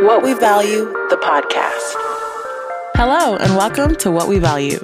What 0.00 0.22
We 0.22 0.34
Value, 0.34 0.84
the 1.08 1.16
podcast. 1.16 1.94
Hello, 2.96 3.36
and 3.36 3.56
welcome 3.56 3.96
to 3.96 4.10
What 4.10 4.28
We 4.28 4.38
Value, 4.38 4.76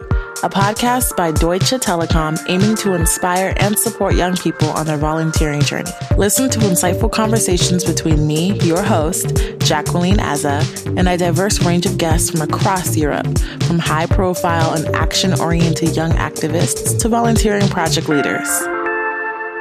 a 0.42 0.48
podcast 0.48 1.14
by 1.16 1.32
Deutsche 1.32 1.72
Telekom 1.72 2.42
aiming 2.48 2.76
to 2.76 2.94
inspire 2.94 3.52
and 3.58 3.78
support 3.78 4.14
young 4.14 4.36
people 4.36 4.70
on 4.70 4.86
their 4.86 4.96
volunteering 4.96 5.60
journey. 5.60 5.90
Listen 6.16 6.48
to 6.48 6.58
insightful 6.60 7.12
conversations 7.12 7.84
between 7.84 8.26
me, 8.26 8.58
your 8.60 8.82
host, 8.82 9.36
Jacqueline 9.58 10.16
Azah, 10.16 10.64
and 10.96 11.06
a 11.06 11.18
diverse 11.18 11.62
range 11.62 11.84
of 11.84 11.98
guests 11.98 12.30
from 12.30 12.40
across 12.40 12.96
Europe, 12.96 13.38
from 13.64 13.78
high 13.78 14.06
profile 14.06 14.72
and 14.72 14.96
action 14.96 15.38
oriented 15.38 15.94
young 15.94 16.12
activists 16.12 16.98
to 16.98 17.10
volunteering 17.10 17.68
project 17.68 18.08
leaders. 18.08 18.48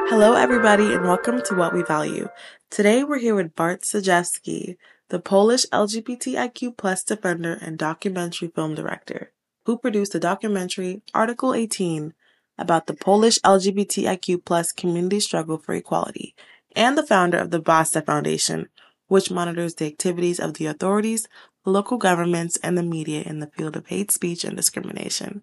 Hello, 0.08 0.34
everybody, 0.34 0.94
and 0.94 1.04
welcome 1.04 1.42
to 1.42 1.56
What 1.56 1.74
We 1.74 1.84
Value. 1.84 2.30
Today, 2.70 3.04
we're 3.04 3.18
here 3.18 3.36
with 3.36 3.54
Bart 3.54 3.82
Staszewski, 3.82 4.78
the 5.12 5.20
Polish 5.20 5.66
LGBTIQ 5.74 6.78
plus 6.78 7.04
defender 7.04 7.60
and 7.62 7.78
documentary 7.78 8.48
film 8.48 8.76
director, 8.76 9.34
who 9.66 9.78
produced 9.78 10.14
the 10.14 10.22
documentary 10.22 11.02
Article 11.14 11.54
18 11.54 12.14
about 12.58 12.88
the 12.88 12.94
Polish 12.94 13.38
LGBTIQ 13.40 14.46
plus 14.46 14.72
community 14.72 15.20
struggle 15.20 15.58
for 15.58 15.76
equality, 15.76 16.34
and 16.78 16.98
the 16.98 17.06
founder 17.06 17.38
of 17.38 17.52
the 17.52 17.60
Basta 17.60 18.02
Foundation, 18.02 18.70
which 19.08 19.30
monitors 19.30 19.76
the 19.76 19.86
activities 19.86 20.40
of 20.40 20.54
the 20.54 20.68
authorities, 20.68 21.28
local 21.66 21.98
governments, 21.98 22.58
and 22.64 22.78
the 22.78 22.84
media 22.84 23.22
in 23.24 23.40
the 23.40 23.48
field 23.48 23.76
of 23.76 23.88
hate 23.88 24.12
speech 24.12 24.46
and 24.46 24.56
discrimination. 24.56 25.42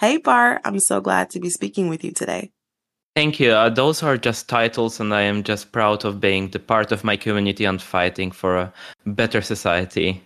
Hey 0.00 0.16
Bart, 0.16 0.60
I'm 0.64 0.80
so 0.80 1.00
glad 1.00 1.30
to 1.30 1.38
be 1.38 1.50
speaking 1.50 1.88
with 1.88 2.02
you 2.02 2.10
today. 2.10 2.50
Thank 3.14 3.38
you. 3.38 3.52
Uh, 3.52 3.70
those 3.70 4.02
are 4.02 4.16
just 4.16 4.48
titles, 4.48 4.98
and 4.98 5.14
I 5.14 5.22
am 5.22 5.44
just 5.44 5.70
proud 5.70 6.04
of 6.04 6.20
being 6.20 6.50
the 6.50 6.58
part 6.58 6.90
of 6.90 7.04
my 7.04 7.16
community 7.16 7.64
and 7.64 7.80
fighting 7.80 8.32
for 8.32 8.56
a 8.56 8.72
better 9.06 9.40
society. 9.40 10.20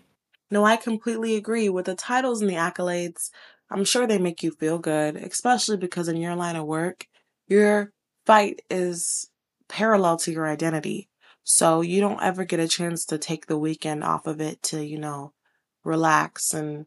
No, 0.51 0.65
I 0.65 0.77
completely 0.77 1.37
agree. 1.37 1.69
With 1.69 1.85
the 1.85 1.95
titles 1.95 2.41
and 2.41 2.49
the 2.49 2.55
accolades, 2.55 3.31
I'm 3.71 3.85
sure 3.85 4.07
they 4.07 4.17
make 4.17 4.43
you 4.43 4.53
feel 4.53 4.79
good, 4.79 5.17
especially 5.17 5.77
because 5.77 6.09
in 6.09 6.17
your 6.17 6.35
line 6.35 6.57
of 6.57 6.65
work, 6.65 7.07
your 7.47 7.93
fight 8.25 8.63
is 8.71 9.31
parallel 9.69 10.17
to 10.19 10.33
your 10.33 10.49
identity. 10.49 11.11
So 11.45 11.83
you 11.83 12.01
don't 12.01 12.23
ever 12.23 12.45
get 12.45 12.61
a 12.61 12.69
chance 12.69 13.05
to 13.07 13.19
take 13.19 13.47
the 13.47 13.59
weekend 13.59 14.03
off 14.03 14.27
of 14.27 14.41
it 14.41 14.63
to, 14.65 14.83
you 14.83 14.99
know, 14.99 15.33
relax 15.85 16.55
and 16.55 16.87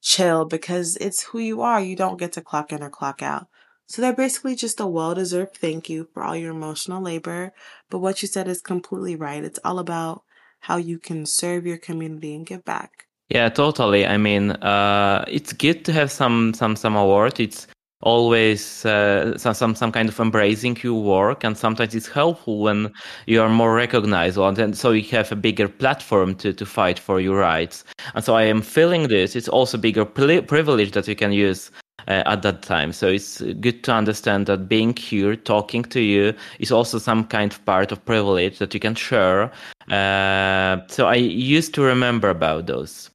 chill 0.00 0.46
because 0.46 0.96
it's 0.96 1.24
who 1.24 1.38
you 1.38 1.60
are. 1.60 1.80
You 1.80 1.96
don't 1.96 2.18
get 2.18 2.32
to 2.32 2.40
clock 2.40 2.72
in 2.72 2.82
or 2.82 2.90
clock 2.90 3.22
out. 3.22 3.48
So 3.86 4.02
they're 4.02 4.12
basically 4.12 4.56
just 4.56 4.80
a 4.80 4.86
well 4.86 5.14
deserved 5.14 5.56
thank 5.56 5.88
you 5.88 6.08
for 6.12 6.22
all 6.22 6.36
your 6.36 6.50
emotional 6.50 7.00
labor. 7.00 7.52
But 7.88 8.00
what 8.00 8.20
you 8.20 8.28
said 8.28 8.48
is 8.48 8.60
completely 8.60 9.14
right. 9.16 9.44
It's 9.44 9.60
all 9.64 9.78
about 9.78 10.22
how 10.60 10.76
you 10.76 10.98
can 10.98 11.26
serve 11.26 11.66
your 11.66 11.78
community 11.78 12.34
and 12.34 12.44
give 12.44 12.64
back. 12.64 13.06
Yeah, 13.28 13.48
totally. 13.48 14.06
I 14.06 14.16
mean, 14.16 14.52
uh, 14.52 15.24
it's 15.28 15.52
good 15.52 15.84
to 15.84 15.92
have 15.92 16.10
some 16.10 16.54
some 16.54 16.76
some 16.76 16.96
award. 16.96 17.40
It's 17.40 17.66
always 18.02 18.84
uh, 18.84 19.36
some, 19.38 19.54
some 19.54 19.74
some 19.74 19.92
kind 19.92 20.08
of 20.08 20.18
embracing 20.20 20.76
your 20.82 21.02
work, 21.02 21.44
and 21.44 21.56
sometimes 21.56 21.94
it's 21.94 22.08
helpful 22.08 22.60
when 22.60 22.92
you 23.26 23.40
are 23.42 23.48
more 23.48 23.74
recognized, 23.74 24.38
and 24.38 24.76
so 24.76 24.92
you 24.92 25.02
have 25.10 25.32
a 25.32 25.36
bigger 25.36 25.68
platform 25.68 26.34
to 26.36 26.52
to 26.52 26.66
fight 26.66 26.98
for 26.98 27.20
your 27.20 27.38
rights. 27.38 27.84
And 28.14 28.24
so 28.24 28.34
I 28.34 28.42
am 28.42 28.62
feeling 28.62 29.08
this. 29.08 29.34
It's 29.34 29.48
also 29.48 29.78
bigger 29.78 30.04
privilege 30.04 30.92
that 30.92 31.08
you 31.08 31.16
can 31.16 31.32
use 31.32 31.70
uh, 32.08 32.22
at 32.26 32.42
that 32.42 32.62
time. 32.62 32.92
So 32.92 33.08
it's 33.08 33.40
good 33.40 33.82
to 33.84 33.92
understand 33.92 34.46
that 34.46 34.68
being 34.68 34.96
here, 34.96 35.36
talking 35.36 35.82
to 35.84 36.00
you, 36.00 36.34
is 36.58 36.72
also 36.72 36.98
some 36.98 37.24
kind 37.24 37.52
of 37.52 37.64
part 37.64 37.92
of 37.92 38.04
privilege 38.04 38.58
that 38.58 38.74
you 38.74 38.80
can 38.80 38.94
share. 38.94 39.50
Uh, 39.90 40.78
so 40.88 41.06
I 41.06 41.16
used 41.16 41.74
to 41.74 41.82
remember 41.82 42.28
about 42.28 42.66
those. 42.66 43.10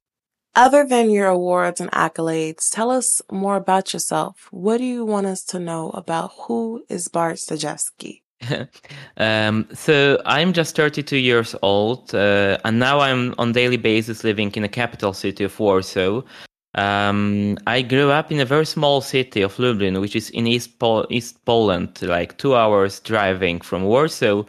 Other 0.54 0.86
than 0.86 1.10
your 1.10 1.28
awards 1.28 1.80
and 1.80 1.90
accolades, 1.92 2.70
tell 2.70 2.90
us 2.90 3.22
more 3.30 3.56
about 3.56 3.94
yourself. 3.94 4.48
What 4.50 4.78
do 4.78 4.84
you 4.84 5.06
want 5.06 5.26
us 5.26 5.44
to 5.44 5.58
know 5.58 5.90
about 5.90 6.32
who 6.40 6.84
is 6.90 7.08
Bart 7.08 7.36
Staszewski? 7.36 8.20
um, 9.16 9.66
so 9.72 10.20
I'm 10.26 10.52
just 10.52 10.76
32 10.76 11.16
years 11.16 11.54
old, 11.62 12.14
uh, 12.14 12.58
and 12.64 12.78
now 12.78 13.00
I'm 13.00 13.34
on 13.38 13.52
daily 13.52 13.78
basis 13.78 14.24
living 14.24 14.52
in 14.52 14.62
the 14.62 14.68
capital 14.68 15.14
city 15.14 15.44
of 15.44 15.58
Warsaw. 15.58 16.22
Um, 16.74 17.58
I 17.66 17.82
grew 17.82 18.10
up 18.10 18.32
in 18.32 18.40
a 18.40 18.44
very 18.44 18.64
small 18.64 19.00
city 19.00 19.42
of 19.42 19.58
Lublin, 19.58 20.00
which 20.00 20.16
is 20.16 20.30
in 20.30 20.46
East, 20.46 20.78
Pol- 20.78 21.06
East 21.10 21.44
Poland, 21.44 22.00
like 22.02 22.38
two 22.38 22.54
hours 22.54 23.00
driving 23.00 23.60
from 23.60 23.84
Warsaw, 23.84 24.44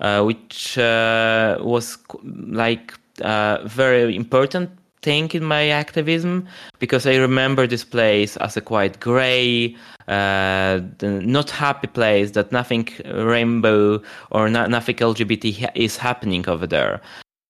uh, 0.00 0.22
which 0.22 0.76
uh, 0.78 1.58
was 1.60 1.98
like 2.24 2.94
a 3.20 3.28
uh, 3.28 3.62
very 3.66 4.16
important 4.16 4.70
thing 5.02 5.30
in 5.32 5.44
my 5.44 5.68
activism 5.68 6.46
because 6.80 7.06
I 7.06 7.16
remember 7.16 7.66
this 7.66 7.84
place 7.84 8.36
as 8.38 8.56
a 8.56 8.60
quite 8.60 8.98
gray, 9.00 9.76
uh, 10.08 10.80
not 11.02 11.50
happy 11.50 11.86
place 11.86 12.32
that 12.32 12.50
nothing 12.50 12.88
rainbow 13.04 14.02
or 14.30 14.48
not, 14.48 14.70
nothing 14.70 14.96
LGBT 14.96 15.70
is 15.74 15.96
happening 15.96 16.48
over 16.48 16.66
there. 16.66 17.00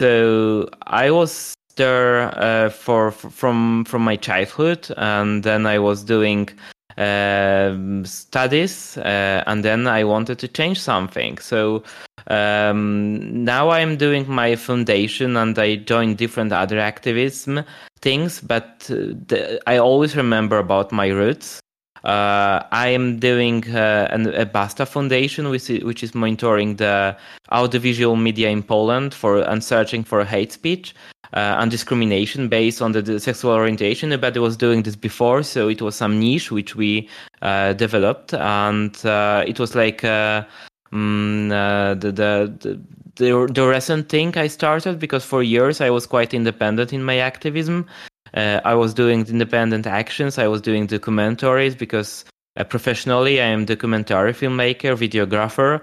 So 0.00 0.68
I 0.86 1.10
was 1.10 1.54
there 1.78 2.38
uh, 2.38 2.68
for, 2.68 3.10
from 3.10 3.86
from 3.86 4.02
my 4.02 4.16
childhood, 4.16 4.90
and 4.98 5.42
then 5.42 5.64
I 5.64 5.78
was 5.78 6.04
doing 6.04 6.50
uh, 6.98 7.74
studies, 8.04 8.98
uh, 8.98 9.42
and 9.46 9.64
then 9.64 9.86
I 9.86 10.04
wanted 10.04 10.38
to 10.40 10.48
change 10.48 10.78
something. 10.80 11.38
So 11.38 11.82
um, 12.26 13.44
now 13.44 13.70
I'm 13.70 13.96
doing 13.96 14.28
my 14.28 14.56
foundation, 14.56 15.36
and 15.36 15.58
I 15.58 15.76
joined 15.76 16.18
different 16.18 16.52
other 16.52 16.78
activism 16.78 17.64
things. 18.02 18.40
But 18.42 18.90
uh, 18.90 19.14
the, 19.28 19.60
I 19.66 19.78
always 19.78 20.16
remember 20.16 20.58
about 20.58 20.92
my 20.92 21.08
roots. 21.08 21.60
Uh, 22.04 22.62
I 22.70 22.88
am 22.88 23.18
doing 23.18 23.68
uh, 23.74 24.08
an, 24.10 24.32
a 24.34 24.46
Basta 24.46 24.86
Foundation, 24.86 25.48
which 25.50 25.68
is, 25.70 25.84
which 25.84 26.02
is 26.02 26.14
monitoring 26.14 26.76
the 26.76 27.16
audiovisual 27.52 28.16
media 28.16 28.48
in 28.50 28.62
Poland 28.62 29.14
for 29.14 29.42
and 29.42 29.62
searching 29.62 30.04
for 30.04 30.24
hate 30.24 30.52
speech 30.52 30.94
uh, 31.34 31.56
and 31.58 31.70
discrimination 31.70 32.48
based 32.48 32.80
on 32.80 32.92
the, 32.92 33.02
the, 33.02 33.20
sexual 33.20 33.52
orientation. 33.52 34.10
Nobody 34.10 34.38
was 34.38 34.56
doing 34.56 34.82
this 34.82 34.96
before, 34.96 35.42
so 35.42 35.68
it 35.68 35.82
was 35.82 35.96
some 35.96 36.18
niche 36.18 36.52
which 36.52 36.76
we 36.76 37.08
uh, 37.42 37.72
developed, 37.72 38.34
and 38.34 38.94
uh, 39.04 39.44
it 39.46 39.58
was 39.58 39.74
like 39.74 40.04
um, 40.04 41.48
the, 41.48 41.96
the, 42.00 42.52
the 42.60 42.80
the 43.16 43.66
recent 43.66 44.08
thing 44.08 44.36
I 44.38 44.46
started 44.46 45.00
because 45.00 45.24
for 45.24 45.42
years 45.42 45.80
I 45.80 45.90
was 45.90 46.06
quite 46.06 46.32
independent 46.32 46.92
in 46.92 47.02
my 47.02 47.18
activism. 47.18 47.86
Uh, 48.34 48.60
I 48.64 48.74
was 48.74 48.94
doing 48.94 49.26
independent 49.26 49.86
actions. 49.86 50.38
I 50.38 50.48
was 50.48 50.60
doing 50.60 50.86
documentaries 50.86 51.76
because 51.76 52.24
uh, 52.56 52.64
professionally 52.64 53.40
I 53.40 53.46
am 53.46 53.64
documentary 53.64 54.32
filmmaker, 54.32 54.96
videographer. 54.96 55.80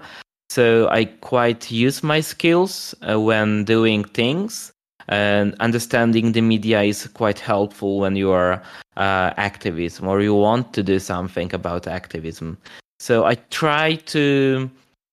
So 0.48 0.88
I 0.88 1.06
quite 1.06 1.70
use 1.70 2.02
my 2.02 2.20
skills 2.20 2.94
uh, 3.08 3.20
when 3.20 3.64
doing 3.64 4.04
things 4.04 4.72
and 5.08 5.54
understanding 5.60 6.32
the 6.32 6.40
media 6.40 6.82
is 6.82 7.06
quite 7.08 7.38
helpful 7.38 8.00
when 8.00 8.16
you 8.16 8.30
are 8.30 8.62
uh, 8.96 9.32
activism 9.36 10.08
or 10.08 10.20
you 10.20 10.34
want 10.34 10.72
to 10.72 10.82
do 10.82 10.98
something 10.98 11.52
about 11.54 11.86
activism 11.86 12.58
so 12.98 13.24
i 13.24 13.34
try 13.50 13.94
to 13.94 14.70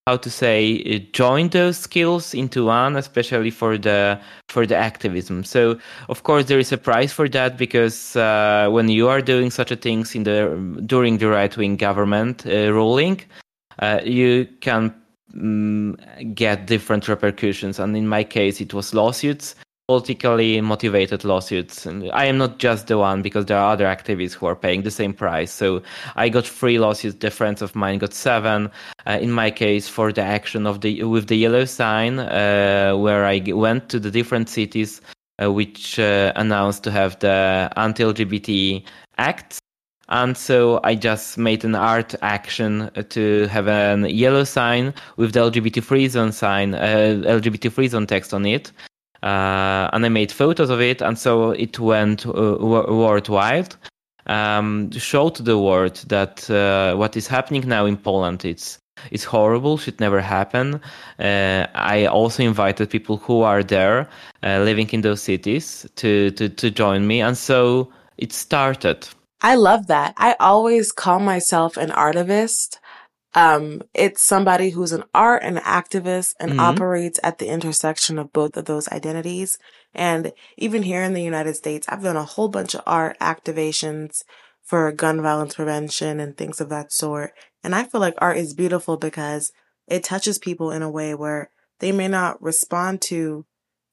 how 0.07 0.17
to 0.17 0.29
say 0.29 0.99
join 1.13 1.47
those 1.49 1.77
skills 1.77 2.33
into 2.33 2.65
one 2.65 2.97
especially 2.97 3.49
for 3.49 3.77
the 3.77 4.19
for 4.49 4.65
the 4.65 4.75
activism. 4.75 5.43
So 5.43 5.79
of 6.09 6.23
course 6.23 6.45
there 6.45 6.59
is 6.59 6.71
a 6.73 6.77
price 6.77 7.13
for 7.13 7.29
that 7.29 7.57
because 7.57 8.15
uh, 8.15 8.67
when 8.69 8.89
you 8.89 9.07
are 9.07 9.21
doing 9.21 9.49
such 9.49 9.71
a 9.71 9.77
things 9.77 10.13
in 10.13 10.23
the 10.23 10.83
during 10.85 11.19
the 11.19 11.29
right 11.29 11.55
wing 11.55 11.77
government 11.77 12.45
uh, 12.45 12.73
ruling 12.73 13.21
uh, 13.79 14.01
you 14.03 14.47
can 14.59 14.93
um, 15.33 15.97
get 16.33 16.67
different 16.67 17.07
repercussions. 17.07 17.79
And 17.79 17.95
in 17.95 18.07
my 18.07 18.25
case 18.25 18.59
it 18.59 18.73
was 18.73 18.93
lawsuits 18.93 19.55
politically 19.87 20.61
motivated 20.61 21.25
lawsuits. 21.25 21.85
And 21.85 22.09
I 22.13 22.25
am 22.25 22.37
not 22.37 22.57
just 22.57 22.87
the 22.87 22.97
one 22.97 23.21
because 23.21 23.45
there 23.45 23.57
are 23.57 23.73
other 23.73 23.85
activists 23.85 24.33
who 24.33 24.45
are 24.45 24.55
paying 24.55 24.83
the 24.83 24.91
same 24.91 25.13
price. 25.13 25.51
So 25.51 25.81
I 26.15 26.29
got 26.29 26.47
three 26.47 26.79
lawsuits. 26.79 27.17
The 27.19 27.29
friends 27.29 27.61
of 27.61 27.75
mine 27.75 27.99
got 27.99 28.13
seven. 28.13 28.71
Uh, 29.05 29.17
in 29.21 29.31
my 29.31 29.51
case, 29.51 29.89
for 29.89 30.13
the 30.13 30.21
action 30.21 30.65
of 30.65 30.81
the 30.81 31.03
with 31.03 31.27
the 31.27 31.35
yellow 31.35 31.65
sign, 31.65 32.19
uh, 32.19 32.93
where 32.95 33.25
I 33.25 33.41
went 33.47 33.89
to 33.89 33.99
the 33.99 34.11
different 34.11 34.47
cities 34.49 35.01
uh, 35.41 35.51
which 35.51 35.99
uh, 35.99 36.31
announced 36.35 36.83
to 36.83 36.91
have 36.91 37.19
the 37.19 37.69
anti-LGBT 37.75 38.83
acts. 39.17 39.59
And 40.09 40.37
so 40.37 40.79
I 40.83 40.95
just 40.95 41.37
made 41.37 41.65
an 41.65 41.75
art 41.75 42.13
action 42.21 42.91
to 43.09 43.47
have 43.47 43.67
a 43.67 44.09
yellow 44.09 44.43
sign 44.43 44.93
with 45.17 45.33
the 45.33 45.39
LGBT 45.39 45.81
free 45.81 46.07
zone 46.07 46.31
sign, 46.31 46.75
uh, 46.75 47.21
LGBT 47.25 47.71
free 47.71 47.87
zone 47.87 48.05
text 48.05 48.33
on 48.33 48.45
it 48.45 48.71
uh, 49.23 49.89
and 49.93 50.05
I 50.05 50.09
made 50.09 50.31
photos 50.31 50.69
of 50.69 50.81
it, 50.81 51.01
and 51.01 51.17
so 51.17 51.51
it 51.51 51.79
went 51.79 52.25
uh, 52.25 52.57
worldwide. 52.59 53.75
Um, 54.25 54.89
to 54.91 54.99
show 54.99 55.29
to 55.29 55.43
the 55.43 55.57
world 55.57 55.95
that 56.07 56.49
uh, 56.49 56.95
what 56.95 57.17
is 57.17 57.27
happening 57.27 57.67
now 57.67 57.85
in 57.85 57.97
Poland 57.97 58.45
it's 58.45 58.79
it's 59.11 59.25
horrible, 59.25 59.77
should 59.77 59.99
never 59.99 60.21
happen. 60.21 60.79
Uh, 61.19 61.67
I 61.75 62.05
also 62.05 62.43
invited 62.43 62.89
people 62.89 63.17
who 63.17 63.41
are 63.41 63.63
there, 63.63 64.07
uh, 64.43 64.59
living 64.59 64.89
in 64.91 65.01
those 65.01 65.21
cities, 65.21 65.85
to, 65.95 66.31
to 66.31 66.49
to 66.49 66.71
join 66.71 67.07
me, 67.07 67.21
and 67.21 67.37
so 67.37 67.91
it 68.17 68.31
started. 68.33 69.07
I 69.41 69.55
love 69.55 69.87
that. 69.87 70.13
I 70.17 70.35
always 70.39 70.91
call 70.91 71.19
myself 71.19 71.75
an 71.75 71.89
artivist. 71.89 72.77
Um, 73.35 73.81
it's 73.93 74.21
somebody 74.21 74.69
who's 74.69 74.91
an 74.91 75.05
art 75.13 75.41
and 75.43 75.57
activist 75.57 76.35
and 76.39 76.51
mm-hmm. 76.51 76.59
operates 76.59 77.19
at 77.23 77.39
the 77.39 77.47
intersection 77.47 78.19
of 78.19 78.31
both 78.31 78.55
of 78.57 78.65
those 78.65 78.87
identities. 78.89 79.57
And 79.93 80.33
even 80.57 80.83
here 80.83 81.01
in 81.01 81.13
the 81.13 81.23
United 81.23 81.55
States, 81.55 81.87
I've 81.89 82.03
done 82.03 82.17
a 82.17 82.23
whole 82.23 82.47
bunch 82.47 82.75
of 82.75 82.83
art 82.85 83.17
activations 83.19 84.23
for 84.61 84.91
gun 84.91 85.21
violence 85.21 85.55
prevention 85.55 86.19
and 86.19 86.37
things 86.37 86.61
of 86.61 86.69
that 86.69 86.91
sort. 86.91 87.33
And 87.63 87.73
I 87.73 87.83
feel 87.83 88.01
like 88.01 88.15
art 88.19 88.37
is 88.37 88.53
beautiful 88.53 88.97
because 88.97 89.51
it 89.87 90.03
touches 90.03 90.37
people 90.37 90.71
in 90.71 90.81
a 90.81 90.91
way 90.91 91.15
where 91.15 91.49
they 91.79 91.91
may 91.91 92.07
not 92.07 92.41
respond 92.41 93.01
to 93.01 93.45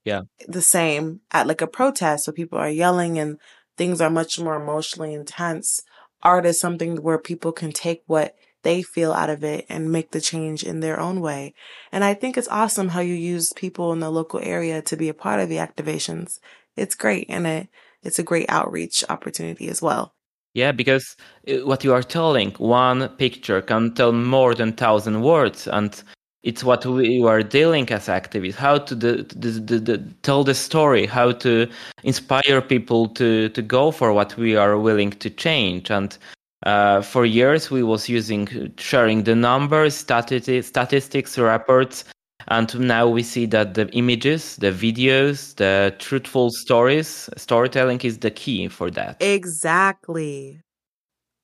yeah 0.04 0.22
the 0.48 0.62
same 0.62 1.20
at 1.30 1.46
like 1.46 1.60
a 1.60 1.66
protest 1.66 2.26
where 2.26 2.32
people 2.32 2.58
are 2.58 2.70
yelling 2.70 3.18
and 3.18 3.38
things 3.76 4.00
are 4.00 4.10
much 4.10 4.38
more 4.38 4.56
emotionally 4.56 5.14
intense. 5.14 5.80
Art 6.22 6.46
is 6.46 6.60
something 6.60 7.02
where 7.02 7.18
people 7.18 7.50
can 7.50 7.72
take 7.72 8.02
what 8.06 8.34
they 8.62 8.82
feel 8.82 9.12
out 9.12 9.30
of 9.30 9.44
it 9.44 9.66
and 9.68 9.92
make 9.92 10.10
the 10.10 10.20
change 10.20 10.62
in 10.62 10.80
their 10.80 11.00
own 11.00 11.20
way. 11.20 11.54
And 11.92 12.04
I 12.04 12.14
think 12.14 12.36
it's 12.36 12.48
awesome 12.48 12.88
how 12.88 13.00
you 13.00 13.14
use 13.14 13.52
people 13.54 13.92
in 13.92 14.00
the 14.00 14.10
local 14.10 14.40
area 14.42 14.82
to 14.82 14.96
be 14.96 15.08
a 15.08 15.14
part 15.14 15.40
of 15.40 15.48
the 15.48 15.56
activations. 15.56 16.38
It's 16.76 16.94
great 16.94 17.26
and 17.28 17.46
it, 17.46 17.68
it's 18.02 18.18
a 18.18 18.24
great 18.24 18.46
outreach 18.48 19.04
opportunity 19.08 19.68
as 19.68 19.82
well. 19.82 20.14
Yeah, 20.54 20.72
because 20.72 21.16
uh, 21.48 21.64
what 21.64 21.84
you 21.84 21.92
are 21.92 22.02
telling, 22.02 22.50
one 22.58 23.08
picture 23.10 23.62
can 23.62 23.94
tell 23.94 24.12
more 24.12 24.54
than 24.54 24.72
thousand 24.72 25.22
words, 25.22 25.68
and 25.68 26.02
it's 26.42 26.64
what 26.64 26.84
we 26.84 27.22
are 27.22 27.42
dealing 27.42 27.88
as 27.90 28.08
activists. 28.08 28.56
How 28.56 28.78
to 28.78 28.94
the, 28.96 29.12
the, 29.36 29.50
the, 29.50 29.78
the, 29.78 29.98
tell 30.22 30.42
the 30.42 30.54
story, 30.54 31.06
how 31.06 31.32
to 31.32 31.68
inspire 32.02 32.60
people 32.60 33.08
to 33.10 33.48
to 33.50 33.62
go 33.62 33.92
for 33.92 34.12
what 34.12 34.36
we 34.36 34.56
are 34.56 34.76
willing 34.76 35.10
to 35.10 35.30
change, 35.30 35.88
and 35.88 36.18
uh, 36.64 37.00
for 37.00 37.24
years, 37.24 37.70
we 37.70 37.82
was 37.82 38.08
using 38.08 38.72
sharing 38.76 39.24
the 39.24 39.34
numbers, 39.34 39.94
statistics, 39.94 40.66
statistics 40.66 41.38
reports, 41.38 42.04
and 42.48 42.78
now 42.80 43.08
we 43.08 43.22
see 43.22 43.46
that 43.46 43.74
the 43.74 43.88
images, 43.90 44.56
the 44.56 44.70
videos, 44.70 45.54
the 45.56 45.94
truthful 45.98 46.50
stories, 46.50 47.30
storytelling 47.36 48.00
is 48.00 48.18
the 48.18 48.30
key 48.30 48.68
for 48.68 48.90
that. 48.90 49.22
Exactly. 49.22 50.62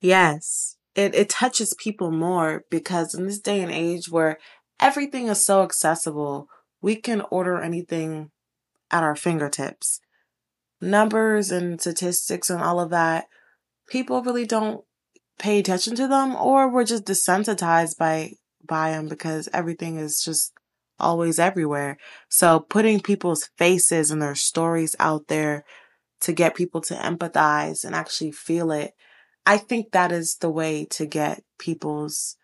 Yes, 0.01 0.77
it 0.95 1.15
it 1.15 1.31
touches 1.31 1.75
people 1.79 2.11
more 2.11 2.65
because 2.71 3.15
in 3.15 3.27
this 3.27 3.39
day 3.39 3.61
and 3.61 3.73
age 3.73 4.11
where 4.11 4.39
everything 4.81 5.29
is 5.29 5.45
so 5.45 5.63
accessible, 5.63 6.49
we 6.83 6.97
can 6.97 7.23
order 7.31 7.59
anything 7.59 8.31
at 8.91 9.03
our 9.03 9.17
fingertips. 9.17 10.01
Numbers 10.81 11.51
and 11.51 11.81
statistics 11.81 12.51
and 12.51 12.63
all 12.63 12.79
of 12.81 12.91
that, 12.91 13.27
people 13.89 14.23
really 14.23 14.45
don't 14.45 14.86
pay 15.39 15.59
attention 15.59 15.95
to 15.97 16.09
them 16.09 16.35
or 16.37 16.69
we're 16.69 16.85
just 16.85 17.05
desensitized 17.05 17.99
by 17.99 18.33
by 18.67 18.91
them 18.91 19.09
because 19.09 19.49
everything 19.53 19.97
is 19.97 20.23
just 20.25 20.53
always 20.99 21.39
everywhere. 21.39 21.99
So 22.29 22.61
putting 22.61 23.01
people's 23.01 23.49
faces 23.57 24.11
and 24.11 24.21
their 24.21 24.35
stories 24.35 24.97
out 24.99 25.29
there 25.29 25.65
to 26.23 26.33
get 26.33 26.55
people 26.55 26.81
to 26.83 26.95
empathize 26.95 27.85
and 27.85 27.95
actually 27.95 28.33
feel 28.33 28.73
it, 28.73 28.95
I 29.45 29.59
think 29.59 29.93
that 29.93 30.11
is 30.11 30.37
the 30.37 30.51
way 30.51 30.87
to 30.91 31.07
get 31.07 31.45
people's 31.59 32.37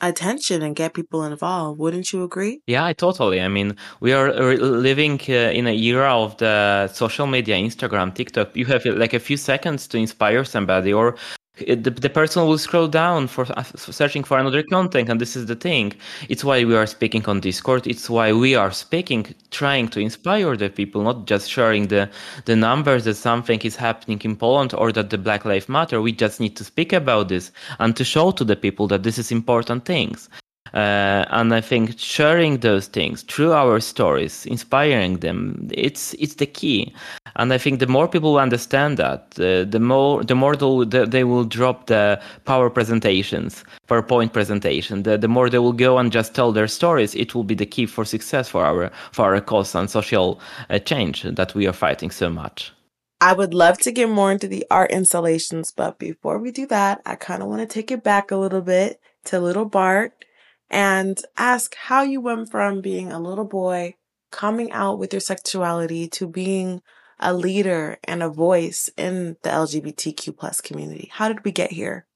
attention 0.00 0.62
and 0.62 0.76
get 0.76 0.94
people 0.94 1.24
involved. 1.24 1.80
Wouldn't 1.80 2.12
you 2.12 2.22
agree? 2.22 2.60
Yeah, 2.66 2.84
I 2.84 2.92
totally. 2.92 3.40
I 3.40 3.48
mean, 3.48 3.76
we 4.00 4.12
are 4.12 4.32
living 4.32 5.18
uh, 5.28 5.32
in 5.32 5.66
an 5.66 5.74
era 5.74 6.14
of 6.14 6.36
the 6.36 6.88
social 6.92 7.26
media, 7.26 7.56
Instagram, 7.56 8.14
TikTok. 8.14 8.54
You 8.54 8.66
have 8.66 8.84
like 8.84 9.14
a 9.14 9.18
few 9.18 9.36
seconds 9.36 9.88
to 9.88 9.98
inspire 9.98 10.44
somebody 10.44 10.92
or 10.92 11.16
the, 11.58 11.90
the 11.90 12.10
person 12.10 12.46
will 12.46 12.58
scroll 12.58 12.88
down 12.88 13.26
for 13.28 13.46
uh, 13.56 13.62
searching 13.62 14.24
for 14.24 14.38
another 14.38 14.62
content 14.62 15.08
and 15.08 15.20
this 15.20 15.36
is 15.36 15.46
the 15.46 15.54
thing. 15.54 15.92
It's 16.28 16.44
why 16.44 16.64
we 16.64 16.76
are 16.76 16.86
speaking 16.86 17.24
on 17.26 17.40
discord. 17.40 17.86
It's 17.86 18.10
why 18.10 18.32
we 18.32 18.54
are 18.54 18.70
speaking 18.70 19.34
trying 19.50 19.88
to 19.88 20.00
inspire 20.00 20.56
the 20.56 20.68
people 20.68 21.02
not 21.02 21.26
just 21.26 21.50
sharing 21.50 21.88
the 21.88 22.10
the 22.44 22.56
numbers 22.56 23.04
that 23.04 23.14
something 23.14 23.60
is 23.60 23.76
happening 23.76 24.20
in 24.22 24.36
poland 24.36 24.74
or 24.74 24.92
that 24.92 25.10
the 25.10 25.18
black 25.18 25.44
lives 25.44 25.68
matter. 25.68 26.02
We 26.02 26.12
just 26.12 26.40
need 26.40 26.56
to 26.56 26.64
speak 26.64 26.92
about 26.92 27.28
this 27.28 27.52
and 27.78 27.96
to 27.96 28.04
show 28.04 28.30
to 28.32 28.44
the 28.44 28.56
people 28.56 28.86
that 28.88 29.02
this 29.02 29.18
is 29.18 29.32
important 29.32 29.84
things 29.84 30.28
uh, 30.74 31.24
and 31.30 31.54
I 31.54 31.60
think 31.60 31.98
sharing 31.98 32.58
those 32.58 32.86
things 32.86 33.22
through 33.22 33.52
our 33.52 33.80
stories, 33.80 34.46
inspiring 34.46 35.18
them, 35.18 35.68
it's 35.72 36.14
it's 36.14 36.34
the 36.34 36.46
key. 36.46 36.94
And 37.36 37.52
I 37.52 37.58
think 37.58 37.80
the 37.80 37.86
more 37.86 38.08
people 38.08 38.38
understand 38.38 38.96
that, 38.96 39.38
uh, 39.38 39.64
the 39.70 39.80
more 39.80 40.24
the 40.24 40.34
more 40.34 40.56
they 40.56 41.24
will 41.24 41.44
drop 41.44 41.86
the 41.86 42.20
power 42.44 42.70
presentations, 42.70 43.64
PowerPoint 43.88 44.32
presentation. 44.32 45.02
The, 45.02 45.18
the 45.18 45.28
more 45.28 45.48
they 45.48 45.58
will 45.58 45.72
go 45.72 45.98
and 45.98 46.10
just 46.10 46.34
tell 46.34 46.52
their 46.52 46.68
stories, 46.68 47.14
it 47.14 47.34
will 47.34 47.44
be 47.44 47.54
the 47.54 47.66
key 47.66 47.86
for 47.86 48.04
success 48.04 48.48
for 48.48 48.64
our 48.64 48.90
for 49.12 49.34
our 49.34 49.40
cause 49.40 49.74
and 49.74 49.88
social 49.90 50.40
uh, 50.70 50.78
change 50.78 51.22
that 51.22 51.54
we 51.54 51.66
are 51.66 51.72
fighting 51.72 52.10
so 52.10 52.28
much. 52.28 52.72
I 53.20 53.32
would 53.32 53.54
love 53.54 53.78
to 53.78 53.92
get 53.92 54.10
more 54.10 54.30
into 54.30 54.46
the 54.46 54.66
art 54.70 54.90
installations, 54.90 55.72
but 55.72 55.98
before 55.98 56.38
we 56.38 56.50
do 56.50 56.66
that, 56.66 57.00
I 57.06 57.14
kind 57.14 57.42
of 57.42 57.48
want 57.48 57.62
to 57.62 57.66
take 57.66 57.90
it 57.90 58.02
back 58.02 58.30
a 58.30 58.36
little 58.36 58.60
bit 58.60 59.00
to 59.26 59.40
little 59.40 59.64
Bart 59.64 60.25
and 60.70 61.18
ask 61.36 61.74
how 61.74 62.02
you 62.02 62.20
went 62.20 62.50
from 62.50 62.80
being 62.80 63.12
a 63.12 63.20
little 63.20 63.44
boy 63.44 63.94
coming 64.30 64.70
out 64.72 64.98
with 64.98 65.12
your 65.12 65.20
sexuality 65.20 66.08
to 66.08 66.26
being 66.26 66.82
a 67.18 67.32
leader 67.32 67.98
and 68.04 68.22
a 68.22 68.28
voice 68.28 68.90
in 68.96 69.36
the 69.42 69.50
LGBTQ 69.50 70.36
plus 70.36 70.60
community. 70.60 71.08
How 71.12 71.28
did 71.28 71.44
we 71.44 71.52
get 71.52 71.72
here? 71.72 72.06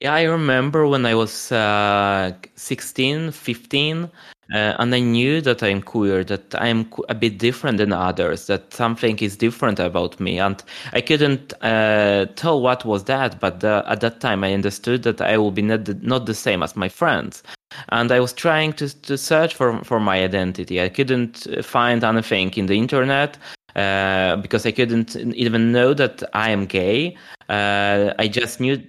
Yeah, 0.00 0.14
I 0.14 0.24
remember 0.24 0.86
when 0.86 1.06
I 1.06 1.14
was 1.14 1.52
uh, 1.52 2.32
16, 2.56 3.30
15, 3.30 4.10
uh, 4.52 4.76
and 4.78 4.94
I 4.94 5.00
knew 5.00 5.40
that 5.40 5.62
I'm 5.62 5.82
queer, 5.82 6.24
that 6.24 6.54
I'm 6.54 6.90
a 7.08 7.14
bit 7.14 7.38
different 7.38 7.78
than 7.78 7.92
others, 7.92 8.46
that 8.46 8.72
something 8.72 9.18
is 9.18 9.36
different 9.36 9.78
about 9.78 10.20
me. 10.20 10.38
And 10.38 10.62
I 10.92 11.00
couldn't 11.00 11.54
uh, 11.62 12.26
tell 12.36 12.60
what 12.60 12.84
was 12.84 13.04
that, 13.04 13.40
but 13.40 13.64
uh, 13.64 13.82
at 13.86 14.00
that 14.00 14.20
time 14.20 14.44
I 14.44 14.52
understood 14.52 15.04
that 15.04 15.20
I 15.20 15.38
will 15.38 15.52
be 15.52 15.62
not 15.62 15.86
the, 15.86 15.94
not 15.94 16.26
the 16.26 16.34
same 16.34 16.62
as 16.62 16.76
my 16.76 16.88
friends. 16.88 17.42
And 17.88 18.12
I 18.12 18.20
was 18.20 18.34
trying 18.34 18.74
to, 18.74 18.88
to 19.02 19.16
search 19.16 19.54
for, 19.54 19.82
for 19.84 19.98
my 19.98 20.22
identity. 20.22 20.82
I 20.82 20.90
couldn't 20.90 21.46
find 21.64 22.04
anything 22.04 22.52
in 22.54 22.66
the 22.66 22.76
internet. 22.76 23.38
Uh, 23.74 24.36
because 24.36 24.66
I 24.66 24.70
couldn't 24.70 25.16
even 25.16 25.72
know 25.72 25.94
that 25.94 26.22
I 26.34 26.50
am 26.50 26.66
gay. 26.66 27.16
Uh, 27.48 28.12
I 28.18 28.28
just 28.28 28.60
knew 28.60 28.82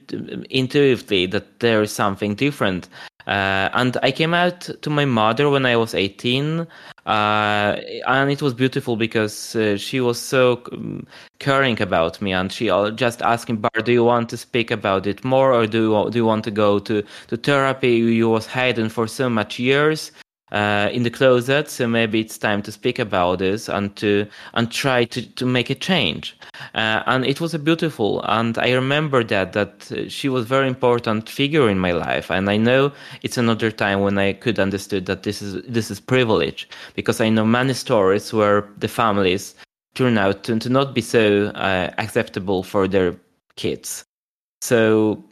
intuitively 0.50 1.26
that 1.28 1.60
there 1.62 1.82
is 1.82 1.92
something 1.92 2.36
different. 2.36 2.90
Uh, 3.26 3.70
and 3.74 3.96
I 4.04 4.12
came 4.12 4.34
out 4.34 4.70
to 4.82 4.90
my 4.90 5.06
mother 5.06 5.50
when 5.50 5.66
I 5.66 5.78
was 5.78 5.96
18, 5.96 6.68
uh, 7.06 7.76
and 8.08 8.30
it 8.30 8.42
was 8.42 8.54
beautiful 8.54 8.98
because 8.98 9.56
uh, 9.56 9.78
she 9.78 10.02
was 10.02 10.20
so 10.20 10.62
um, 10.74 11.08
caring 11.40 11.82
about 11.82 12.22
me, 12.22 12.34
and 12.34 12.52
she 12.52 12.68
just 12.96 13.22
asking, 13.22 13.58
"Bar, 13.58 13.82
do 13.84 13.94
you 13.94 14.04
want 14.04 14.28
to 14.30 14.38
speak 14.38 14.72
about 14.72 15.08
it 15.08 15.24
more, 15.24 15.54
or 15.54 15.66
do 15.66 15.90
you, 15.90 16.12
do 16.12 16.18
you 16.18 16.26
want 16.26 16.44
to 16.44 16.52
go 16.52 16.80
to 16.80 17.02
to 17.28 17.38
therapy? 17.38 17.96
You 17.96 18.30
was 18.30 18.46
hiding 18.46 18.90
for 18.90 19.08
so 19.08 19.30
much 19.30 19.58
years." 19.58 20.12
Uh, 20.54 20.90
in 20.92 21.04
the 21.04 21.10
closet. 21.10 21.70
So 21.70 21.88
maybe 21.88 22.20
it's 22.20 22.38
time 22.38 22.62
to 22.62 22.72
speak 22.72 23.00
about 23.00 23.40
this 23.40 23.68
and 23.68 23.96
to 23.98 24.26
and 24.54 24.72
try 24.72 25.04
to, 25.06 25.22
to 25.22 25.46
make 25.46 25.70
a 25.70 25.76
change. 25.76 26.38
Uh, 26.76 27.04
and 27.06 27.26
it 27.26 27.42
was 27.42 27.54
a 27.54 27.60
beautiful. 27.60 28.22
And 28.26 28.58
I 28.58 28.72
remember 28.72 29.24
that 29.24 29.54
that 29.54 29.92
she 30.08 30.30
was 30.30 30.46
very 30.46 30.68
important 30.68 31.30
figure 31.30 31.70
in 31.70 31.80
my 31.80 31.92
life. 31.92 32.32
And 32.32 32.50
I 32.50 32.58
know 32.58 32.92
it's 33.24 33.38
another 33.38 33.72
time 33.72 34.02
when 34.02 34.18
I 34.18 34.34
could 34.34 34.60
understood 34.60 35.06
that 35.08 35.24
this 35.24 35.42
is 35.42 35.62
this 35.68 35.92
is 35.92 36.00
privilege 36.00 36.70
because 36.96 37.20
I 37.20 37.30
know 37.30 37.46
many 37.46 37.74
stories 37.74 38.32
where 38.32 38.70
the 38.78 38.88
families 38.88 39.56
turn 39.96 40.18
out 40.18 40.44
to, 40.44 40.60
to 40.60 40.70
not 40.70 40.94
be 40.94 41.02
so 41.02 41.48
uh, 41.48 41.92
acceptable 41.98 42.64
for 42.64 42.88
their 42.88 43.16
kids. 43.56 44.04
So 44.62 45.24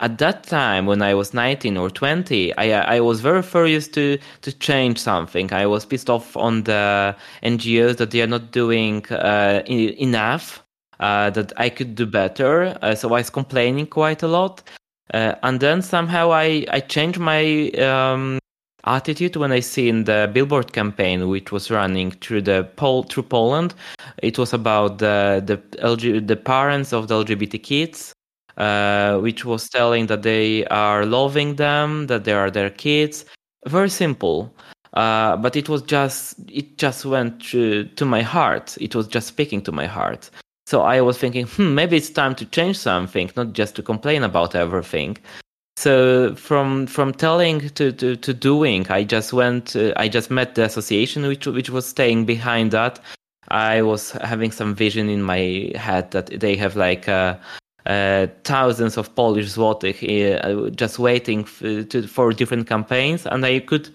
at 0.00 0.16
that 0.18 0.44
time 0.44 0.86
when 0.86 1.02
I 1.02 1.14
was 1.14 1.34
19 1.34 1.76
or 1.76 1.90
20, 1.90 2.56
I, 2.56 2.96
I 2.96 3.00
was 3.00 3.20
very 3.20 3.42
furious 3.42 3.86
to, 3.88 4.18
to 4.40 4.52
change 4.52 4.98
something. 4.98 5.52
I 5.52 5.66
was 5.66 5.84
pissed 5.84 6.08
off 6.08 6.36
on 6.36 6.64
the 6.64 7.14
NGOs 7.42 7.98
that 7.98 8.10
they 8.10 8.22
are 8.22 8.26
not 8.26 8.50
doing 8.50 9.06
uh, 9.10 9.62
enough, 9.66 10.64
uh, 11.00 11.30
that 11.30 11.52
I 11.58 11.68
could 11.68 11.94
do 11.94 12.06
better. 12.06 12.78
Uh, 12.80 12.94
so 12.94 13.08
I 13.10 13.20
was 13.20 13.30
complaining 13.30 13.86
quite 13.86 14.22
a 14.22 14.28
lot. 14.28 14.62
Uh, 15.12 15.34
and 15.42 15.60
then 15.60 15.82
somehow 15.82 16.32
I, 16.32 16.64
I 16.70 16.80
changed 16.80 17.18
my 17.18 17.68
um, 17.72 18.38
attitude 18.84 19.36
when 19.36 19.52
I 19.52 19.60
seen 19.60 20.04
the 20.04 20.30
billboard 20.32 20.72
campaign 20.72 21.28
which 21.28 21.52
was 21.52 21.70
running 21.70 22.12
through 22.12 22.42
the 22.42 22.66
Pol- 22.76 23.02
through 23.02 23.24
Poland. 23.24 23.74
It 24.22 24.38
was 24.38 24.54
about 24.54 24.98
the 24.98 25.42
the 25.44 25.56
LG, 25.82 26.26
the 26.26 26.36
parents 26.36 26.92
of 26.92 27.08
the 27.08 27.22
LGBT 27.24 27.62
kids 27.62 28.14
uh, 28.60 29.18
which 29.18 29.44
was 29.44 29.68
telling 29.70 30.06
that 30.06 30.22
they 30.22 30.66
are 30.66 31.06
loving 31.06 31.56
them, 31.56 32.06
that 32.08 32.24
they 32.24 32.32
are 32.32 32.50
their 32.50 32.68
kids. 32.68 33.24
Very 33.66 33.88
simple. 33.88 34.54
Uh, 34.92 35.36
but 35.36 35.56
it 35.56 35.68
was 35.68 35.82
just 35.82 36.34
it 36.50 36.76
just 36.76 37.06
went 37.06 37.40
to, 37.40 37.84
to 37.96 38.04
my 38.04 38.22
heart. 38.22 38.76
It 38.80 38.94
was 38.94 39.06
just 39.06 39.28
speaking 39.28 39.62
to 39.62 39.72
my 39.72 39.86
heart. 39.86 40.30
So 40.66 40.82
I 40.82 41.00
was 41.00 41.16
thinking, 41.16 41.46
hmm, 41.46 41.74
maybe 41.74 41.96
it's 41.96 42.10
time 42.10 42.34
to 42.36 42.44
change 42.44 42.76
something, 42.76 43.30
not 43.34 43.54
just 43.54 43.76
to 43.76 43.82
complain 43.82 44.22
about 44.24 44.54
everything. 44.54 45.16
So 45.76 46.34
from 46.34 46.86
from 46.86 47.14
telling 47.14 47.70
to, 47.70 47.92
to, 47.92 48.16
to 48.16 48.34
doing, 48.34 48.86
I 48.90 49.04
just 49.04 49.32
went. 49.32 49.74
Uh, 49.74 49.94
I 49.96 50.08
just 50.08 50.30
met 50.30 50.54
the 50.54 50.64
association 50.64 51.26
which 51.26 51.46
which 51.46 51.70
was 51.70 51.86
staying 51.86 52.26
behind 52.26 52.72
that. 52.72 53.00
I 53.48 53.80
was 53.82 54.10
having 54.10 54.52
some 54.52 54.74
vision 54.74 55.08
in 55.08 55.22
my 55.22 55.72
head 55.76 56.10
that 56.10 56.26
they 56.40 56.56
have 56.56 56.76
like 56.76 57.08
uh, 57.08 57.36
uh, 57.86 58.26
thousands 58.44 58.96
of 58.96 59.14
Polish 59.14 59.50
złotych 59.50 60.02
uh, 60.02 60.70
just 60.70 60.98
waiting 60.98 61.40
f- 61.40 61.88
to, 61.88 62.06
for 62.06 62.32
different 62.32 62.68
campaigns, 62.68 63.26
and 63.26 63.44
I 63.44 63.60
could 63.60 63.88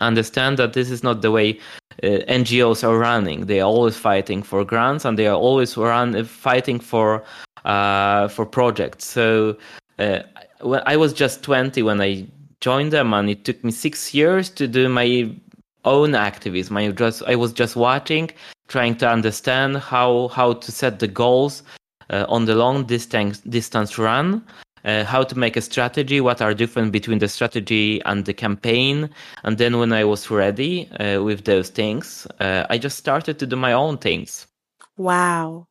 understand 0.00 0.58
that 0.58 0.72
this 0.72 0.90
is 0.90 1.02
not 1.02 1.22
the 1.22 1.30
way 1.30 1.58
uh, 2.02 2.06
NGOs 2.28 2.84
are 2.84 2.98
running. 2.98 3.46
They 3.46 3.60
are 3.60 3.68
always 3.68 3.96
fighting 3.96 4.42
for 4.42 4.64
grants, 4.64 5.04
and 5.04 5.18
they 5.18 5.26
are 5.26 5.36
always 5.36 5.76
run 5.76 6.24
fighting 6.24 6.80
for 6.80 7.24
uh, 7.64 8.28
for 8.28 8.46
projects. 8.46 9.06
So 9.06 9.56
uh, 9.98 10.20
when 10.60 10.82
I 10.86 10.96
was 10.96 11.12
just 11.12 11.42
20 11.42 11.82
when 11.82 12.00
I 12.00 12.26
joined 12.60 12.92
them, 12.92 13.12
and 13.14 13.28
it 13.30 13.44
took 13.44 13.62
me 13.64 13.72
six 13.72 14.14
years 14.14 14.50
to 14.50 14.68
do 14.68 14.88
my 14.88 15.30
own 15.84 16.14
activism. 16.14 16.76
I 16.76 16.90
just 16.90 17.22
I 17.26 17.36
was 17.36 17.52
just 17.52 17.76
watching, 17.76 18.30
trying 18.68 18.96
to 18.96 19.08
understand 19.08 19.78
how 19.78 20.28
how 20.28 20.54
to 20.54 20.72
set 20.72 20.98
the 20.98 21.08
goals 21.08 21.62
uh, 21.62 21.85
on 22.10 22.44
the 22.44 22.54
long 22.54 22.84
distance 22.84 23.40
distance 23.40 23.98
run. 23.98 24.44
Uh, 24.84 25.02
how 25.02 25.24
to 25.24 25.36
make 25.36 25.56
a 25.56 25.60
strategy, 25.60 26.20
what 26.20 26.40
are 26.40 26.54
different 26.54 26.92
between 26.92 27.18
the 27.18 27.26
strategy 27.26 28.00
and 28.04 28.24
the 28.24 28.32
campaign. 28.32 29.10
And 29.42 29.58
then 29.58 29.80
when 29.80 29.92
I 29.92 30.04
was 30.04 30.30
ready 30.30 30.88
uh, 30.92 31.24
with 31.24 31.44
those 31.44 31.70
things, 31.70 32.24
uh, 32.38 32.66
I 32.70 32.78
just 32.78 32.96
started 32.96 33.40
to 33.40 33.46
do 33.46 33.56
my 33.56 33.72
own 33.72 33.98
things. 33.98 34.46
Wow. 34.96 35.66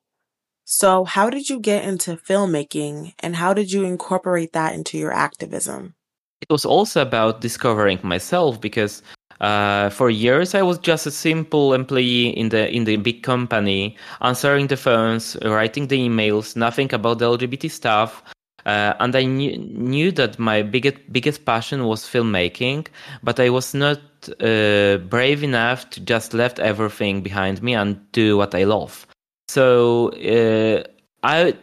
So, 0.65 1.05
how 1.05 1.29
did 1.29 1.47
you 1.47 1.59
get 1.59 1.85
into 1.85 2.17
filmmaking 2.17 3.13
and 3.19 3.37
how 3.37 3.53
did 3.53 3.71
you 3.71 3.85
incorporate 3.85 4.51
that 4.53 4.73
into 4.73 4.97
your 4.97 5.13
activism? 5.13 5.93
It 6.41 6.49
was 6.49 6.65
also 6.65 7.01
about 7.01 7.39
discovering 7.39 7.99
myself 8.03 8.59
because 8.59 9.01
uh, 9.41 9.89
for 9.89 10.09
years 10.09 10.55
I 10.55 10.61
was 10.61 10.77
just 10.77 11.05
a 11.05 11.11
simple 11.11 11.73
employee 11.73 12.29
in 12.29 12.49
the 12.49 12.69
in 12.69 12.85
the 12.85 12.97
big 12.97 13.23
company, 13.23 13.95
answering 14.21 14.67
the 14.67 14.77
phones, 14.77 15.37
writing 15.43 15.87
the 15.87 15.99
emails, 15.99 16.55
nothing 16.55 16.93
about 16.93 17.19
the 17.19 17.25
LGBT 17.25 17.69
stuff. 17.69 18.23
Uh, 18.65 18.95
and 18.99 19.15
I 19.15 19.25
knew, 19.25 19.57
knew 19.57 20.11
that 20.13 20.39
my 20.39 20.63
biggest 20.63 20.97
biggest 21.11 21.45
passion 21.45 21.85
was 21.85 22.03
filmmaking, 22.03 22.87
but 23.21 23.39
I 23.39 23.49
was 23.49 23.73
not 23.75 23.99
uh, 24.41 24.97
brave 24.97 25.43
enough 25.43 25.89
to 25.91 25.99
just 25.99 26.33
left 26.33 26.59
everything 26.59 27.21
behind 27.21 27.61
me 27.61 27.75
and 27.75 27.99
do 28.11 28.37
what 28.37 28.55
I 28.55 28.63
love. 28.63 29.05
So 29.47 30.09
uh, 30.13 30.83
I 31.21 31.55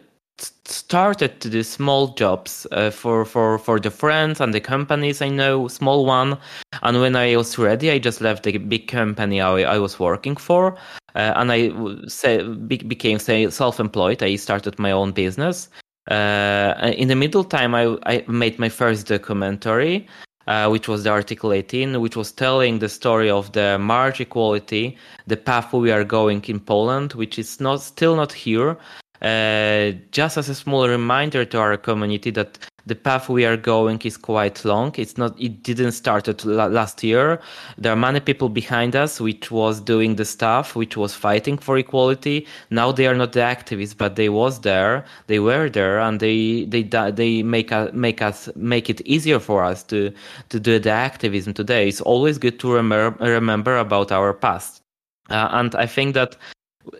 started 0.65 1.39
to 1.41 1.49
do 1.49 1.63
small 1.63 2.07
jobs 2.13 2.65
uh, 2.71 2.89
for 2.89 3.25
for 3.25 3.57
for 3.57 3.79
the 3.79 3.91
friends 3.91 4.39
and 4.41 4.53
the 4.53 4.61
companies 4.61 5.21
I 5.21 5.29
know, 5.29 5.67
small 5.67 6.05
one. 6.05 6.37
And 6.81 6.99
when 7.01 7.15
I 7.15 7.35
was 7.35 7.57
ready, 7.57 7.91
I 7.91 7.99
just 7.99 8.21
left 8.21 8.43
the 8.43 8.57
big 8.57 8.87
company 8.87 9.41
I, 9.41 9.75
I 9.75 9.79
was 9.79 9.99
working 9.99 10.35
for, 10.35 10.75
uh, 11.15 11.33
and 11.35 11.51
I 11.51 11.71
say, 12.07 12.43
became 12.43 13.19
say, 13.19 13.49
self-employed. 13.49 14.23
I 14.23 14.35
started 14.35 14.79
my 14.79 14.91
own 14.91 15.11
business. 15.11 15.69
Uh, 16.09 16.73
in 16.97 17.07
the 17.07 17.15
middle 17.15 17.43
time, 17.43 17.73
I, 17.75 17.97
I 18.05 18.25
made 18.27 18.59
my 18.59 18.69
first 18.69 19.07
documentary, 19.07 20.07
uh, 20.47 20.67
which 20.67 20.87
was 20.87 21.03
the 21.03 21.09
Article 21.09 21.53
18, 21.53 22.01
which 22.01 22.17
was 22.17 22.31
telling 22.31 22.79
the 22.79 22.89
story 22.89 23.29
of 23.29 23.51
the 23.53 23.79
marriage 23.79 24.19
equality, 24.19 24.97
the 25.27 25.37
path 25.37 25.71
we 25.71 25.91
are 25.91 26.03
going 26.03 26.43
in 26.45 26.59
Poland, 26.59 27.13
which 27.13 27.39
is 27.39 27.61
not 27.61 27.81
still 27.81 28.15
not 28.15 28.33
here. 28.33 28.77
Uh, 29.23 29.93
just 30.11 30.37
as 30.37 30.49
a 30.49 30.55
small 30.55 30.85
reminder 30.85 31.45
to 31.45 31.57
our 31.57 31.77
community 31.77 32.29
that 32.29 32.59
the 32.85 32.95
path 32.95 33.29
we 33.29 33.45
are 33.45 33.55
going 33.55 33.97
is 34.03 34.17
quite 34.17 34.65
long. 34.65 34.93
It's 34.97 35.17
not. 35.17 35.39
It 35.39 35.63
didn't 35.63 35.93
start 35.93 36.43
last 36.45 37.01
year. 37.03 37.39
There 37.77 37.93
are 37.93 37.95
many 37.95 38.19
people 38.19 38.49
behind 38.49 38.95
us, 38.97 39.21
which 39.21 39.49
was 39.49 39.79
doing 39.79 40.17
the 40.17 40.25
stuff, 40.25 40.75
which 40.75 40.97
was 40.97 41.15
fighting 41.15 41.57
for 41.57 41.77
equality. 41.77 42.45
Now 42.69 42.91
they 42.91 43.07
are 43.07 43.15
not 43.15 43.31
the 43.31 43.39
activists, 43.39 43.97
but 43.97 44.17
they 44.17 44.27
was 44.27 44.59
there. 44.59 45.05
They 45.27 45.39
were 45.39 45.69
there, 45.69 45.99
and 45.99 46.19
they 46.19 46.65
they 46.65 46.83
they 46.83 47.43
make 47.43 47.71
us 47.71 47.91
make 47.93 48.21
us 48.21 48.49
make 48.57 48.89
it 48.89 48.99
easier 49.05 49.39
for 49.39 49.63
us 49.63 49.83
to 49.83 50.11
to 50.49 50.59
do 50.59 50.79
the 50.79 50.91
activism 50.91 51.53
today. 51.53 51.87
It's 51.87 52.01
always 52.01 52.37
good 52.37 52.59
to 52.59 52.73
remember 52.73 53.15
remember 53.21 53.77
about 53.77 54.11
our 54.11 54.33
past, 54.33 54.81
uh, 55.29 55.47
and 55.51 55.73
I 55.75 55.85
think 55.85 56.13
that 56.15 56.35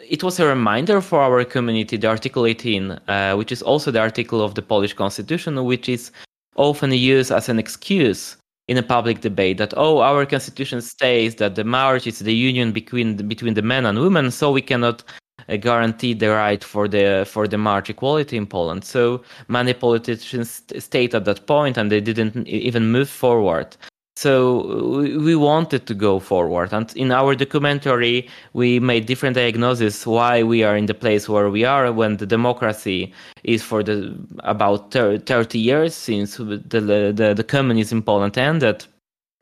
it 0.09 0.23
was 0.23 0.39
a 0.39 0.45
reminder 0.45 1.01
for 1.01 1.21
our 1.21 1.43
community, 1.43 1.97
the 1.97 2.07
Article 2.07 2.45
18, 2.45 2.91
uh, 2.91 3.35
which 3.35 3.51
is 3.51 3.61
also 3.61 3.91
the 3.91 3.99
article 3.99 4.41
of 4.41 4.55
the 4.55 4.61
Polish 4.61 4.93
Constitution, 4.93 5.63
which 5.65 5.89
is 5.89 6.11
often 6.55 6.91
used 6.91 7.31
as 7.31 7.49
an 7.49 7.59
excuse 7.59 8.37
in 8.67 8.77
a 8.77 8.83
public 8.83 9.19
debate 9.19 9.57
that 9.57 9.73
oh 9.75 9.99
our 9.99 10.25
constitution 10.25 10.79
states 10.79 11.35
that 11.35 11.55
the 11.55 11.63
marriage 11.63 12.07
is 12.07 12.19
the 12.19 12.33
union 12.33 12.71
between 12.71 13.17
the, 13.17 13.23
between 13.23 13.55
the 13.55 13.61
men 13.61 13.85
and 13.85 13.99
women 13.99 14.31
so 14.31 14.51
we 14.51 14.61
cannot 14.61 15.03
uh, 15.49 15.57
guarantee 15.57 16.13
the 16.13 16.29
right 16.29 16.63
for 16.63 16.87
the 16.87 17.25
for 17.27 17.47
the 17.47 17.57
marriage 17.57 17.89
equality 17.89 18.37
in 18.37 18.47
Poland. 18.47 18.85
So 18.85 19.21
many 19.47 19.73
politicians 19.73 20.61
stayed 20.77 21.13
at 21.13 21.25
that 21.25 21.45
point 21.45 21.77
and 21.77 21.91
they 21.91 21.99
didn't 21.99 22.47
even 22.47 22.91
move 22.91 23.09
forward 23.09 23.75
so 24.15 25.01
we 25.20 25.36
wanted 25.36 25.88
to 25.88 25.93
go 25.93 26.20
forward. 26.20 26.72
And 26.72 26.91
in 26.96 27.12
our 27.12 27.36
documentary 27.36 28.29
we 28.53 28.79
made 28.79 29.05
different 29.05 29.36
diagnoses 29.36 30.05
why 30.05 30.43
we 30.43 30.63
are 30.63 30.77
in 30.77 30.86
the 30.86 30.93
place 30.93 31.27
where 31.27 31.50
we 31.50 31.65
are 31.65 31.91
when 31.91 32.17
the 32.17 32.25
democracy 32.25 33.12
is 33.43 33.63
for 33.63 33.84
the 33.84 34.15
about 34.39 34.91
30 34.91 35.58
years 35.60 35.96
since 35.96 36.38
the, 36.38 36.58
the, 37.15 37.34
the 37.36 37.43
communism 37.43 37.98
in 37.98 38.03
poland 38.03 38.38
ended 38.38 38.86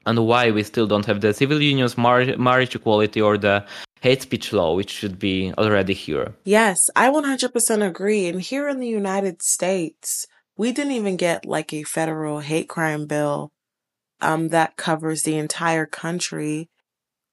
and 0.06 0.25
why 0.25 0.51
we 0.51 0.63
still 0.63 0.88
don't 0.88 1.06
have 1.06 1.22
the 1.22 1.34
civil 1.34 1.62
unions 1.62 1.98
mar- 1.98 2.38
marriage 2.38 2.75
equality 2.75 3.22
or 3.22 3.38
the 3.38 3.63
hate 4.01 4.22
speech 4.22 4.51
law 4.51 4.75
which 4.75 4.90
should 4.90 5.20
be 5.20 5.54
already 5.58 5.94
here. 5.94 6.34
Yes 6.44 6.90
i 6.96 7.10
100% 7.10 7.88
agree. 7.88 8.28
And 8.28 8.42
here 8.42 8.68
in 8.68 8.80
the 8.80 8.88
united 8.88 9.42
states 9.42 10.25
we 10.58 10.72
didn't 10.72 10.94
even 10.94 11.18
get 11.18 11.46
like 11.46 11.74
a 11.74 11.84
federal 11.84 12.40
hate 12.40 12.70
crime 12.70 13.06
bill 13.06 13.51
um, 14.22 14.50
that 14.50 14.78
covers 14.78 15.24
the 15.24 15.38
entire 15.38 15.86
country 15.86 16.70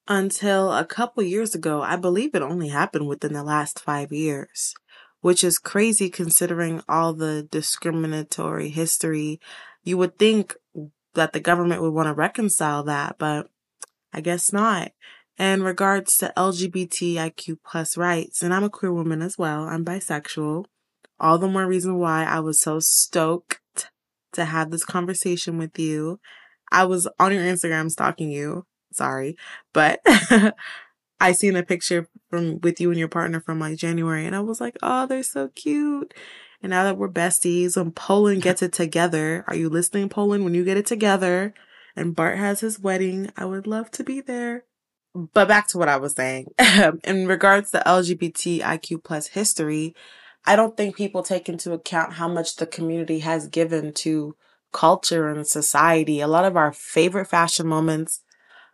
until 0.08 0.72
a 0.72 0.84
couple 0.84 1.22
years 1.22 1.54
ago. 1.54 1.82
I 1.82 1.96
believe 1.96 2.34
it 2.34 2.42
only 2.42 2.68
happened 2.68 3.06
within 3.06 3.34
the 3.34 3.44
last 3.44 3.80
five 3.80 4.10
years, 4.10 4.74
which 5.20 5.44
is 5.44 5.58
crazy 5.58 6.08
considering 6.08 6.82
all 6.88 7.12
the 7.12 7.46
discriminatory 7.50 8.70
history. 8.70 9.38
You 9.84 9.98
would 9.98 10.18
think 10.18 10.56
that 11.14 11.32
the 11.32 11.40
government 11.40 11.82
would 11.82 11.92
want 11.92 12.06
to 12.06 12.14
reconcile 12.14 12.82
that, 12.84 13.16
but 13.18 13.50
I 14.12 14.20
guess 14.20 14.52
not. 14.52 14.92
In 15.38 15.62
regards 15.62 16.16
to 16.18 16.32
LGBTIQ 16.36 17.58
plus 17.64 17.96
rights, 17.96 18.42
and 18.42 18.52
I'm 18.52 18.64
a 18.64 18.70
queer 18.70 18.92
woman 18.92 19.22
as 19.22 19.38
well, 19.38 19.64
I'm 19.64 19.84
bisexual. 19.84 20.64
All 21.20 21.38
the 21.38 21.46
more 21.46 21.66
reason 21.66 21.98
why 21.98 22.24
I 22.24 22.40
was 22.40 22.60
so 22.60 22.80
stoked 22.80 23.60
to 24.32 24.44
have 24.44 24.70
this 24.70 24.84
conversation 24.84 25.58
with 25.58 25.78
you 25.78 26.18
I 26.70 26.84
was 26.84 27.08
on 27.18 27.32
your 27.32 27.42
Instagram 27.42 27.90
stalking 27.90 28.30
you. 28.30 28.66
Sorry, 28.92 29.36
but 29.72 30.00
I 31.20 31.32
seen 31.32 31.56
a 31.56 31.62
picture 31.62 32.08
from 32.30 32.60
with 32.60 32.80
you 32.80 32.90
and 32.90 32.98
your 32.98 33.08
partner 33.08 33.40
from 33.40 33.60
like 33.60 33.76
January, 33.76 34.24
and 34.26 34.34
I 34.34 34.40
was 34.40 34.60
like, 34.60 34.76
oh, 34.82 35.06
they're 35.06 35.22
so 35.22 35.48
cute. 35.48 36.14
And 36.62 36.70
now 36.70 36.84
that 36.84 36.96
we're 36.96 37.08
besties, 37.08 37.76
when 37.76 37.92
Poland 37.92 38.42
gets 38.42 38.62
it 38.62 38.72
together, 38.72 39.44
are 39.46 39.54
you 39.54 39.68
listening, 39.68 40.08
Poland? 40.08 40.44
When 40.44 40.54
you 40.54 40.64
get 40.64 40.76
it 40.76 40.86
together, 40.86 41.54
and 41.94 42.16
Bart 42.16 42.38
has 42.38 42.60
his 42.60 42.80
wedding, 42.80 43.30
I 43.36 43.44
would 43.44 43.66
love 43.66 43.90
to 43.92 44.04
be 44.04 44.20
there. 44.20 44.64
But 45.14 45.48
back 45.48 45.68
to 45.68 45.78
what 45.78 45.88
I 45.88 45.96
was 45.96 46.14
saying. 46.14 46.46
In 47.04 47.26
regards 47.26 47.70
to 47.72 47.82
LGBTIQ 47.84 49.02
plus 49.02 49.28
history, 49.28 49.94
I 50.44 50.56
don't 50.56 50.76
think 50.76 50.96
people 50.96 51.22
take 51.22 51.48
into 51.48 51.72
account 51.72 52.14
how 52.14 52.28
much 52.28 52.56
the 52.56 52.66
community 52.66 53.20
has 53.20 53.48
given 53.48 53.92
to 53.94 54.36
culture 54.72 55.28
and 55.28 55.46
society. 55.46 56.20
A 56.20 56.28
lot 56.28 56.44
of 56.44 56.56
our 56.56 56.72
favorite 56.72 57.26
fashion 57.26 57.66
moments, 57.66 58.20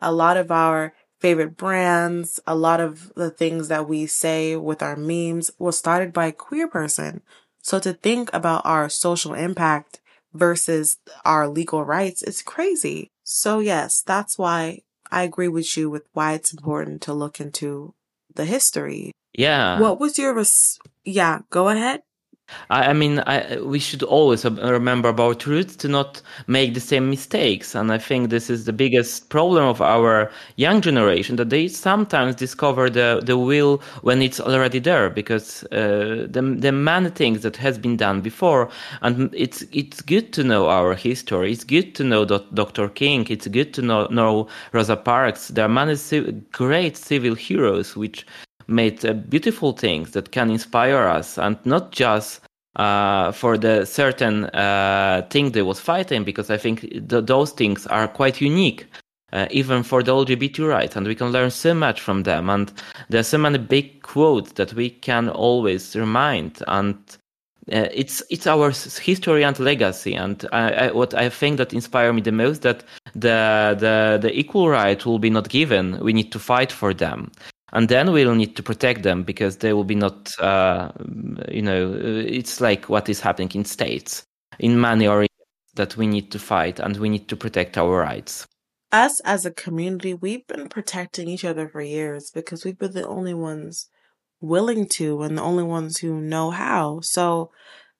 a 0.00 0.12
lot 0.12 0.36
of 0.36 0.50
our 0.50 0.94
favorite 1.20 1.56
brands, 1.56 2.40
a 2.46 2.54
lot 2.54 2.80
of 2.80 3.12
the 3.14 3.30
things 3.30 3.68
that 3.68 3.88
we 3.88 4.06
say 4.06 4.56
with 4.56 4.82
our 4.82 4.96
memes 4.96 5.50
was 5.58 5.78
started 5.78 6.12
by 6.12 6.26
a 6.26 6.32
queer 6.32 6.68
person. 6.68 7.22
So 7.62 7.78
to 7.80 7.94
think 7.94 8.28
about 8.32 8.66
our 8.66 8.88
social 8.88 9.32
impact 9.32 10.00
versus 10.34 10.98
our 11.24 11.48
legal 11.48 11.84
rights 11.84 12.22
is 12.22 12.42
crazy. 12.42 13.08
So 13.22 13.60
yes, 13.60 14.02
that's 14.02 14.36
why 14.36 14.82
I 15.10 15.22
agree 15.22 15.48
with 15.48 15.76
you 15.76 15.88
with 15.88 16.04
why 16.12 16.34
it's 16.34 16.52
important 16.52 17.00
to 17.02 17.14
look 17.14 17.40
into 17.40 17.94
the 18.34 18.44
history. 18.44 19.12
Yeah. 19.32 19.80
What 19.80 19.98
was 19.98 20.18
your 20.18 20.34
res- 20.34 20.78
yeah, 21.04 21.40
go 21.50 21.68
ahead. 21.68 22.02
I, 22.70 22.90
I 22.90 22.92
mean, 22.92 23.20
I, 23.20 23.58
we 23.60 23.78
should 23.78 24.02
always 24.02 24.44
remember 24.44 25.08
about 25.08 25.46
roots 25.46 25.76
to 25.76 25.88
not 25.88 26.22
make 26.46 26.74
the 26.74 26.80
same 26.80 27.10
mistakes. 27.10 27.74
And 27.74 27.92
I 27.92 27.98
think 27.98 28.30
this 28.30 28.50
is 28.50 28.64
the 28.64 28.72
biggest 28.72 29.28
problem 29.28 29.64
of 29.64 29.80
our 29.80 30.30
young 30.56 30.80
generation 30.80 31.36
that 31.36 31.50
they 31.50 31.68
sometimes 31.68 32.34
discover 32.36 32.90
the, 32.90 33.20
the 33.24 33.38
will 33.38 33.82
when 34.02 34.22
it's 34.22 34.40
already 34.40 34.78
there 34.78 35.10
because 35.10 35.64
uh, 35.64 36.26
the, 36.28 36.56
the 36.58 36.72
many 36.72 37.10
things 37.10 37.42
that 37.42 37.56
has 37.56 37.78
been 37.78 37.96
done 37.96 38.20
before. 38.20 38.68
And 39.02 39.30
it's, 39.34 39.62
it's 39.72 40.00
good 40.02 40.32
to 40.34 40.44
know 40.44 40.68
our 40.68 40.94
history. 40.94 41.52
It's 41.52 41.64
good 41.64 41.94
to 41.96 42.04
know 42.04 42.24
Dr. 42.24 42.88
King. 42.88 43.26
It's 43.28 43.46
good 43.48 43.74
to 43.74 43.82
know, 43.82 44.06
know 44.06 44.48
Rosa 44.72 44.96
Parks. 44.96 45.48
There 45.48 45.64
are 45.64 45.68
many 45.68 45.94
great 46.52 46.96
civil 46.96 47.34
heroes 47.34 47.96
which 47.96 48.26
made 48.66 49.04
uh, 49.04 49.12
beautiful 49.12 49.72
things 49.72 50.12
that 50.12 50.32
can 50.32 50.50
inspire 50.50 51.06
us 51.06 51.38
and 51.38 51.58
not 51.64 51.92
just 51.92 52.40
uh, 52.76 53.32
for 53.32 53.56
the 53.56 53.84
certain 53.84 54.46
uh, 54.46 55.26
thing 55.30 55.52
they 55.52 55.62
was 55.62 55.80
fighting 55.80 56.24
because 56.24 56.50
I 56.50 56.56
think 56.56 56.80
th- 56.80 57.26
those 57.26 57.52
things 57.52 57.86
are 57.86 58.08
quite 58.08 58.40
unique. 58.40 58.86
Uh, 59.32 59.48
even 59.50 59.82
for 59.82 60.00
the 60.00 60.12
LGBT 60.12 60.68
rights, 60.68 60.94
and 60.94 61.08
we 61.08 61.14
can 61.16 61.32
learn 61.32 61.50
so 61.50 61.74
much 61.74 62.00
from 62.00 62.22
them. 62.22 62.48
And 62.48 62.72
there's 63.08 63.26
so 63.26 63.38
many 63.38 63.58
big 63.58 64.00
quotes 64.02 64.52
that 64.52 64.74
we 64.74 64.90
can 64.90 65.28
always 65.28 65.96
remind, 65.96 66.62
and 66.68 66.94
uh, 67.72 67.88
it's 67.92 68.22
it's 68.30 68.46
our 68.46 68.70
history 68.70 69.42
and 69.42 69.58
legacy. 69.58 70.14
And 70.14 70.46
I, 70.52 70.70
I, 70.70 70.92
what 70.92 71.14
I 71.14 71.30
think 71.30 71.56
that 71.56 71.72
inspired 71.72 72.12
me 72.12 72.20
the 72.20 72.30
most 72.30 72.62
that 72.62 72.84
the 73.16 73.74
the 73.76 74.20
the 74.22 74.38
equal 74.38 74.68
right 74.68 75.04
will 75.04 75.18
be 75.18 75.30
not 75.30 75.48
given. 75.48 75.98
We 75.98 76.12
need 76.12 76.30
to 76.30 76.38
fight 76.38 76.70
for 76.70 76.94
them 76.94 77.32
and 77.74 77.88
then 77.88 78.12
we'll 78.12 78.34
need 78.34 78.56
to 78.56 78.62
protect 78.62 79.02
them 79.02 79.24
because 79.24 79.58
they 79.58 79.72
will 79.72 79.84
be 79.84 79.96
not 79.96 80.32
uh, 80.40 80.90
you 81.50 81.60
know 81.60 81.92
it's 81.92 82.60
like 82.60 82.88
what 82.88 83.08
is 83.08 83.20
happening 83.20 83.50
in 83.54 83.64
states. 83.64 84.24
In 84.60 84.80
many 84.80 85.08
areas 85.08 85.28
that 85.74 85.96
we 85.96 86.06
need 86.06 86.30
to 86.30 86.38
fight 86.38 86.78
and 86.78 86.96
we 86.96 87.08
need 87.08 87.28
to 87.28 87.36
protect 87.36 87.76
our 87.76 87.98
rights. 87.98 88.46
Us 88.92 89.18
as 89.20 89.44
a 89.44 89.50
community 89.50 90.14
we've 90.14 90.46
been 90.46 90.68
protecting 90.68 91.28
each 91.28 91.44
other 91.44 91.68
for 91.68 91.82
years 91.82 92.30
because 92.30 92.64
we've 92.64 92.78
been 92.78 92.92
the 92.92 93.06
only 93.06 93.34
ones 93.34 93.88
willing 94.40 94.86
to 94.86 95.22
and 95.22 95.36
the 95.36 95.42
only 95.42 95.64
ones 95.64 95.98
who 95.98 96.20
know 96.20 96.50
how. 96.50 97.00
So 97.00 97.50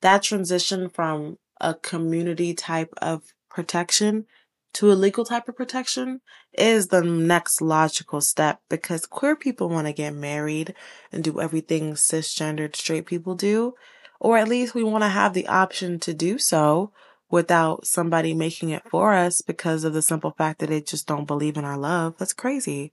that 0.02 0.22
transition 0.22 0.88
from 0.88 1.38
a 1.60 1.74
community 1.74 2.54
type 2.54 2.92
of 3.02 3.34
protection 3.50 4.26
to 4.74 4.92
a 4.92 4.94
legal 4.94 5.24
type 5.24 5.48
of 5.48 5.56
protection 5.56 6.20
is 6.52 6.88
the 6.88 7.02
next 7.02 7.60
logical 7.60 8.20
step 8.20 8.60
because 8.68 9.06
queer 9.06 9.36
people 9.36 9.68
want 9.68 9.86
to 9.86 9.92
get 9.92 10.14
married 10.14 10.74
and 11.12 11.24
do 11.24 11.40
everything 11.40 11.94
cisgendered 11.94 12.76
straight 12.76 13.06
people 13.06 13.34
do, 13.34 13.74
or 14.20 14.36
at 14.36 14.48
least 14.48 14.74
we 14.74 14.84
want 14.84 15.02
to 15.02 15.08
have 15.08 15.32
the 15.32 15.46
option 15.46 15.98
to 16.00 16.12
do 16.12 16.38
so 16.38 16.92
without 17.30 17.86
somebody 17.86 18.34
making 18.34 18.70
it 18.70 18.82
for 18.88 19.14
us 19.14 19.40
because 19.40 19.84
of 19.84 19.92
the 19.92 20.02
simple 20.02 20.34
fact 20.36 20.60
that 20.60 20.68
they 20.68 20.80
just 20.80 21.06
don't 21.06 21.26
believe 21.26 21.56
in 21.56 21.64
our 21.64 21.78
love. 21.78 22.16
That's 22.18 22.32
crazy. 22.32 22.92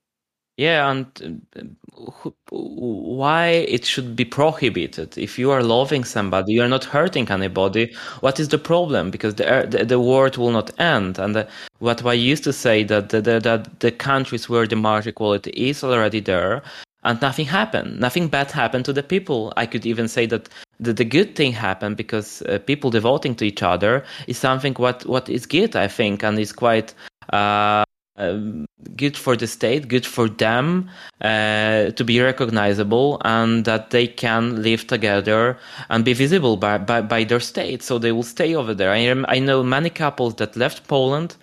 Yeah, 0.57 0.91
and 0.91 1.41
uh, 1.55 2.29
why 2.51 3.47
it 3.47 3.85
should 3.85 4.15
be 4.15 4.25
prohibited? 4.25 5.17
If 5.17 5.39
you 5.39 5.49
are 5.49 5.63
loving 5.63 6.03
somebody, 6.03 6.53
you 6.53 6.61
are 6.61 6.67
not 6.67 6.83
hurting 6.83 7.31
anybody. 7.31 7.93
What 8.19 8.39
is 8.39 8.49
the 8.49 8.57
problem? 8.57 9.11
Because 9.11 9.35
the 9.35 9.65
the, 9.69 9.85
the 9.85 9.99
world 9.99 10.37
will 10.37 10.51
not 10.51 10.77
end. 10.79 11.17
And 11.19 11.35
the, 11.35 11.47
what 11.79 12.05
I 12.05 12.13
used 12.13 12.43
to 12.43 12.53
say 12.53 12.83
that 12.83 13.09
the, 13.09 13.21
the, 13.21 13.39
that 13.39 13.79
the 13.79 13.91
countries 13.91 14.49
where 14.49 14.67
the 14.67 14.75
marriage 14.75 15.07
equality 15.07 15.51
is 15.51 15.83
already 15.83 16.19
there, 16.19 16.61
and 17.03 17.19
nothing 17.21 17.45
happened. 17.45 17.99
Nothing 17.99 18.27
bad 18.27 18.51
happened 18.51 18.85
to 18.85 18.93
the 18.93 19.03
people. 19.03 19.53
I 19.57 19.65
could 19.65 19.85
even 19.85 20.07
say 20.07 20.25
that 20.27 20.49
the, 20.79 20.93
the 20.93 21.05
good 21.05 21.35
thing 21.35 21.53
happened 21.53 21.97
because 21.97 22.41
uh, 22.43 22.59
people 22.59 22.89
devoting 22.91 23.35
to 23.35 23.45
each 23.45 23.63
other 23.63 24.03
is 24.27 24.37
something 24.37 24.73
what 24.75 25.05
what 25.05 25.29
is 25.29 25.45
good, 25.45 25.75
I 25.75 25.87
think, 25.87 26.23
and 26.23 26.37
is 26.37 26.53
quite. 26.53 26.93
Uh, 27.31 27.83
um, 28.21 28.65
good 28.95 29.17
for 29.17 29.35
the 29.35 29.47
state, 29.47 29.87
good 29.87 30.05
for 30.05 30.29
them 30.29 30.89
uh, 31.21 31.91
to 31.91 32.03
be 32.03 32.21
recognizable 32.21 33.21
and 33.25 33.65
that 33.65 33.89
they 33.89 34.07
can 34.07 34.61
live 34.61 34.87
together 34.87 35.57
and 35.89 36.05
be 36.05 36.13
visible 36.13 36.57
by, 36.57 36.77
by, 36.77 37.01
by 37.01 37.23
their 37.23 37.39
state. 37.39 37.81
So 37.83 37.97
they 37.97 38.11
will 38.11 38.23
stay 38.23 38.55
over 38.55 38.73
there. 38.73 38.91
I, 38.91 39.35
I 39.35 39.39
know 39.39 39.63
many 39.63 39.89
couples 39.89 40.35
that 40.35 40.55
left 40.55 40.87
Poland 40.87 41.35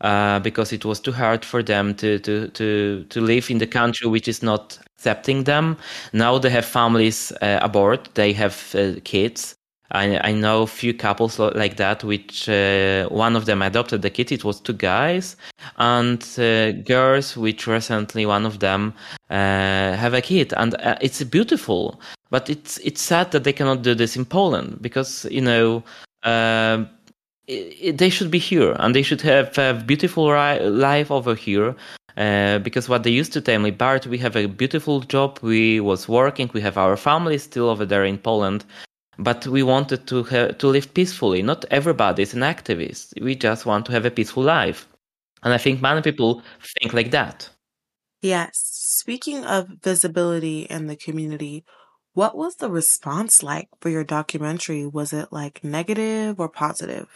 uh, 0.00 0.40
because 0.40 0.72
it 0.72 0.84
was 0.84 1.00
too 1.00 1.12
hard 1.12 1.44
for 1.44 1.62
them 1.62 1.94
to, 1.96 2.18
to, 2.20 2.48
to, 2.48 3.04
to 3.04 3.20
live 3.20 3.50
in 3.50 3.58
the 3.58 3.66
country 3.66 4.08
which 4.08 4.28
is 4.28 4.42
not 4.42 4.78
accepting 4.96 5.44
them. 5.44 5.76
Now 6.12 6.38
they 6.38 6.50
have 6.50 6.64
families 6.64 7.32
uh, 7.42 7.58
aboard, 7.62 8.08
they 8.14 8.32
have 8.32 8.74
uh, 8.74 9.00
kids. 9.04 9.54
I, 9.92 10.18
I 10.30 10.32
know 10.32 10.62
a 10.62 10.66
few 10.66 10.94
couples 10.94 11.38
like 11.38 11.76
that, 11.76 12.02
which 12.02 12.48
uh, 12.48 13.08
one 13.08 13.36
of 13.36 13.44
them 13.46 13.62
adopted 13.62 14.02
the 14.02 14.10
kid. 14.10 14.32
It 14.32 14.44
was 14.44 14.60
two 14.60 14.72
guys 14.72 15.36
and 15.76 16.22
uh, 16.38 16.72
girls, 16.72 17.36
which 17.36 17.66
recently 17.66 18.26
one 18.26 18.46
of 18.46 18.58
them 18.58 18.94
uh, 19.30 19.94
have 19.94 20.14
a 20.14 20.22
kid, 20.22 20.52
and 20.56 20.74
uh, 20.74 20.96
it's 21.00 21.22
beautiful. 21.24 22.00
But 22.30 22.48
it's 22.48 22.78
it's 22.78 23.02
sad 23.02 23.30
that 23.32 23.44
they 23.44 23.52
cannot 23.52 23.82
do 23.82 23.94
this 23.94 24.16
in 24.16 24.24
Poland 24.24 24.78
because 24.80 25.26
you 25.30 25.42
know. 25.42 25.84
It, 27.48 27.98
they 27.98 28.08
should 28.08 28.30
be 28.30 28.38
here 28.38 28.76
and 28.78 28.94
they 28.94 29.02
should 29.02 29.20
have 29.22 29.58
a 29.58 29.74
beautiful 29.74 30.26
life 30.26 31.10
over 31.10 31.34
here 31.34 31.74
uh, 32.16 32.58
because 32.58 32.88
what 32.88 33.02
they 33.02 33.10
used 33.10 33.32
to 33.32 33.40
tell 33.40 33.58
me, 33.58 33.70
Bart, 33.70 34.06
we 34.06 34.18
have 34.18 34.36
a 34.36 34.46
beautiful 34.46 35.00
job. 35.00 35.38
We 35.42 35.80
was 35.80 36.08
working. 36.08 36.50
We 36.52 36.60
have 36.60 36.76
our 36.76 36.96
family 36.96 37.38
still 37.38 37.68
over 37.68 37.86
there 37.86 38.04
in 38.04 38.18
Poland, 38.18 38.64
but 39.22 39.46
we 39.46 39.62
wanted 39.62 40.06
to 40.08 40.22
have, 40.24 40.58
to 40.58 40.66
live 40.68 40.92
peacefully. 40.94 41.42
Not 41.42 41.64
everybody 41.70 42.22
is 42.22 42.34
an 42.34 42.40
activist. 42.40 43.20
We 43.20 43.34
just 43.34 43.66
want 43.66 43.86
to 43.86 43.92
have 43.92 44.04
a 44.04 44.10
peaceful 44.10 44.42
life, 44.42 44.88
and 45.42 45.52
I 45.52 45.58
think 45.58 45.80
many 45.80 46.02
people 46.02 46.42
think 46.78 46.92
like 46.92 47.10
that. 47.12 47.48
Yes. 48.20 48.50
Speaking 48.64 49.44
of 49.44 49.68
visibility 49.82 50.62
in 50.62 50.86
the 50.86 50.96
community, 50.96 51.64
what 52.14 52.36
was 52.36 52.56
the 52.56 52.70
response 52.70 53.42
like 53.42 53.68
for 53.80 53.88
your 53.88 54.04
documentary? 54.04 54.86
Was 54.86 55.12
it 55.12 55.32
like 55.32 55.64
negative 55.64 56.38
or 56.38 56.48
positive? 56.48 57.08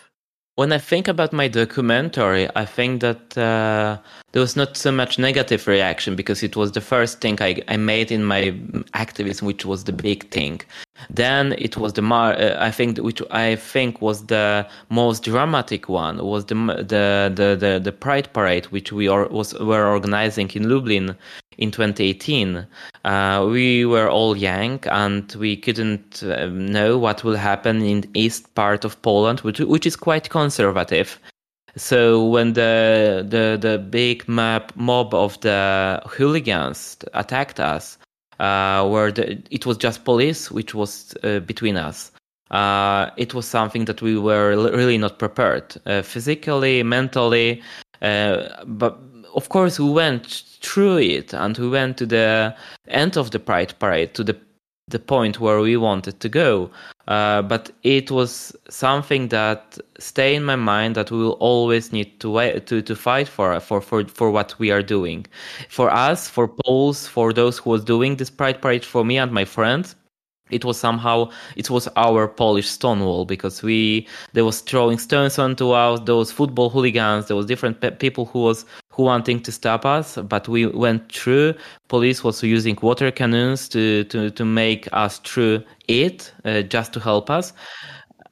When 0.57 0.73
I 0.73 0.79
think 0.79 1.07
about 1.07 1.35
my 1.35 1.49
documentary, 1.49 2.49
I 2.57 2.65
think 2.65 3.03
that 3.03 3.37
uh, 3.37 3.99
there 4.33 4.41
was 4.41 4.57
not 4.57 4.75
so 4.79 4.91
much 4.91 5.19
negative 5.19 5.67
reaction 5.67 6.17
because 6.17 6.43
it 6.43 6.57
was 6.57 6.73
the 6.73 6.81
first 6.81 7.21
thing 7.21 7.37
I, 7.43 7.63
I 7.69 7.77
made 7.77 8.11
in 8.11 8.25
my 8.25 8.55
activism, 8.95 9.47
which 9.47 9.67
was 9.67 9.85
the 9.85 9.93
big 9.93 10.31
thing. 10.31 10.63
Then 11.11 11.55
it 11.59 11.77
was 11.77 11.93
the 11.93 12.01
mar- 12.01 12.41
uh, 12.41 12.57
I 12.59 12.71
think 12.71 12.97
which 12.97 13.21
I 13.31 13.57
think 13.57 14.01
was 14.01 14.25
the 14.29 14.67
most 14.89 15.25
dramatic 15.25 15.91
one 15.91 16.25
was 16.25 16.47
the 16.47 16.55
the 16.55 17.31
the 17.35 17.57
the, 17.61 17.81
the 17.85 17.93
Pride 17.93 18.33
parade 18.33 18.65
which 18.69 18.93
we 18.93 19.09
are, 19.09 19.29
was 19.29 19.53
were 19.59 19.87
organizing 19.87 20.51
in 20.55 20.71
Lublin 20.71 21.15
in 21.59 21.71
2018. 21.71 22.67
Uh, 23.07 23.47
we 23.49 23.85
were 23.85 24.11
all 24.11 24.37
young 24.37 24.81
and 24.91 25.33
we 25.37 25.57
couldn't 25.57 26.25
uh, 26.25 26.47
know 26.47 26.99
what 26.99 27.23
will 27.23 27.37
happen 27.37 27.81
in 27.81 28.01
the 28.01 28.11
east 28.15 28.53
part 28.57 28.85
of 28.85 29.01
Poland, 29.03 29.41
which 29.43 29.61
which 29.61 29.87
is 29.87 29.95
quite 29.95 30.29
conservative. 30.29 31.21
So 31.77 32.27
when 32.27 32.55
the 32.55 33.25
the 33.29 33.59
the 33.61 33.79
big 33.79 34.27
mob 34.27 34.73
mob 34.75 35.15
of 35.15 35.41
the 35.41 36.03
hooligans 36.09 36.97
attacked 37.15 37.61
us, 37.61 37.97
uh, 38.41 38.89
where 38.89 39.13
the, 39.13 39.41
it 39.53 39.67
was 39.67 39.77
just 39.77 40.05
police 40.05 40.51
which 40.51 40.75
was 40.75 41.15
uh, 41.23 41.39
between 41.39 41.77
us. 41.77 42.11
Uh, 42.51 43.11
it 43.17 43.35
was 43.35 43.47
something 43.47 43.85
that 43.85 44.03
we 44.03 44.19
were 44.19 44.57
really 44.73 44.99
not 44.99 45.21
prepared 45.21 45.77
uh, 45.87 46.03
physically, 46.03 46.83
mentally. 46.83 47.63
But 48.01 48.99
of 49.37 49.51
course, 49.51 49.79
we 49.79 49.91
went 49.91 50.27
through 50.63 50.99
it 50.99 51.35
and 51.35 51.57
we 51.59 51.69
went 51.69 51.99
to 51.99 52.07
the 52.07 52.57
end 52.89 53.17
of 53.17 53.31
the 53.31 53.39
Pride 53.39 53.75
Parade, 53.79 54.15
to 54.15 54.25
the 54.25 54.37
the 54.89 54.99
point 55.01 55.41
where 55.41 55.61
we 55.61 55.77
wanted 55.77 56.21
to 56.21 56.29
go. 56.29 56.71
Uh, 57.09 57.43
but 57.43 57.73
it 57.83 58.09
was 58.09 58.55
something 58.69 59.27
that 59.29 59.77
stay 59.99 60.37
in 60.37 60.45
my 60.45 60.55
mind 60.55 60.95
that 60.95 61.11
we 61.11 61.19
will 61.19 61.39
always 61.41 61.93
need 61.93 62.21
to 62.21 62.61
to 62.61 62.81
to 62.83 62.97
fight 62.97 63.29
for 63.29 63.59
for 63.61 63.81
for 63.81 64.05
for 64.07 64.31
what 64.31 64.59
we 64.59 64.71
are 64.71 64.83
doing. 64.83 65.27
For 65.69 65.93
us, 65.93 66.29
for 66.29 66.49
Poles, 66.49 67.07
for 67.09 67.33
those 67.33 67.59
who 67.59 67.71
was 67.71 67.85
doing 67.85 68.17
this 68.17 68.31
Pride 68.31 68.63
Parade, 68.63 68.85
for 68.85 69.05
me 69.05 69.19
and 69.19 69.33
my 69.33 69.45
friends 69.45 69.97
it 70.51 70.65
was 70.65 70.79
somehow 70.79 71.29
it 71.57 71.71
was 71.71 71.89
our 71.97 72.29
Polish 72.29 72.69
Stonewall 72.69 73.25
because 73.25 73.63
we 73.63 74.07
there 74.33 74.45
was 74.45 74.61
throwing 74.61 74.99
stones 74.99 75.39
onto 75.39 75.71
us 75.71 76.01
those 76.05 76.31
football 76.31 76.71
hooligans 76.71 77.27
there 77.27 77.37
was 77.37 77.47
different 77.47 77.81
pe- 77.81 77.97
people 77.97 78.27
who 78.27 78.41
was 78.41 78.65
who 78.97 79.03
wanting 79.03 79.41
to 79.41 79.53
stop 79.53 79.85
us 79.85 80.17
but 80.29 80.49
we 80.49 80.67
went 80.67 81.13
through 81.13 81.55
police 81.89 82.25
was 82.25 82.43
using 82.43 82.77
water 82.81 83.11
cannons 83.11 83.69
to 83.69 84.05
to 84.05 84.31
to 84.31 84.45
make 84.45 84.89
us 84.93 85.19
through 85.19 85.63
it 85.87 86.33
uh, 86.45 86.63
just 86.63 86.93
to 86.93 87.01
help 87.01 87.29
us 87.31 87.53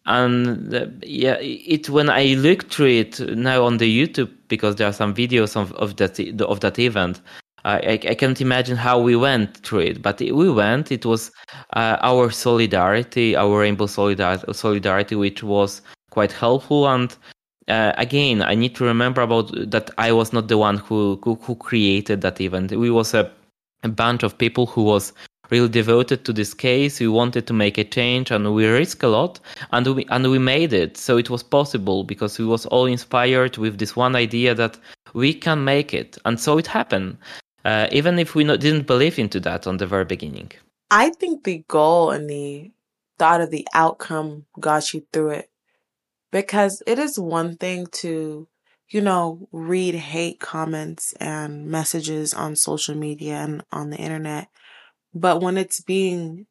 and 0.06 0.74
uh, 0.74 0.86
yeah 1.02 1.36
it 1.40 1.88
when 1.90 2.08
i 2.08 2.34
look 2.34 2.70
through 2.70 2.88
it 2.88 3.20
now 3.36 3.62
on 3.62 3.76
the 3.76 4.06
youtube 4.06 4.30
because 4.48 4.76
there 4.76 4.88
are 4.88 4.92
some 4.92 5.14
videos 5.14 5.56
of, 5.56 5.72
of 5.74 5.96
that 5.96 6.18
of 6.40 6.60
that 6.60 6.78
event 6.78 7.20
I, 7.66 7.98
I 8.10 8.14
can't 8.14 8.40
imagine 8.42 8.76
how 8.76 9.00
we 9.00 9.16
went 9.16 9.56
through 9.58 9.80
it, 9.80 10.02
but 10.02 10.20
we 10.20 10.50
went. 10.50 10.92
It 10.92 11.06
was 11.06 11.30
uh, 11.72 11.96
our 12.02 12.30
solidarity, 12.30 13.34
our 13.34 13.58
rainbow 13.58 13.86
solidarity, 13.86 14.52
solidarity, 14.52 15.16
which 15.16 15.42
was 15.42 15.80
quite 16.10 16.30
helpful. 16.30 16.86
And 16.86 17.16
uh, 17.68 17.92
again, 17.96 18.42
I 18.42 18.54
need 18.54 18.74
to 18.76 18.84
remember 18.84 19.22
about 19.22 19.50
that. 19.70 19.90
I 19.98 20.12
was 20.12 20.32
not 20.32 20.48
the 20.48 20.58
one 20.58 20.78
who 20.78 21.18
who, 21.24 21.36
who 21.36 21.54
created 21.56 22.20
that 22.20 22.40
event. 22.40 22.72
We 22.72 22.90
was 22.90 23.14
a, 23.14 23.30
a 23.82 23.88
bunch 23.88 24.22
of 24.22 24.36
people 24.36 24.66
who 24.66 24.82
was 24.82 25.12
really 25.50 25.68
devoted 25.68 26.24
to 26.24 26.32
this 26.32 26.54
case. 26.54 27.00
We 27.00 27.08
wanted 27.08 27.46
to 27.46 27.52
make 27.52 27.78
a 27.78 27.84
change, 27.84 28.30
and 28.30 28.54
we 28.54 28.66
risk 28.66 29.02
a 29.02 29.08
lot, 29.08 29.40
and 29.72 29.86
we 29.94 30.06
and 30.10 30.30
we 30.30 30.38
made 30.38 30.72
it. 30.72 30.96
So 30.96 31.16
it 31.16 31.30
was 31.30 31.42
possible 31.42 32.04
because 32.04 32.38
we 32.38 32.44
was 32.44 32.66
all 32.66 32.86
inspired 32.86 33.56
with 33.56 33.78
this 33.78 33.96
one 33.96 34.16
idea 34.16 34.54
that 34.54 34.78
we 35.14 35.32
can 35.32 35.64
make 35.64 35.94
it, 35.94 36.18
and 36.24 36.38
so 36.38 36.58
it 36.58 36.66
happened. 36.66 37.16
Uh, 37.64 37.88
even 37.92 38.18
if 38.18 38.34
we 38.34 38.44
not, 38.44 38.60
didn't 38.60 38.86
believe 38.86 39.18
into 39.18 39.40
that 39.40 39.66
on 39.66 39.78
the 39.78 39.86
very 39.86 40.04
beginning. 40.04 40.52
I 40.90 41.10
think 41.10 41.44
the 41.44 41.64
goal 41.66 42.10
and 42.10 42.28
the 42.28 42.70
thought 43.18 43.40
of 43.40 43.50
the 43.50 43.66
outcome 43.72 44.44
got 44.60 44.92
you 44.92 45.06
through 45.12 45.30
it, 45.30 45.50
because 46.34 46.82
it 46.86 46.98
is 46.98 47.18
one 47.18 47.56
thing 47.56 47.86
to 48.02 48.46
you 48.90 49.00
know, 49.00 49.48
read 49.50 49.94
hate 49.94 50.38
comments 50.38 51.14
and 51.14 51.66
messages 51.66 52.34
on 52.34 52.54
social 52.54 52.94
media 52.94 53.36
and 53.36 53.64
on 53.72 53.88
the 53.88 53.96
internet 53.96 54.48
but 55.14 55.40
when 55.40 55.56
it's 55.56 55.80
being 55.80 56.46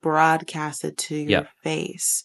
broadcasted 0.00 0.96
to 0.96 1.16
your 1.16 1.42
yeah. 1.42 1.46
face, 1.62 2.24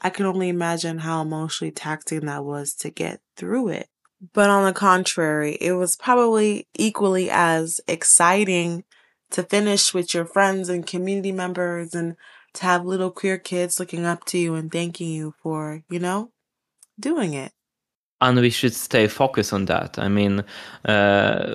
I 0.00 0.10
can 0.10 0.24
only 0.26 0.48
imagine 0.48 0.98
how 0.98 1.20
emotionally 1.20 1.70
taxing 1.70 2.24
that 2.26 2.44
was 2.44 2.74
to 2.76 2.90
get 2.90 3.20
through 3.36 3.68
it. 3.68 3.88
But 4.32 4.48
on 4.48 4.64
the 4.64 4.72
contrary, 4.72 5.58
it 5.60 5.72
was 5.72 5.96
probably 5.96 6.66
equally 6.74 7.28
as 7.30 7.80
exciting 7.86 8.84
to 9.32 9.42
finish 9.42 9.92
with 9.92 10.14
your 10.14 10.24
friends 10.24 10.70
and 10.70 10.86
community 10.86 11.32
members 11.32 11.94
and 11.94 12.16
to 12.54 12.62
have 12.62 12.84
little 12.84 13.10
queer 13.10 13.38
kids 13.38 13.78
looking 13.78 14.04
up 14.04 14.24
to 14.26 14.38
you 14.38 14.54
and 14.54 14.70
thanking 14.70 15.10
you 15.10 15.34
for, 15.42 15.82
you 15.90 15.98
know, 15.98 16.30
doing 16.98 17.34
it. 17.34 17.52
And 18.20 18.38
we 18.38 18.50
should 18.50 18.74
stay 18.74 19.06
focused 19.08 19.52
on 19.52 19.66
that. 19.66 19.98
I 19.98 20.08
mean, 20.08 20.44
uh, 20.84 21.54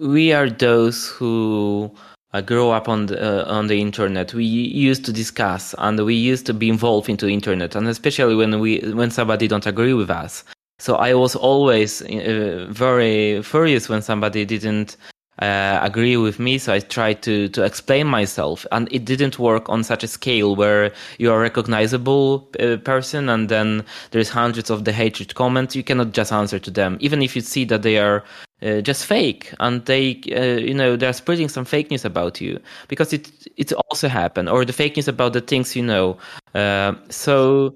we 0.00 0.32
are 0.32 0.50
those 0.50 1.08
who 1.08 1.94
uh, 2.32 2.40
grow 2.40 2.70
up 2.70 2.88
on 2.88 3.06
the, 3.06 3.44
uh, 3.46 3.52
on 3.52 3.66
the 3.66 3.80
internet. 3.80 4.34
We 4.34 4.44
used 4.44 5.04
to 5.04 5.12
discuss 5.12 5.74
and 5.78 6.04
we 6.04 6.14
used 6.14 6.46
to 6.46 6.54
be 6.54 6.68
involved 6.68 7.08
into 7.08 7.28
internet 7.28 7.76
and 7.76 7.86
especially 7.86 8.34
when 8.34 8.58
we 8.58 8.80
when 8.92 9.10
somebody 9.10 9.46
don't 9.46 9.66
agree 9.66 9.94
with 9.94 10.10
us. 10.10 10.44
So 10.78 10.96
i 10.96 11.14
was 11.14 11.36
always 11.36 12.02
uh, 12.02 12.66
very 12.68 13.40
furious 13.42 13.88
when 13.88 14.02
somebody 14.02 14.44
didn't 14.44 14.96
uh, 15.42 15.80
agree 15.82 16.16
with 16.16 16.38
me 16.38 16.56
so 16.58 16.72
i 16.72 16.78
tried 16.78 17.20
to 17.22 17.48
to 17.48 17.62
explain 17.64 18.06
myself. 18.06 18.66
And 18.70 18.88
it 18.90 19.04
didn't 19.04 19.38
work 19.38 19.68
on 19.68 19.84
such 19.84 20.04
a 20.04 20.08
scale 20.08 20.54
where 20.56 20.92
you 21.18 21.30
are 21.32 21.38
a 21.38 21.40
recognizable 21.40 22.48
uh, 22.60 22.76
person 22.78 23.28
and 23.28 23.48
then 23.48 23.84
there's 24.10 24.28
hundreds 24.28 24.70
of 24.70 24.84
the 24.84 24.92
hatred 24.92 25.34
comments. 25.34 25.76
You 25.76 25.82
cannot 25.82 26.12
just 26.12 26.32
answer 26.32 26.58
to 26.58 26.70
them 26.70 26.96
even 27.00 27.22
if 27.22 27.34
you 27.36 27.42
see 27.42 27.64
that 27.66 27.82
they 27.82 27.98
are 27.98 28.22
uh, 28.62 28.80
just 28.80 29.06
fake 29.06 29.52
and 29.58 29.84
they 29.86 30.20
uh, 30.36 30.60
you 30.68 30.74
know 30.74 30.96
they're 30.96 31.12
spreading 31.12 31.48
some 31.48 31.64
fake 31.64 31.90
news 31.90 32.04
about 32.04 32.40
you. 32.40 32.60
Because 32.88 33.12
it 33.12 33.30
it's 33.56 33.72
also 33.72 34.08
happened 34.08 34.48
or 34.48 34.64
the 34.64 34.72
fake 34.72 34.96
news 34.96 35.08
about 35.08 35.32
the 35.32 35.40
things 35.40 35.74
you 35.76 35.82
know. 35.82 36.18
Uh, 36.54 36.94
so 37.08 37.74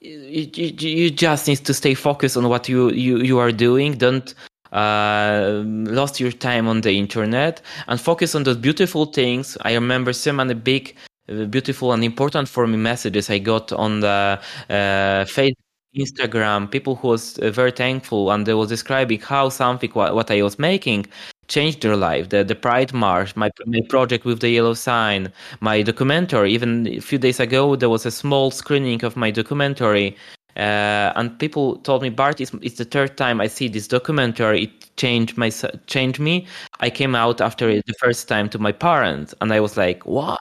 you, 0.00 0.50
you, 0.54 0.72
you, 0.78 1.10
just 1.10 1.46
need 1.46 1.58
to 1.58 1.72
stay 1.72 1.94
focused 1.94 2.36
on 2.36 2.48
what 2.48 2.68
you 2.68 2.90
you, 2.90 3.18
you 3.18 3.38
are 3.38 3.52
doing. 3.52 3.92
Don't 3.98 4.34
uh, 4.72 5.62
lost 5.64 6.20
your 6.20 6.32
time 6.32 6.68
on 6.68 6.80
the 6.80 6.98
internet 6.98 7.60
and 7.88 8.00
focus 8.00 8.34
on 8.34 8.42
those 8.42 8.56
beautiful 8.56 9.06
things 9.06 9.56
i 9.62 9.74
remember 9.74 10.12
so 10.12 10.32
many 10.32 10.54
big 10.54 10.96
uh, 11.28 11.44
beautiful 11.44 11.92
and 11.92 12.04
important 12.04 12.48
for 12.48 12.66
me 12.66 12.76
messages 12.76 13.30
i 13.30 13.38
got 13.38 13.72
on 13.72 14.00
the 14.00 14.38
uh, 14.70 15.24
facebook 15.24 15.56
Instagram, 15.96 16.70
people 16.70 16.96
who 16.96 17.08
was 17.08 17.38
uh, 17.38 17.50
very 17.50 17.70
thankful 17.70 18.30
and 18.30 18.46
they 18.46 18.54
was 18.54 18.68
describing 18.68 19.20
how 19.20 19.50
something 19.50 19.90
what, 19.90 20.14
what 20.14 20.30
I 20.30 20.40
was 20.42 20.58
making 20.58 21.06
changed 21.48 21.82
their 21.82 21.96
life. 21.96 22.30
The 22.30 22.44
the 22.44 22.54
Pride 22.54 22.94
March, 22.94 23.36
my, 23.36 23.50
my 23.66 23.80
project 23.90 24.24
with 24.24 24.40
the 24.40 24.48
yellow 24.48 24.74
sign, 24.74 25.30
my 25.60 25.82
documentary. 25.82 26.52
Even 26.52 26.86
a 26.86 27.00
few 27.00 27.18
days 27.18 27.40
ago, 27.40 27.76
there 27.76 27.90
was 27.90 28.06
a 28.06 28.10
small 28.10 28.50
screening 28.50 29.04
of 29.04 29.16
my 29.16 29.30
documentary, 29.30 30.16
uh, 30.56 31.12
and 31.16 31.38
people 31.38 31.76
told 31.78 32.02
me, 32.02 32.10
Bart, 32.10 32.40
it's, 32.40 32.52
it's 32.62 32.76
the 32.78 32.84
third 32.84 33.16
time 33.16 33.40
I 33.40 33.46
see 33.46 33.68
this 33.68 33.88
documentary. 33.88 34.64
It 34.64 34.96
changed 34.96 35.36
my 35.38 35.50
changed 35.86 36.20
me. 36.20 36.46
I 36.80 36.90
came 36.90 37.14
out 37.14 37.40
after 37.40 37.74
the 37.74 37.94
first 37.98 38.28
time 38.28 38.48
to 38.50 38.58
my 38.58 38.72
parents, 38.72 39.34
and 39.40 39.52
I 39.52 39.60
was 39.60 39.76
like, 39.76 40.04
what? 40.04 40.40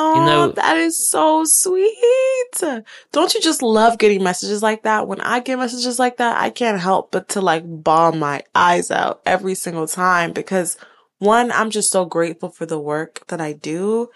Oh, 0.00 0.14
you 0.14 0.20
know, 0.26 0.52
that 0.52 0.76
is 0.76 1.10
so 1.10 1.44
sweet. 1.44 2.84
Don't 3.10 3.34
you 3.34 3.40
just 3.40 3.62
love 3.62 3.98
getting 3.98 4.22
messages 4.22 4.62
like 4.62 4.84
that? 4.84 5.08
When 5.08 5.20
I 5.20 5.40
get 5.40 5.58
messages 5.58 5.98
like 5.98 6.18
that, 6.18 6.40
I 6.40 6.50
can't 6.50 6.80
help 6.80 7.10
but 7.10 7.28
to 7.30 7.40
like 7.40 7.64
bawl 7.66 8.12
my 8.12 8.42
eyes 8.54 8.92
out 8.92 9.20
every 9.26 9.56
single 9.56 9.88
time 9.88 10.32
because 10.32 10.78
one, 11.18 11.50
I'm 11.50 11.70
just 11.70 11.90
so 11.90 12.04
grateful 12.04 12.48
for 12.48 12.64
the 12.64 12.78
work 12.78 13.24
that 13.26 13.40
I 13.40 13.52
do. 13.52 14.08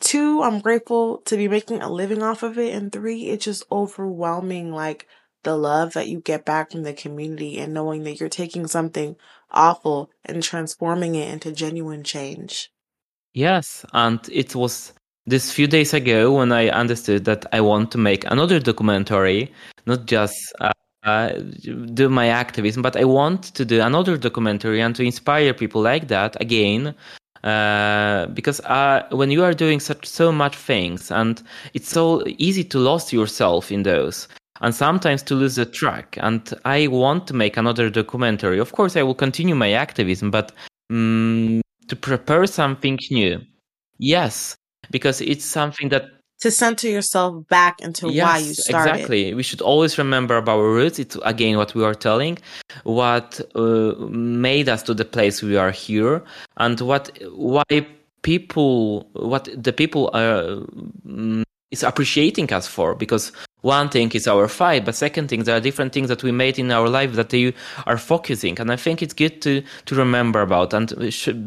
Two, 0.00 0.42
I'm 0.42 0.60
grateful 0.60 1.18
to 1.26 1.36
be 1.36 1.48
making 1.48 1.82
a 1.82 1.90
living 1.90 2.22
off 2.22 2.42
of 2.42 2.58
it. 2.58 2.74
And 2.74 2.92
three, 2.92 3.26
it's 3.26 3.44
just 3.44 3.64
overwhelming, 3.70 4.72
like 4.72 5.06
the 5.42 5.56
love 5.56 5.94
that 5.94 6.08
you 6.08 6.20
get 6.20 6.44
back 6.44 6.72
from 6.72 6.82
the 6.82 6.92
community 6.92 7.58
and 7.58 7.74
knowing 7.74 8.04
that 8.04 8.20
you're 8.20 8.28
taking 8.28 8.66
something 8.66 9.16
awful 9.50 10.10
and 10.24 10.42
transforming 10.42 11.14
it 11.14 11.32
into 11.32 11.52
genuine 11.52 12.04
change. 12.04 12.70
Yes. 13.34 13.84
And 13.92 14.20
it 14.30 14.54
was 14.54 14.92
this 15.26 15.52
few 15.52 15.66
days 15.66 15.94
ago 15.94 16.32
when 16.32 16.52
I 16.52 16.68
understood 16.68 17.24
that 17.26 17.46
I 17.52 17.60
want 17.60 17.92
to 17.92 17.98
make 17.98 18.24
another 18.30 18.58
documentary, 18.60 19.52
not 19.86 20.06
just 20.06 20.52
uh, 20.60 20.72
uh, 21.02 21.32
do 21.94 22.08
my 22.08 22.28
activism, 22.28 22.82
but 22.82 22.96
I 22.96 23.04
want 23.04 23.54
to 23.54 23.64
do 23.64 23.80
another 23.80 24.16
documentary 24.16 24.80
and 24.80 24.94
to 24.96 25.02
inspire 25.02 25.54
people 25.54 25.82
like 25.82 26.08
that 26.08 26.40
again. 26.40 26.94
Uh, 27.44 28.26
because 28.34 28.60
uh, 28.60 29.06
when 29.12 29.30
you 29.30 29.44
are 29.44 29.54
doing 29.54 29.78
such 29.80 30.04
so 30.06 30.32
much 30.32 30.56
things 30.56 31.10
and 31.10 31.42
it's 31.74 31.88
so 31.88 32.24
easy 32.38 32.64
to 32.64 32.78
lose 32.78 33.12
yourself 33.12 33.70
in 33.70 33.84
those 33.84 34.26
and 34.60 34.74
sometimes 34.74 35.22
to 35.22 35.34
lose 35.34 35.54
the 35.54 35.64
track. 35.64 36.18
And 36.20 36.52
i 36.64 36.88
want 36.88 37.26
to 37.28 37.34
make 37.34 37.56
another 37.56 37.90
documentary. 37.90 38.58
Of 38.58 38.72
course 38.72 38.96
i 38.96 39.02
will 39.02 39.14
continue 39.14 39.54
my 39.54 39.72
activism 39.72 40.30
but 40.30 40.52
um, 40.90 41.60
to 41.86 41.96
prepare 41.96 42.46
something 42.46 42.98
new. 43.10 43.40
Yes 43.98 44.56
because 44.90 45.20
it's 45.20 45.44
something 45.44 45.88
that 45.90 46.04
to 46.40 46.50
center 46.50 46.88
yourself 46.88 47.46
back 47.48 47.80
into 47.80 48.10
yes, 48.10 48.24
why 48.24 48.38
you 48.38 48.54
started. 48.54 48.90
Exactly. 48.92 49.34
We 49.34 49.42
should 49.42 49.60
always 49.60 49.98
remember 49.98 50.36
about 50.36 50.58
our 50.58 50.72
roots. 50.72 50.98
It's 50.98 51.16
again 51.24 51.56
what 51.56 51.74
we 51.74 51.84
are 51.84 51.94
telling, 51.94 52.38
what 52.84 53.40
uh, 53.54 53.94
made 54.08 54.68
us 54.68 54.82
to 54.84 54.94
the 54.94 55.04
place 55.04 55.42
we 55.42 55.56
are 55.56 55.70
here, 55.70 56.22
and 56.56 56.80
what 56.80 57.18
why 57.32 57.86
people, 58.22 59.08
what 59.12 59.48
the 59.56 59.72
people 59.72 60.10
are 60.14 60.62
um, 61.06 61.44
is 61.70 61.82
appreciating 61.82 62.52
us 62.52 62.66
for. 62.66 62.94
Because 62.94 63.32
one 63.62 63.88
thing 63.88 64.12
is 64.12 64.28
our 64.28 64.46
fight, 64.46 64.84
but 64.84 64.94
second 64.94 65.28
thing 65.28 65.42
there 65.42 65.56
are 65.56 65.60
different 65.60 65.92
things 65.92 66.08
that 66.08 66.22
we 66.22 66.30
made 66.30 66.58
in 66.58 66.70
our 66.70 66.88
life 66.88 67.14
that 67.14 67.30
they 67.30 67.52
are 67.86 67.98
focusing, 67.98 68.58
and 68.60 68.70
I 68.70 68.76
think 68.76 69.02
it's 69.02 69.14
good 69.14 69.42
to 69.42 69.62
to 69.86 69.94
remember 69.96 70.40
about 70.40 70.72
and 70.72 70.94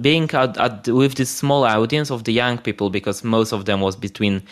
being 0.02 0.30
at, 0.32 0.58
at, 0.58 0.88
with 0.90 1.16
this 1.16 1.30
small 1.30 1.64
audience 1.64 2.12
of 2.12 2.26
the 2.26 2.34
young 2.34 2.58
people 2.58 2.90
because 2.90 3.24
most 3.24 3.54
of 3.54 3.64
them 3.64 3.80
was 3.80 3.96
between 3.96 4.44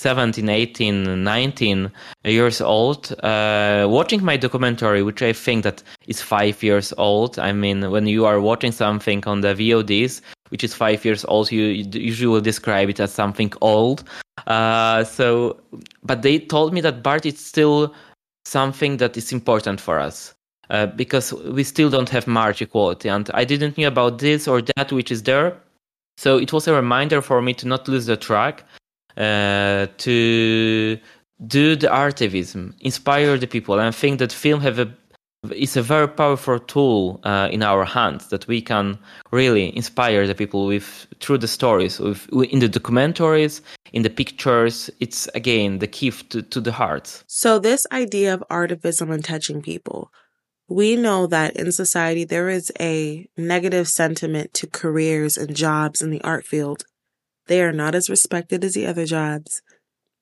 17, 0.00 0.48
18, 0.48 1.22
19 1.22 1.92
years 2.24 2.60
old, 2.62 3.12
uh, 3.22 3.86
watching 3.86 4.24
my 4.24 4.38
documentary, 4.38 5.02
which 5.02 5.20
I 5.20 5.34
think 5.34 5.64
that 5.64 5.82
is 6.06 6.22
five 6.22 6.62
years 6.62 6.94
old. 6.96 7.38
I 7.38 7.52
mean, 7.52 7.90
when 7.90 8.06
you 8.06 8.24
are 8.24 8.40
watching 8.40 8.72
something 8.72 9.22
on 9.26 9.42
the 9.42 9.54
VODs, 9.54 10.22
which 10.48 10.64
is 10.64 10.72
five 10.72 11.04
years 11.04 11.26
old, 11.26 11.52
you 11.52 11.64
usually 11.92 12.28
will 12.28 12.40
describe 12.40 12.88
it 12.88 12.98
as 12.98 13.12
something 13.12 13.52
old. 13.60 14.04
Uh, 14.46 15.04
so, 15.04 15.60
but 16.02 16.22
they 16.22 16.38
told 16.38 16.72
me 16.72 16.80
that 16.80 17.02
Bart 17.02 17.26
is 17.26 17.38
still 17.38 17.94
something 18.46 18.96
that 18.96 19.18
is 19.18 19.32
important 19.32 19.82
for 19.82 19.98
us. 19.98 20.34
Uh, 20.70 20.86
because 20.86 21.34
we 21.34 21.64
still 21.64 21.90
don't 21.90 22.08
have 22.08 22.28
march 22.28 22.62
equality, 22.62 23.08
and 23.08 23.28
I 23.34 23.44
didn't 23.44 23.76
know 23.76 23.88
about 23.88 24.20
this 24.20 24.46
or 24.46 24.62
that 24.76 24.92
which 24.92 25.10
is 25.10 25.24
there. 25.24 25.60
So 26.16 26.38
it 26.38 26.52
was 26.52 26.68
a 26.68 26.72
reminder 26.72 27.20
for 27.20 27.42
me 27.42 27.54
to 27.54 27.66
not 27.66 27.88
lose 27.88 28.06
the 28.06 28.16
track, 28.16 28.64
uh, 29.16 29.86
to 29.98 30.98
do 31.46 31.76
the 31.76 31.88
artivism, 31.88 32.74
inspire 32.80 33.38
the 33.38 33.46
people, 33.46 33.78
and 33.78 33.88
I 33.88 33.90
think 33.90 34.18
that 34.18 34.32
film 34.32 34.60
have 34.60 34.78
a 34.78 34.94
is 35.52 35.76
a 35.76 35.82
very 35.82 36.06
powerful 36.06 36.58
tool 36.58 37.18
uh, 37.24 37.48
in 37.50 37.62
our 37.62 37.84
hands 37.84 38.28
that 38.28 38.46
we 38.46 38.60
can 38.60 38.98
really 39.30 39.74
inspire 39.74 40.26
the 40.26 40.34
people 40.34 40.66
with 40.66 41.06
through 41.20 41.38
the 41.38 41.48
stories, 41.48 41.98
with 41.98 42.28
in 42.28 42.58
the 42.58 42.68
documentaries, 42.68 43.62
in 43.92 44.02
the 44.02 44.10
pictures. 44.10 44.90
It's 45.00 45.28
again 45.34 45.78
the 45.78 45.86
key 45.86 46.10
to, 46.10 46.42
to 46.42 46.60
the 46.60 46.72
heart. 46.72 47.24
So 47.26 47.58
this 47.58 47.86
idea 47.90 48.34
of 48.34 48.44
artivism 48.50 49.12
and 49.12 49.24
touching 49.24 49.62
people, 49.62 50.12
we 50.68 50.94
know 50.94 51.26
that 51.26 51.56
in 51.56 51.72
society 51.72 52.24
there 52.24 52.50
is 52.50 52.70
a 52.78 53.26
negative 53.36 53.88
sentiment 53.88 54.52
to 54.54 54.66
careers 54.66 55.38
and 55.38 55.56
jobs 55.56 56.02
in 56.02 56.10
the 56.10 56.22
art 56.22 56.44
field. 56.44 56.84
They 57.50 57.62
are 57.62 57.72
not 57.72 57.96
as 57.96 58.08
respected 58.08 58.62
as 58.62 58.74
the 58.74 58.86
other 58.86 59.04
jobs. 59.04 59.60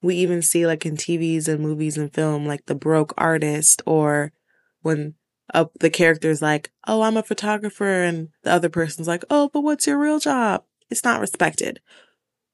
We 0.00 0.14
even 0.14 0.40
see, 0.40 0.66
like 0.66 0.86
in 0.86 0.96
TVs 0.96 1.46
and 1.46 1.60
movies 1.60 1.98
and 1.98 2.10
film, 2.10 2.46
like 2.46 2.64
the 2.64 2.74
broke 2.74 3.12
artist, 3.18 3.82
or 3.84 4.32
when 4.80 5.12
uh, 5.52 5.66
the 5.78 5.90
character's 5.90 6.40
like, 6.40 6.72
Oh, 6.86 7.02
I'm 7.02 7.18
a 7.18 7.22
photographer, 7.22 8.02
and 8.02 8.30
the 8.44 8.50
other 8.50 8.70
person's 8.70 9.08
like, 9.08 9.24
Oh, 9.28 9.50
but 9.52 9.60
what's 9.60 9.86
your 9.86 9.98
real 9.98 10.18
job? 10.18 10.64
It's 10.88 11.04
not 11.04 11.20
respected. 11.20 11.80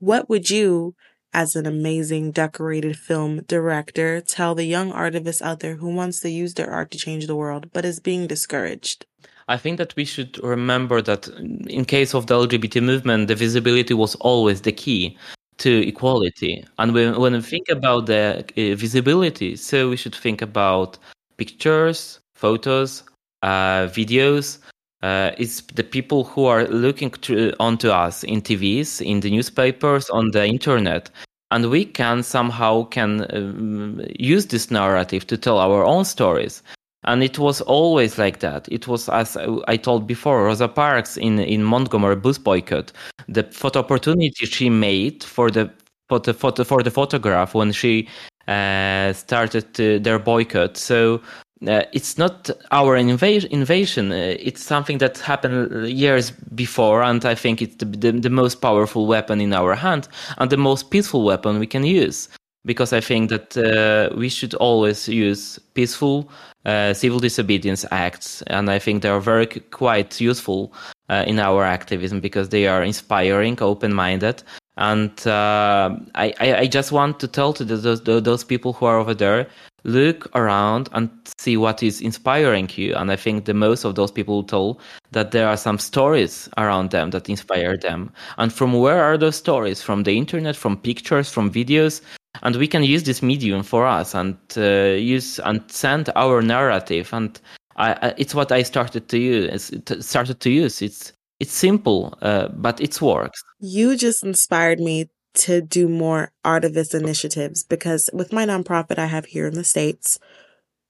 What 0.00 0.28
would 0.28 0.50
you, 0.50 0.96
as 1.32 1.54
an 1.54 1.66
amazing 1.66 2.32
decorated 2.32 2.96
film 2.98 3.42
director, 3.42 4.20
tell 4.20 4.56
the 4.56 4.64
young 4.64 4.90
artist 4.90 5.40
out 5.40 5.60
there 5.60 5.76
who 5.76 5.94
wants 5.94 6.18
to 6.22 6.30
use 6.30 6.54
their 6.54 6.72
art 6.72 6.90
to 6.90 6.98
change 6.98 7.28
the 7.28 7.36
world 7.36 7.70
but 7.72 7.84
is 7.84 8.00
being 8.00 8.26
discouraged? 8.26 9.06
I 9.48 9.56
think 9.56 9.78
that 9.78 9.94
we 9.96 10.04
should 10.04 10.42
remember 10.42 11.02
that 11.02 11.28
in 11.28 11.84
case 11.84 12.14
of 12.14 12.26
the 12.26 12.34
LGBT 12.34 12.82
movement, 12.82 13.28
the 13.28 13.34
visibility 13.34 13.94
was 13.94 14.14
always 14.16 14.62
the 14.62 14.72
key 14.72 15.18
to 15.58 15.86
equality. 15.86 16.64
And 16.78 16.94
when, 16.94 17.20
when 17.20 17.34
we 17.34 17.40
think 17.40 17.68
about 17.68 18.06
the 18.06 18.44
uh, 18.56 18.76
visibility, 18.76 19.56
so 19.56 19.90
we 19.90 19.96
should 19.96 20.14
think 20.14 20.42
about 20.42 20.98
pictures, 21.36 22.20
photos, 22.34 23.02
uh, 23.42 23.86
videos. 23.88 24.58
Uh, 25.02 25.32
it's 25.36 25.60
the 25.60 25.84
people 25.84 26.24
who 26.24 26.46
are 26.46 26.66
looking 26.68 27.10
to, 27.10 27.52
onto 27.60 27.90
us 27.90 28.24
in 28.24 28.40
TVs, 28.40 29.02
in 29.02 29.20
the 29.20 29.30
newspapers, 29.30 30.08
on 30.08 30.30
the 30.30 30.46
internet, 30.46 31.10
and 31.50 31.68
we 31.68 31.84
can 31.84 32.22
somehow 32.22 32.84
can 32.84 33.26
um, 33.36 34.00
use 34.18 34.46
this 34.46 34.70
narrative 34.70 35.26
to 35.26 35.36
tell 35.36 35.58
our 35.58 35.84
own 35.84 36.06
stories 36.06 36.62
and 37.04 37.22
it 37.22 37.38
was 37.38 37.60
always 37.62 38.18
like 38.18 38.40
that. 38.40 38.68
It 38.70 38.88
was 38.88 39.08
as 39.08 39.36
I 39.68 39.76
told 39.76 40.06
before, 40.06 40.44
Rosa 40.44 40.68
Parks 40.68 41.16
in 41.16 41.38
in 41.38 41.62
Montgomery 41.62 42.16
bus 42.16 42.38
boycott, 42.38 42.92
the 43.28 43.44
photo 43.44 43.80
opportunity 43.80 44.46
she 44.46 44.70
made 44.70 45.22
for 45.22 45.50
the 45.50 45.70
for 46.08 46.20
the 46.20 46.34
photo 46.34 46.64
for 46.64 46.82
the 46.82 46.90
photograph 46.90 47.54
when 47.54 47.72
she 47.72 48.08
uh, 48.48 49.12
started 49.12 49.72
to, 49.74 49.98
their 49.98 50.18
boycott. 50.18 50.76
So. 50.76 51.20
Uh, 51.68 51.82
it's 51.92 52.18
not 52.18 52.50
our 52.72 52.94
invasion. 52.94 53.50
invasion. 53.50 54.12
Uh, 54.12 54.36
it's 54.38 54.62
something 54.62 54.98
that 54.98 55.16
happened 55.16 55.88
years 55.88 56.30
before, 56.54 57.02
and 57.02 57.24
I 57.24 57.34
think 57.34 57.62
it's 57.62 57.76
the, 57.76 57.86
the, 57.86 58.12
the 58.12 58.28
most 58.28 58.56
powerful 58.56 59.06
weapon 59.06 59.40
in 59.40 59.54
our 59.54 59.74
hand 59.74 60.08
and 60.36 60.50
the 60.50 60.58
most 60.58 60.90
peaceful 60.90 61.22
weapon 61.24 61.58
we 61.58 61.66
can 61.66 61.84
use 61.84 62.28
because 62.64 62.92
I 62.92 63.00
think 63.00 63.30
that 63.30 63.56
uh, 63.56 64.14
we 64.16 64.28
should 64.28 64.54
always 64.54 65.08
use 65.08 65.58
peaceful 65.74 66.30
uh, 66.64 66.94
civil 66.94 67.18
disobedience 67.18 67.84
acts, 67.90 68.42
and 68.46 68.70
I 68.70 68.78
think 68.78 69.02
they 69.02 69.10
are 69.10 69.20
very 69.20 69.46
quite 69.46 70.20
useful 70.20 70.72
uh, 71.10 71.24
in 71.26 71.38
our 71.38 71.62
activism 71.62 72.20
because 72.20 72.48
they 72.48 72.66
are 72.66 72.82
inspiring, 72.82 73.60
open-minded, 73.60 74.42
and 74.76 75.26
uh, 75.26 75.94
I, 76.14 76.34
I 76.40 76.66
just 76.66 76.90
want 76.90 77.20
to 77.20 77.28
tell 77.28 77.52
to 77.52 77.64
those 77.64 78.02
those 78.02 78.44
people 78.44 78.72
who 78.72 78.86
are 78.86 78.98
over 78.98 79.14
there, 79.14 79.46
look 79.84 80.28
around 80.34 80.88
and 80.92 81.10
see 81.38 81.56
what 81.56 81.82
is 81.82 82.00
inspiring 82.00 82.70
you. 82.74 82.94
And 82.94 83.12
I 83.12 83.16
think 83.16 83.44
the 83.44 83.54
most 83.54 83.84
of 83.84 83.94
those 83.94 84.10
people 84.10 84.42
told 84.42 84.80
that 85.12 85.30
there 85.30 85.46
are 85.46 85.56
some 85.56 85.78
stories 85.78 86.48
around 86.56 86.90
them 86.90 87.10
that 87.10 87.28
inspire 87.28 87.76
them. 87.76 88.10
And 88.38 88.52
from 88.52 88.72
where 88.72 89.02
are 89.02 89.18
those 89.18 89.36
stories? 89.36 89.82
From 89.82 90.02
the 90.02 90.16
internet, 90.16 90.56
from 90.56 90.78
pictures, 90.78 91.30
from 91.30 91.52
videos, 91.52 92.00
and 92.42 92.56
we 92.56 92.66
can 92.66 92.82
use 92.82 93.04
this 93.04 93.22
medium 93.22 93.62
for 93.62 93.86
us 93.86 94.14
and 94.14 94.36
uh, 94.56 94.96
use 94.96 95.38
and 95.40 95.62
send 95.70 96.10
our 96.16 96.42
narrative 96.42 97.12
and 97.12 97.40
I, 97.76 98.14
it's 98.16 98.34
what 98.34 98.52
I 98.52 98.62
started 98.62 99.08
to 99.08 99.18
use. 99.18 99.72
Started 100.00 100.40
to 100.40 100.50
use. 100.50 100.80
It's 100.80 101.12
it's 101.40 101.52
simple, 101.52 102.16
uh, 102.22 102.48
but 102.48 102.80
it 102.80 103.00
works. 103.02 103.42
You 103.58 103.96
just 103.96 104.22
inspired 104.22 104.78
me 104.78 105.10
to 105.34 105.60
do 105.60 105.88
more 105.88 106.30
artivist 106.44 106.94
initiatives 106.94 107.64
because 107.64 108.08
with 108.12 108.32
my 108.32 108.46
nonprofit 108.46 108.98
I 108.98 109.06
have 109.06 109.26
here 109.26 109.48
in 109.48 109.54
the 109.54 109.64
states, 109.64 110.20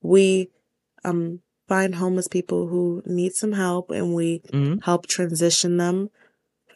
we 0.03 0.51
um, 1.05 1.41
find 1.67 1.95
homeless 1.95 2.29
people 2.29 2.69
who 2.69 3.03
need 3.07 3.33
some 3.33 3.53
help, 3.53 3.91
and 3.91 4.15
we 4.15 4.41
mm-hmm. 4.53 4.81
help 4.83 5.07
transition 5.07 5.79
them 5.79 6.11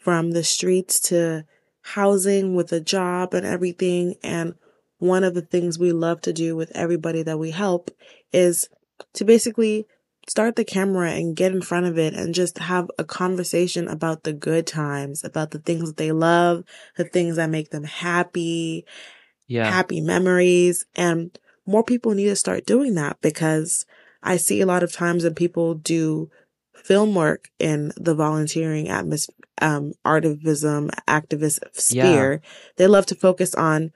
from 0.01 0.31
the 0.31 0.43
streets 0.43 0.99
to 1.01 1.45
housing 1.81 2.55
with 2.55 2.71
a 2.71 2.79
job 2.79 3.33
and 3.33 3.45
everything. 3.45 4.15
And 4.23 4.55
one 4.97 5.23
of 5.23 5.33
the 5.33 5.41
things 5.41 5.79
we 5.79 5.91
love 5.91 6.21
to 6.21 6.33
do 6.33 6.55
with 6.55 6.71
everybody 6.75 7.23
that 7.23 7.39
we 7.39 7.51
help 7.51 7.91
is 8.31 8.69
to 9.13 9.25
basically 9.25 9.85
start 10.27 10.55
the 10.55 10.65
camera 10.65 11.11
and 11.11 11.35
get 11.35 11.51
in 11.51 11.61
front 11.61 11.87
of 11.87 11.97
it 11.97 12.13
and 12.13 12.35
just 12.35 12.59
have 12.59 12.89
a 12.99 13.03
conversation 13.03 13.87
about 13.87 14.23
the 14.23 14.33
good 14.33 14.67
times, 14.67 15.23
about 15.23 15.51
the 15.51 15.59
things 15.59 15.89
that 15.89 15.97
they 15.97 16.11
love, 16.11 16.63
the 16.97 17.03
things 17.03 17.37
that 17.37 17.49
make 17.49 17.71
them 17.71 17.83
happy, 17.83 18.85
yeah. 19.47 19.69
happy 19.69 20.01
memories. 20.01 20.85
And 20.95 21.37
more 21.65 21.83
people 21.83 22.13
need 22.13 22.25
to 22.25 22.35
start 22.35 22.65
doing 22.65 22.93
that 22.95 23.19
because 23.21 23.85
I 24.21 24.37
see 24.37 24.61
a 24.61 24.65
lot 24.65 24.83
of 24.83 24.91
times 24.91 25.23
when 25.23 25.33
people 25.33 25.73
do 25.73 26.29
film 26.83 27.15
work 27.15 27.49
in 27.59 27.91
the 27.97 28.15
volunteering 28.15 28.89
atmosphere, 28.89 29.35
um, 29.61 29.93
artivism, 30.05 30.89
activist 31.07 31.59
sphere, 31.73 32.41
yeah. 32.43 32.49
they 32.77 32.87
love 32.87 33.05
to 33.07 33.15
focus 33.15 33.53
on 33.55 33.91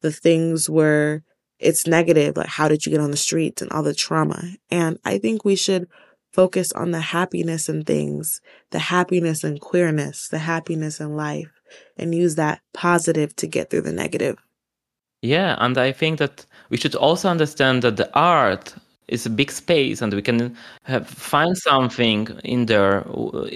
the 0.00 0.12
things 0.12 0.68
where 0.68 1.24
it's 1.58 1.86
negative, 1.86 2.36
like 2.36 2.48
how 2.48 2.68
did 2.68 2.84
you 2.84 2.90
get 2.90 3.00
on 3.00 3.10
the 3.10 3.16
streets 3.16 3.62
and 3.62 3.70
all 3.70 3.82
the 3.82 3.94
trauma. 3.94 4.42
And 4.70 4.98
I 5.04 5.18
think 5.18 5.44
we 5.44 5.56
should 5.56 5.88
focus 6.32 6.72
on 6.72 6.90
the 6.90 7.00
happiness 7.00 7.68
and 7.68 7.86
things, 7.86 8.40
the 8.70 8.78
happiness 8.78 9.44
and 9.44 9.60
queerness, 9.60 10.28
the 10.28 10.38
happiness 10.38 11.00
in 11.00 11.14
life, 11.16 11.50
and 11.96 12.14
use 12.14 12.34
that 12.34 12.60
positive 12.72 13.34
to 13.36 13.46
get 13.46 13.70
through 13.70 13.82
the 13.82 13.92
negative. 13.92 14.36
Yeah, 15.20 15.54
and 15.58 15.78
I 15.78 15.92
think 15.92 16.18
that 16.18 16.44
we 16.68 16.76
should 16.76 16.96
also 16.96 17.28
understand 17.28 17.82
that 17.82 17.96
the 17.96 18.10
art 18.12 18.74
is 19.12 19.26
a 19.26 19.30
big 19.30 19.50
space 19.50 20.02
and 20.02 20.12
we 20.12 20.22
can 20.22 20.56
have, 20.84 21.06
find 21.06 21.56
something 21.56 22.28
in 22.44 22.66
there 22.66 23.06
uh, 23.08 23.46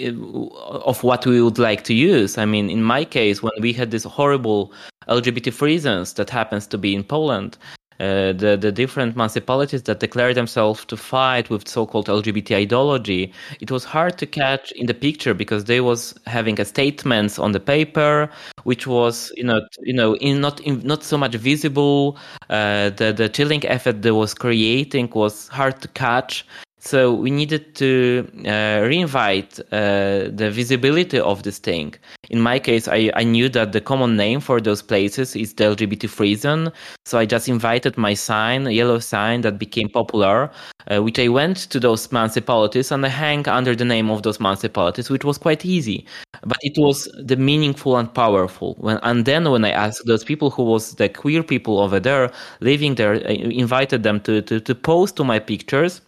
of 0.85 1.03
what 1.03 1.27
we 1.27 1.41
would 1.43 1.59
like 1.59 1.85
to 1.85 1.95
use. 1.95 2.39
I 2.39 2.45
mean, 2.45 2.71
in 2.71 2.83
my 2.83 3.05
case, 3.05 3.43
when 3.43 3.53
we 3.61 3.73
had 3.73 3.91
this 3.91 4.05
horrible 4.05 4.73
LGBT 5.09 5.53
free 5.53 5.79
that 5.79 6.31
happens 6.31 6.67
to 6.69 6.79
be 6.79 6.95
in 6.95 7.05
Poland, 7.05 7.59
uh, 7.99 8.33
the 8.33 8.59
the 8.61 8.71
different 8.71 9.17
municipalities 9.17 9.83
that 9.85 10.01
declared 10.01 10.37
themselves 10.37 10.85
to 10.87 10.97
fight 10.97 11.49
with 11.51 11.67
so-called 11.67 12.07
LGBT 12.07 12.57
ideology, 12.57 13.33
it 13.61 13.71
was 13.71 13.85
hard 13.85 14.19
to 14.19 14.27
catch 14.27 14.73
in 14.73 14.87
the 14.87 14.95
picture 14.95 15.35
because 15.35 15.65
they 15.65 15.81
was 15.81 16.15
having 16.27 16.61
a 16.61 16.65
statements 16.65 17.39
on 17.39 17.53
the 17.53 17.61
paper, 17.61 18.29
which 18.65 18.87
was 18.87 19.33
you 19.37 19.45
know 19.45 19.61
you 19.81 19.95
know 19.95 20.15
in 20.17 20.41
not 20.41 20.61
in, 20.61 20.81
not 20.81 21.03
so 21.03 21.17
much 21.17 21.35
visible. 21.35 22.19
Uh, 22.51 22.91
the 22.91 23.13
the 23.17 23.29
chilling 23.29 23.65
effect 23.67 24.03
that 24.03 24.15
was 24.15 24.35
creating 24.35 25.11
was 25.15 25.49
hard 25.49 25.81
to 25.81 25.89
catch, 25.89 26.45
so 26.87 27.13
we 27.13 27.33
needed 27.33 27.75
to 27.75 28.31
uh, 28.45 28.87
reinvite 28.87 29.59
uh, 29.73 30.31
the 30.33 30.51
visibility 30.53 31.19
of 31.19 31.43
this 31.43 31.59
thing. 31.59 31.95
In 32.31 32.41
my 32.41 32.61
case, 32.61 32.87
I, 32.87 33.11
I 33.15 33.25
knew 33.25 33.49
that 33.49 33.73
the 33.73 33.81
common 33.81 34.17
name 34.17 34.39
for 34.41 34.61
those 34.61 34.83
places 34.83 35.35
is 35.35 35.55
the 35.55 35.65
LGBT 35.65 36.09
free 36.09 36.37
zone. 36.37 36.73
So 37.05 37.19
I 37.19 37.27
just 37.27 37.49
invited 37.49 37.99
my 37.99 38.15
sign, 38.15 38.71
yellow 38.71 39.01
sign 39.01 39.41
that 39.41 39.59
became 39.59 39.89
popular, 39.89 40.51
uh, 40.89 41.03
which 41.03 41.19
I 41.19 41.27
went 41.27 41.57
to 41.71 41.81
those 41.81 42.13
municipalities 42.13 42.93
and 42.93 43.05
I 43.05 43.09
hang 43.09 43.49
under 43.49 43.75
the 43.75 43.85
name 43.85 44.09
of 44.09 44.23
those 44.23 44.39
municipalities, 44.39 45.11
which 45.11 45.25
was 45.25 45.39
quite 45.39 45.65
easy. 45.65 46.07
But 46.45 46.59
it 46.63 46.75
was 46.79 47.09
the 47.19 47.37
meaningful 47.37 47.97
and 47.97 48.13
powerful. 48.13 48.77
When, 48.79 48.99
and 49.03 49.25
then 49.25 49.51
when 49.51 49.65
I 49.65 49.71
asked 49.71 50.03
those 50.07 50.23
people 50.23 50.51
who 50.51 50.63
was 50.63 50.95
the 50.95 51.09
queer 51.09 51.43
people 51.43 51.81
over 51.81 51.99
there 51.99 52.31
living 52.61 52.95
there, 52.95 53.15
I 53.15 53.33
invited 53.33 54.05
them 54.05 54.21
to, 54.21 54.41
to, 54.43 54.61
to 54.61 54.75
post 54.75 55.17
to 55.17 55.25
my 55.25 55.41
pictures 55.41 56.01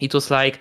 it 0.00 0.14
was 0.14 0.30
like 0.30 0.60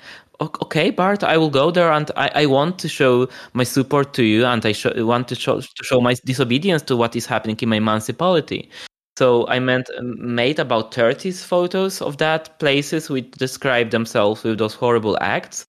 okay 0.62 0.92
bart 0.92 1.24
i 1.24 1.38
will 1.38 1.50
go 1.50 1.72
there 1.72 1.92
and 1.92 2.12
i, 2.16 2.30
I 2.36 2.46
want 2.46 2.78
to 2.80 2.88
show 2.88 3.28
my 3.54 3.64
support 3.64 4.14
to 4.14 4.24
you 4.24 4.46
and 4.46 4.64
i 4.66 4.72
sh- 4.72 4.86
want 4.98 5.28
to 5.30 5.36
show, 5.36 5.60
to 5.60 5.84
show 5.84 6.00
my 6.00 6.14
disobedience 6.26 6.84
to 6.84 6.96
what 6.96 7.16
is 7.16 7.26
happening 7.26 7.58
in 7.62 7.70
my 7.70 7.80
municipality. 7.80 8.70
So 9.18 9.48
i 9.48 9.60
meant 9.60 9.90
um, 9.98 10.36
made 10.36 10.60
about 10.60 10.94
30 10.94 11.32
photos 11.32 12.02
of 12.02 12.18
that 12.18 12.60
places 12.60 13.10
which 13.10 13.32
describe 13.32 13.90
themselves 13.90 14.44
with 14.44 14.60
those 14.60 14.76
horrible 14.76 15.18
acts 15.22 15.66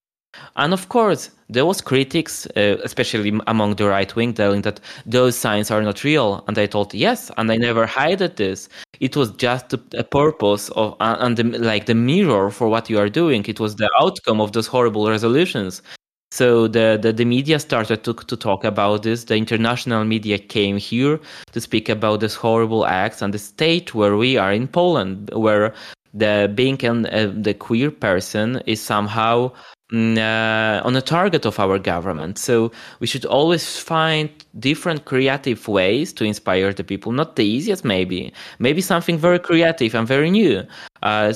and 0.56 0.72
of 0.72 0.88
course, 0.88 1.30
there 1.48 1.64
was 1.64 1.80
critics, 1.80 2.46
uh, 2.56 2.76
especially 2.84 3.40
among 3.46 3.76
the 3.76 3.88
right 3.88 4.14
wing, 4.14 4.34
telling 4.34 4.62
that 4.62 4.80
those 5.06 5.36
signs 5.36 5.70
are 5.70 5.82
not 5.82 6.04
real. 6.04 6.44
And 6.46 6.58
I 6.58 6.66
thought, 6.66 6.92
yes, 6.92 7.30
and 7.36 7.50
I 7.50 7.56
never 7.56 7.86
hid 7.86 8.18
this. 8.36 8.68
It 9.00 9.16
was 9.16 9.30
just 9.32 9.72
a, 9.72 10.04
purpose 10.04 10.68
of 10.70 10.96
uh, 11.00 11.16
and 11.20 11.36
the, 11.36 11.44
like 11.44 11.86
the 11.86 11.94
mirror 11.94 12.50
for 12.50 12.68
what 12.68 12.90
you 12.90 12.98
are 12.98 13.08
doing. 13.08 13.44
It 13.46 13.60
was 13.60 13.76
the 13.76 13.88
outcome 14.00 14.40
of 14.40 14.52
those 14.52 14.66
horrible 14.66 15.08
resolutions. 15.08 15.82
So 16.30 16.68
the, 16.68 16.98
the, 17.00 17.12
the, 17.14 17.24
media 17.24 17.58
started 17.58 18.04
to, 18.04 18.12
to 18.12 18.36
talk 18.36 18.62
about 18.64 19.02
this. 19.02 19.24
The 19.24 19.36
international 19.36 20.04
media 20.04 20.38
came 20.38 20.76
here 20.76 21.18
to 21.52 21.60
speak 21.60 21.88
about 21.88 22.20
this 22.20 22.34
horrible 22.34 22.84
acts 22.84 23.22
and 23.22 23.32
the 23.32 23.38
state 23.38 23.94
where 23.94 24.14
we 24.14 24.36
are 24.36 24.52
in 24.52 24.68
Poland, 24.68 25.30
where 25.32 25.72
the 26.12 26.52
being 26.54 26.84
an, 26.84 27.06
uh, 27.06 27.32
the 27.34 27.54
queer 27.54 27.90
person 27.90 28.60
is 28.66 28.82
somehow 28.82 29.52
uh, 29.92 30.80
on 30.84 30.96
a 30.96 31.02
target 31.02 31.46
of 31.46 31.58
our 31.58 31.78
government. 31.78 32.38
So 32.38 32.72
we 33.00 33.06
should 33.06 33.24
always 33.24 33.78
find 33.78 34.30
different 34.58 35.04
creative 35.04 35.66
ways 35.66 36.12
to 36.14 36.24
inspire 36.24 36.72
the 36.72 36.84
people. 36.84 37.12
Not 37.12 37.36
the 37.36 37.44
easiest, 37.44 37.84
maybe, 37.84 38.32
maybe 38.58 38.80
something 38.80 39.16
very 39.16 39.38
creative 39.38 39.94
and 39.94 40.06
very 40.06 40.30
new. 40.30 40.66
Uh, 41.02 41.32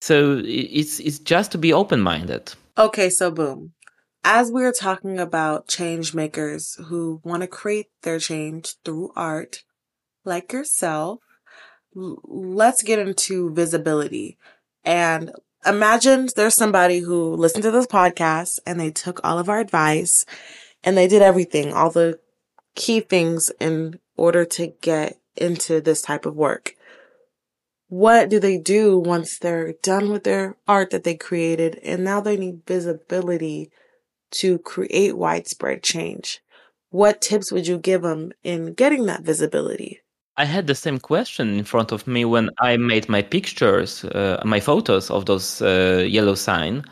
so 0.00 0.40
it's 0.44 0.98
it's 1.00 1.18
just 1.18 1.52
to 1.52 1.58
be 1.58 1.72
open 1.72 2.00
minded. 2.00 2.52
Okay, 2.78 3.10
so 3.10 3.30
boom. 3.30 3.72
As 4.24 4.50
we 4.50 4.64
are 4.64 4.72
talking 4.72 5.18
about 5.18 5.68
change 5.68 6.14
makers 6.14 6.76
who 6.88 7.20
want 7.24 7.42
to 7.42 7.46
create 7.46 7.88
their 8.02 8.18
change 8.18 8.74
through 8.84 9.12
art, 9.16 9.62
like 10.24 10.52
yourself, 10.52 11.20
let's 11.94 12.82
get 12.82 12.98
into 12.98 13.52
visibility. 13.52 14.38
And 14.84 15.32
imagine 15.66 16.28
there's 16.36 16.54
somebody 16.54 17.00
who 17.00 17.34
listened 17.34 17.62
to 17.64 17.70
this 17.70 17.86
podcast 17.86 18.58
and 18.66 18.78
they 18.78 18.90
took 18.90 19.20
all 19.22 19.38
of 19.38 19.48
our 19.48 19.60
advice 19.60 20.24
and 20.82 20.96
they 20.96 21.08
did 21.08 21.22
everything, 21.22 21.72
all 21.72 21.90
the 21.90 22.18
key 22.74 23.00
things 23.00 23.50
in 23.60 23.98
order 24.16 24.44
to 24.44 24.68
get 24.80 25.18
into 25.36 25.80
this 25.80 26.02
type 26.02 26.26
of 26.26 26.36
work. 26.36 26.74
What 27.88 28.30
do 28.30 28.38
they 28.38 28.56
do 28.56 28.98
once 28.98 29.38
they're 29.38 29.72
done 29.82 30.10
with 30.10 30.24
their 30.24 30.56
art 30.68 30.90
that 30.90 31.02
they 31.02 31.16
created 31.16 31.80
and 31.82 32.04
now 32.04 32.20
they 32.20 32.36
need 32.36 32.62
visibility 32.66 33.70
to 34.32 34.58
create 34.58 35.16
widespread 35.16 35.82
change? 35.82 36.40
What 36.90 37.20
tips 37.20 37.50
would 37.50 37.66
you 37.66 37.78
give 37.78 38.02
them 38.02 38.32
in 38.44 38.74
getting 38.74 39.06
that 39.06 39.22
visibility? 39.22 40.00
I 40.40 40.44
had 40.44 40.66
the 40.66 40.74
same 40.74 40.98
question 40.98 41.58
in 41.58 41.64
front 41.64 41.92
of 41.92 42.06
me 42.06 42.24
when 42.24 42.48
I 42.60 42.78
made 42.78 43.10
my 43.10 43.20
pictures, 43.20 44.04
uh, 44.06 44.40
my 44.42 44.58
photos 44.58 45.10
of 45.10 45.26
those 45.26 45.60
uh, 45.60 46.06
yellow 46.08 46.34
sign, 46.34 46.82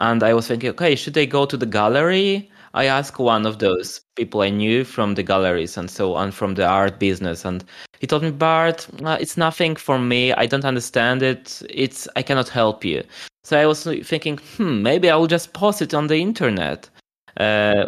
and 0.00 0.20
I 0.24 0.34
was 0.34 0.48
thinking, 0.48 0.70
okay, 0.70 0.96
should 0.96 1.16
I 1.16 1.26
go 1.26 1.46
to 1.46 1.56
the 1.56 1.64
gallery? 1.64 2.50
I 2.74 2.86
asked 2.86 3.20
one 3.20 3.46
of 3.46 3.60
those 3.60 4.00
people 4.16 4.40
I 4.40 4.50
knew 4.50 4.82
from 4.82 5.14
the 5.14 5.22
galleries 5.22 5.76
and 5.76 5.88
so 5.88 6.14
on, 6.14 6.32
from 6.32 6.56
the 6.56 6.66
art 6.66 6.98
business, 6.98 7.44
and 7.44 7.64
he 8.00 8.08
told 8.08 8.24
me, 8.24 8.32
Bart, 8.32 8.88
uh, 9.04 9.16
it's 9.20 9.36
nothing 9.36 9.76
for 9.76 10.00
me. 10.00 10.32
I 10.32 10.46
don't 10.46 10.64
understand 10.64 11.22
it. 11.22 11.62
It's 11.70 12.08
I 12.16 12.22
cannot 12.22 12.48
help 12.48 12.84
you. 12.84 13.04
So 13.44 13.56
I 13.56 13.66
was 13.66 13.84
thinking, 13.84 14.40
hmm, 14.56 14.82
maybe 14.82 15.08
I 15.08 15.14
will 15.14 15.28
just 15.28 15.52
post 15.52 15.82
it 15.82 15.94
on 15.94 16.08
the 16.08 16.16
internet. 16.16 16.90
Uh, 17.36 17.84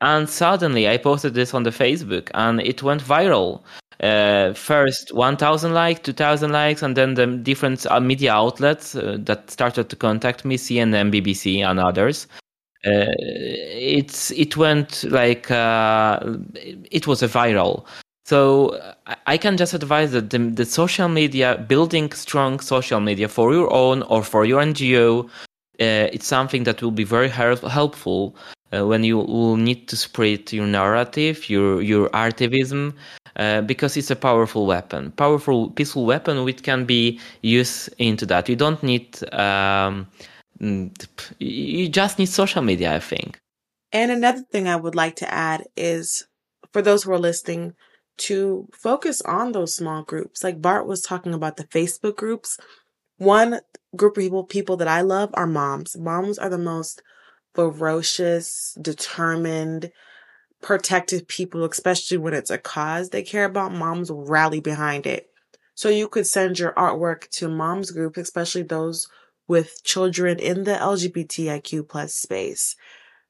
and 0.00 0.30
suddenly 0.30 0.88
I 0.88 0.98
posted 0.98 1.34
this 1.34 1.52
on 1.52 1.64
the 1.64 1.70
Facebook, 1.70 2.30
and 2.34 2.60
it 2.60 2.84
went 2.84 3.02
viral 3.02 3.62
uh, 4.02 4.54
first 4.54 5.12
1000 5.12 5.74
likes 5.74 6.00
2000 6.00 6.52
likes 6.52 6.82
and 6.82 6.96
then 6.96 7.14
the 7.14 7.26
different 7.26 7.86
uh, 7.86 8.00
media 8.00 8.32
outlets 8.32 8.94
uh, 8.94 9.18
that 9.20 9.50
started 9.50 9.90
to 9.90 9.96
contact 9.96 10.44
me 10.44 10.56
cnn 10.56 11.10
bbc 11.12 11.62
and 11.62 11.78
others. 11.78 12.26
Uh, 12.86 13.12
it's 13.18 14.30
it 14.30 14.56
went 14.56 15.04
like 15.04 15.50
it 15.50 17.06
was 17.06 17.22
a 17.22 17.28
viral. 17.28 17.84
So 18.24 18.80
I 19.26 19.36
can 19.36 19.56
just 19.56 19.74
advise 19.74 20.12
that 20.12 20.30
the, 20.30 20.38
the, 20.38 20.64
social 20.64 21.08
media, 21.08 21.62
building 21.68 22.12
strong 22.12 22.60
social 22.60 23.00
media 23.00 23.28
for 23.28 23.52
your 23.52 23.70
own 23.72 24.02
or 24.02 24.22
for 24.22 24.44
your 24.44 24.62
NGO, 24.62 25.28
uh, 25.80 26.08
it's 26.12 26.26
something 26.26 26.62
that 26.64 26.80
will 26.80 26.92
be 26.92 27.04
very 27.04 27.28
helpful 27.28 28.36
uh, 28.72 28.86
when 28.86 29.02
you 29.02 29.18
will 29.18 29.56
need 29.56 29.88
to 29.88 29.96
spread 29.96 30.52
your 30.52 30.66
narrative, 30.66 31.50
your 31.50 31.82
your 31.82 32.08
activism, 32.14 32.94
uh, 33.40 33.62
because 33.62 33.96
it's 33.96 34.10
a 34.10 34.16
powerful 34.16 34.66
weapon, 34.66 35.12
powerful 35.12 35.70
peaceful 35.70 36.04
weapon 36.04 36.44
which 36.44 36.62
can 36.62 36.84
be 36.84 37.18
used 37.40 37.88
into 37.96 38.26
that. 38.26 38.50
You 38.50 38.54
don't 38.54 38.82
need, 38.82 39.18
um, 39.32 40.06
you 41.38 41.88
just 41.88 42.18
need 42.18 42.26
social 42.26 42.60
media, 42.60 42.94
I 42.94 43.00
think. 43.00 43.38
And 43.92 44.10
another 44.10 44.42
thing 44.52 44.68
I 44.68 44.76
would 44.76 44.94
like 44.94 45.16
to 45.16 45.32
add 45.32 45.64
is 45.74 46.26
for 46.70 46.82
those 46.82 47.04
who 47.04 47.12
are 47.12 47.18
listening 47.18 47.72
to 48.18 48.68
focus 48.74 49.22
on 49.22 49.52
those 49.52 49.74
small 49.74 50.02
groups. 50.02 50.44
Like 50.44 50.60
Bart 50.60 50.86
was 50.86 51.00
talking 51.00 51.32
about 51.32 51.56
the 51.56 51.64
Facebook 51.64 52.16
groups. 52.16 52.58
One 53.16 53.60
group 53.96 54.18
of 54.18 54.22
people, 54.22 54.44
people 54.44 54.76
that 54.76 54.88
I 54.88 55.00
love 55.00 55.30
are 55.32 55.46
moms. 55.46 55.96
Moms 55.96 56.38
are 56.38 56.50
the 56.50 56.58
most 56.58 57.00
ferocious, 57.54 58.76
determined, 58.82 59.90
protective 60.60 61.26
people, 61.26 61.64
especially 61.64 62.18
when 62.18 62.34
it's 62.34 62.50
a 62.50 62.58
cause 62.58 63.10
they 63.10 63.22
care 63.22 63.44
about, 63.44 63.72
moms 63.72 64.10
will 64.10 64.26
rally 64.26 64.60
behind 64.60 65.06
it. 65.06 65.30
So 65.74 65.88
you 65.88 66.08
could 66.08 66.26
send 66.26 66.58
your 66.58 66.72
artwork 66.74 67.28
to 67.30 67.48
moms 67.48 67.90
group, 67.90 68.16
especially 68.16 68.62
those 68.62 69.08
with 69.48 69.82
children 69.82 70.38
in 70.38 70.64
the 70.64 70.74
LGBTIQ 70.74 71.88
plus 71.88 72.14
space. 72.14 72.76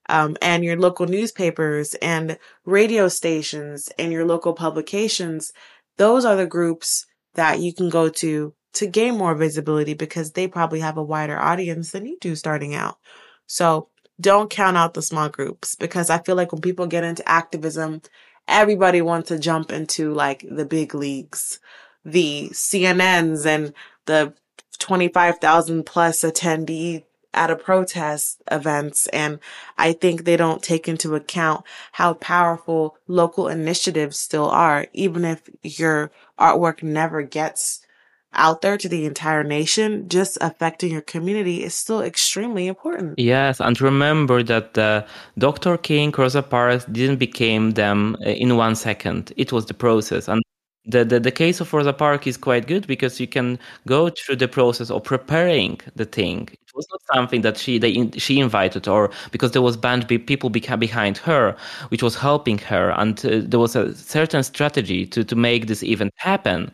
Um, 0.08 0.36
and 0.42 0.64
your 0.64 0.76
local 0.76 1.06
newspapers 1.06 1.94
and 1.94 2.38
radio 2.64 3.06
stations 3.08 3.88
and 3.98 4.12
your 4.12 4.26
local 4.26 4.52
publications. 4.52 5.52
Those 5.98 6.24
are 6.24 6.34
the 6.34 6.46
groups 6.46 7.06
that 7.34 7.60
you 7.60 7.72
can 7.72 7.88
go 7.88 8.08
to 8.08 8.52
to 8.72 8.86
gain 8.86 9.16
more 9.16 9.34
visibility 9.34 9.94
because 9.94 10.32
they 10.32 10.46
probably 10.46 10.80
have 10.80 10.96
a 10.96 11.02
wider 11.02 11.38
audience 11.38 11.92
than 11.92 12.06
you 12.06 12.18
do 12.20 12.34
starting 12.36 12.74
out. 12.74 12.98
So 13.46 13.88
don't 14.20 14.50
count 14.50 14.76
out 14.76 14.94
the 14.94 15.02
small 15.02 15.28
groups 15.28 15.74
because 15.74 16.10
I 16.10 16.18
feel 16.18 16.36
like 16.36 16.52
when 16.52 16.60
people 16.60 16.86
get 16.86 17.04
into 17.04 17.26
activism, 17.28 18.02
everybody 18.46 19.00
wants 19.00 19.28
to 19.28 19.38
jump 19.38 19.72
into 19.72 20.12
like 20.12 20.44
the 20.50 20.64
big 20.64 20.94
leagues, 20.94 21.60
the 22.04 22.50
CNNs 22.52 23.46
and 23.46 23.72
the 24.06 24.34
25,000 24.78 25.84
plus 25.84 26.22
attendee 26.22 27.04
at 27.32 27.50
a 27.50 27.56
protest 27.56 28.42
events. 28.50 29.06
And 29.08 29.38
I 29.78 29.92
think 29.92 30.24
they 30.24 30.36
don't 30.36 30.62
take 30.62 30.88
into 30.88 31.14
account 31.14 31.64
how 31.92 32.14
powerful 32.14 32.96
local 33.06 33.48
initiatives 33.48 34.18
still 34.18 34.48
are, 34.48 34.86
even 34.92 35.24
if 35.24 35.48
your 35.62 36.10
artwork 36.38 36.82
never 36.82 37.22
gets 37.22 37.86
out 38.32 38.62
there 38.62 38.76
to 38.76 38.88
the 38.88 39.06
entire 39.06 39.42
nation, 39.42 40.08
just 40.08 40.38
affecting 40.40 40.92
your 40.92 41.02
community 41.02 41.62
is 41.64 41.74
still 41.74 42.00
extremely 42.00 42.66
important. 42.66 43.18
Yes, 43.18 43.60
and 43.60 43.80
remember 43.80 44.42
that 44.42 44.78
uh, 44.78 45.04
Dr. 45.38 45.76
King, 45.76 46.12
Rosa 46.16 46.42
Parks 46.42 46.84
didn't 46.86 47.18
become 47.18 47.72
them 47.72 48.16
uh, 48.24 48.30
in 48.30 48.56
one 48.56 48.76
second. 48.76 49.32
It 49.36 49.52
was 49.52 49.66
the 49.66 49.74
process, 49.74 50.28
and 50.28 50.42
the, 50.86 51.04
the 51.04 51.20
the 51.20 51.30
case 51.30 51.60
of 51.60 51.72
Rosa 51.72 51.92
Parks 51.92 52.26
is 52.26 52.36
quite 52.36 52.66
good 52.66 52.86
because 52.86 53.20
you 53.20 53.26
can 53.26 53.58
go 53.86 54.08
through 54.08 54.36
the 54.36 54.48
process 54.48 54.90
of 54.90 55.04
preparing 55.04 55.78
the 55.96 56.04
thing. 56.04 56.48
It 56.52 56.74
was 56.74 56.86
not 56.90 57.02
something 57.14 57.42
that 57.42 57.58
she 57.58 57.78
they 57.78 58.10
she 58.16 58.40
invited 58.40 58.88
or 58.88 59.10
because 59.30 59.52
there 59.52 59.62
was 59.62 59.76
band 59.76 60.08
people 60.08 60.50
behind 60.50 61.18
her, 61.18 61.56
which 61.88 62.02
was 62.02 62.16
helping 62.16 62.58
her, 62.58 62.90
and 62.90 63.24
uh, 63.26 63.40
there 63.42 63.60
was 63.60 63.76
a 63.76 63.94
certain 63.94 64.42
strategy 64.42 65.06
to 65.06 65.24
to 65.24 65.36
make 65.36 65.66
this 65.66 65.82
event 65.82 66.12
happen. 66.16 66.70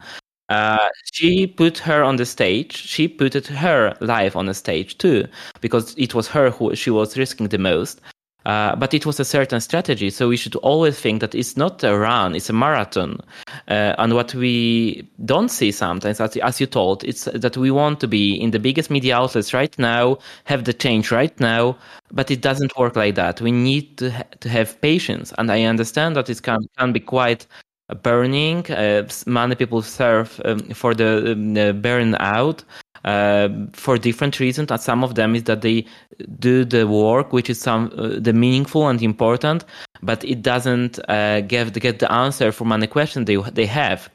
Uh, 0.49 0.89
she 1.13 1.47
put 1.47 1.79
her 1.79 2.03
on 2.05 2.17
the 2.17 2.27
stage. 2.27 2.77
She 2.77 3.09
put 3.09 3.35
her 3.35 3.97
life 4.01 4.37
on 4.37 4.47
the 4.47 4.55
stage 4.55 4.99
too, 4.99 5.27
because 5.61 5.95
it 5.99 6.15
was 6.15 6.29
her 6.29 6.51
who 6.51 6.75
she 6.75 6.91
was 6.91 7.19
risking 7.19 7.49
the 7.49 7.59
most. 7.59 8.01
Uh, 8.47 8.77
but 8.77 8.95
it 8.95 9.05
was 9.05 9.19
a 9.19 9.25
certain 9.25 9.61
strategy. 9.61 10.09
So 10.09 10.29
we 10.29 10.37
should 10.37 10.55
always 10.57 11.01
think 11.01 11.21
that 11.21 11.35
it's 11.35 11.57
not 11.57 11.83
a 11.83 11.99
run; 11.99 12.37
it's 12.37 12.49
a 12.49 12.53
marathon. 12.53 13.19
Uh, 13.67 13.97
and 13.99 14.15
what 14.15 14.35
we 14.35 15.09
don't 15.25 15.49
see 15.49 15.73
sometimes, 15.73 16.21
as, 16.21 16.37
as 16.37 16.61
you 16.61 16.67
told, 16.67 17.03
it's 17.03 17.25
that 17.25 17.57
we 17.57 17.73
want 17.73 17.99
to 18.01 18.07
be 18.07 18.35
in 18.41 18.53
the 18.53 18.61
biggest 18.61 18.89
media 18.89 19.17
outlets 19.17 19.53
right 19.53 19.77
now, 19.81 20.19
have 20.45 20.63
the 20.63 20.73
change 20.73 21.11
right 21.11 21.39
now. 21.41 21.77
But 22.13 22.31
it 22.31 22.41
doesn't 22.41 22.79
work 22.79 22.95
like 22.95 23.17
that. 23.17 23.41
We 23.41 23.51
need 23.51 23.99
to 23.99 24.13
ha- 24.13 24.23
to 24.39 24.49
have 24.49 24.81
patience, 24.81 25.35
and 25.39 25.51
I 25.51 25.65
understand 25.65 26.15
that 26.15 26.31
it 26.31 26.41
can 26.43 26.69
can 26.79 26.93
be 26.93 27.01
quite 27.01 27.49
burning. 27.95 28.71
Uh, 28.71 29.09
many 29.27 29.55
people 29.55 29.83
serve 29.83 30.41
um, 30.45 30.61
for 30.71 30.95
the, 30.95 31.33
um, 31.33 31.55
the 31.55 31.73
burnout 31.73 32.65
uh, 33.05 33.49
for 33.73 33.97
different 33.97 34.41
reasons. 34.41 34.71
And 34.71 34.81
some 34.81 35.05
of 35.05 35.15
them 35.15 35.35
is 35.35 35.45
that 35.45 35.63
they 35.63 35.87
do 36.39 36.65
the 36.65 36.87
work, 36.87 37.33
which 37.33 37.49
is 37.49 37.61
some 37.61 37.93
uh, 37.97 38.19
the 38.19 38.33
meaningful 38.33 38.89
and 38.89 39.01
important, 39.03 39.65
but 40.03 40.25
it 40.25 40.43
doesn't 40.43 40.99
uh, 41.09 41.41
get 41.43 41.73
the 41.73 42.13
answer 42.13 42.53
for 42.53 42.65
many 42.65 42.87
questions 42.87 43.27
they 43.27 43.37
they 43.53 43.67
have, 43.67 44.11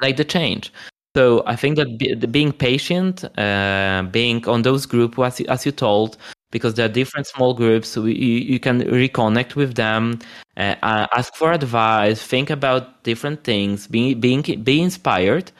like 0.00 0.16
the 0.16 0.24
change. 0.24 0.72
So 1.14 1.42
I 1.46 1.56
think 1.56 1.76
that 1.76 1.98
be, 1.98 2.14
being 2.14 2.52
patient, 2.52 3.24
uh, 3.38 4.04
being 4.10 4.48
on 4.48 4.62
those 4.62 4.86
groups, 4.86 5.18
as 5.18 5.40
as 5.42 5.66
you 5.66 5.72
told, 5.72 6.16
because 6.52 6.74
there 6.74 6.86
are 6.86 6.92
different 6.92 7.26
small 7.26 7.54
groups. 7.54 7.88
So 7.88 8.04
you, 8.04 8.14
you 8.14 8.60
can 8.60 8.82
reconnect 8.82 9.56
with 9.56 9.74
them, 9.74 10.20
uh, 10.56 10.76
ask 10.82 11.34
for 11.34 11.50
advice, 11.52 12.22
think 12.22 12.50
about 12.50 13.02
different 13.02 13.42
things. 13.42 13.88
Being 13.88 14.20
being 14.20 14.42
be 14.62 14.80
inspired 14.80 15.50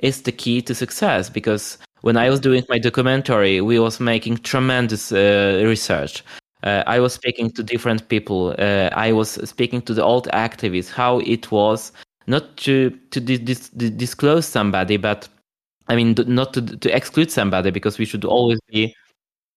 is 0.00 0.22
the 0.22 0.32
key 0.32 0.60
to 0.62 0.74
success. 0.74 1.30
Because 1.30 1.78
when 2.00 2.16
I 2.16 2.28
was 2.30 2.40
doing 2.40 2.64
my 2.68 2.78
documentary, 2.78 3.60
we 3.60 3.78
was 3.78 4.00
making 4.00 4.38
tremendous 4.38 5.12
uh, 5.12 5.62
research. 5.64 6.24
Uh, 6.62 6.82
I 6.86 6.98
was 7.00 7.14
speaking 7.14 7.50
to 7.52 7.62
different 7.62 8.08
people. 8.08 8.54
Uh, 8.58 8.90
I 8.92 9.12
was 9.12 9.30
speaking 9.48 9.80
to 9.82 9.94
the 9.94 10.02
old 10.02 10.26
activists 10.28 10.90
how 10.90 11.20
it 11.20 11.50
was 11.52 11.92
not 12.26 12.56
to 12.58 12.90
to 13.10 13.20
dis- 13.20 13.68
disclose 13.70 14.46
somebody, 14.46 14.96
but 14.96 15.28
I 15.88 15.96
mean, 15.96 16.14
not 16.26 16.52
to 16.54 16.62
to 16.62 16.96
exclude 16.96 17.30
somebody 17.30 17.70
because 17.70 17.98
we 17.98 18.04
should 18.04 18.24
always 18.24 18.60
be 18.68 18.94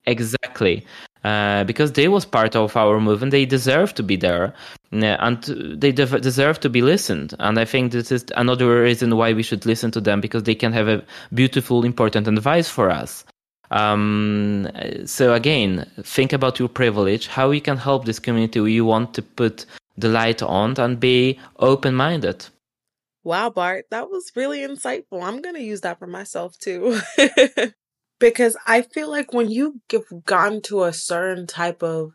exactly 0.06 0.86
uh, 1.24 1.64
because 1.64 1.94
they 1.94 2.08
was 2.08 2.26
part 2.26 2.56
of 2.56 2.76
our 2.76 3.00
movement. 3.00 3.32
They 3.32 3.46
deserve 3.46 3.94
to 3.96 4.04
be 4.04 4.16
there, 4.16 4.54
and 4.92 5.44
they 5.44 5.92
de- 5.92 6.20
deserve 6.20 6.60
to 6.62 6.70
be 6.70 6.82
listened. 6.82 7.34
And 7.40 7.58
I 7.60 7.66
think 7.66 7.92
this 7.92 8.12
is 8.12 8.26
another 8.36 8.82
reason 8.82 9.16
why 9.16 9.34
we 9.34 9.44
should 9.44 9.66
listen 9.66 9.92
to 9.92 10.02
them 10.02 10.22
because 10.22 10.44
they 10.44 10.56
can 10.56 10.74
have 10.74 10.88
a 10.88 11.04
beautiful, 11.34 11.86
important 11.86 12.28
advice 12.28 12.70
for 12.70 12.90
us. 12.90 13.24
Um, 13.72 14.68
so 15.06 15.34
again, 15.34 15.90
think 16.04 16.34
about 16.34 16.60
your 16.60 16.70
privilege, 16.70 17.28
how 17.28 17.52
you 17.52 17.62
can 17.62 17.78
help 17.78 18.06
this 18.06 18.20
community 18.20 18.60
you 18.60 18.86
want 18.86 19.14
to 19.16 19.22
put 19.22 19.66
the 19.98 20.10
light 20.10 20.42
on, 20.42 20.76
and 20.78 21.00
be 21.00 21.40
open-minded. 21.60 22.46
Wow, 23.24 23.50
Bart, 23.52 23.86
that 23.90 24.10
was 24.10 24.34
really 24.36 24.60
insightful. 24.60 25.24
I'm 25.24 25.42
going 25.42 25.56
to 25.56 25.62
use 25.62 25.82
that 25.82 26.00
for 26.00 26.08
myself 26.08 26.58
too. 26.58 27.00
because 28.24 28.56
I 28.66 28.84
feel 28.84 29.12
like 29.12 29.34
when 29.34 29.52
you've 29.52 29.76
gotten 30.24 30.62
to 30.62 30.84
a 30.84 30.94
certain 30.94 31.46
type 31.46 31.84
of 31.84 32.12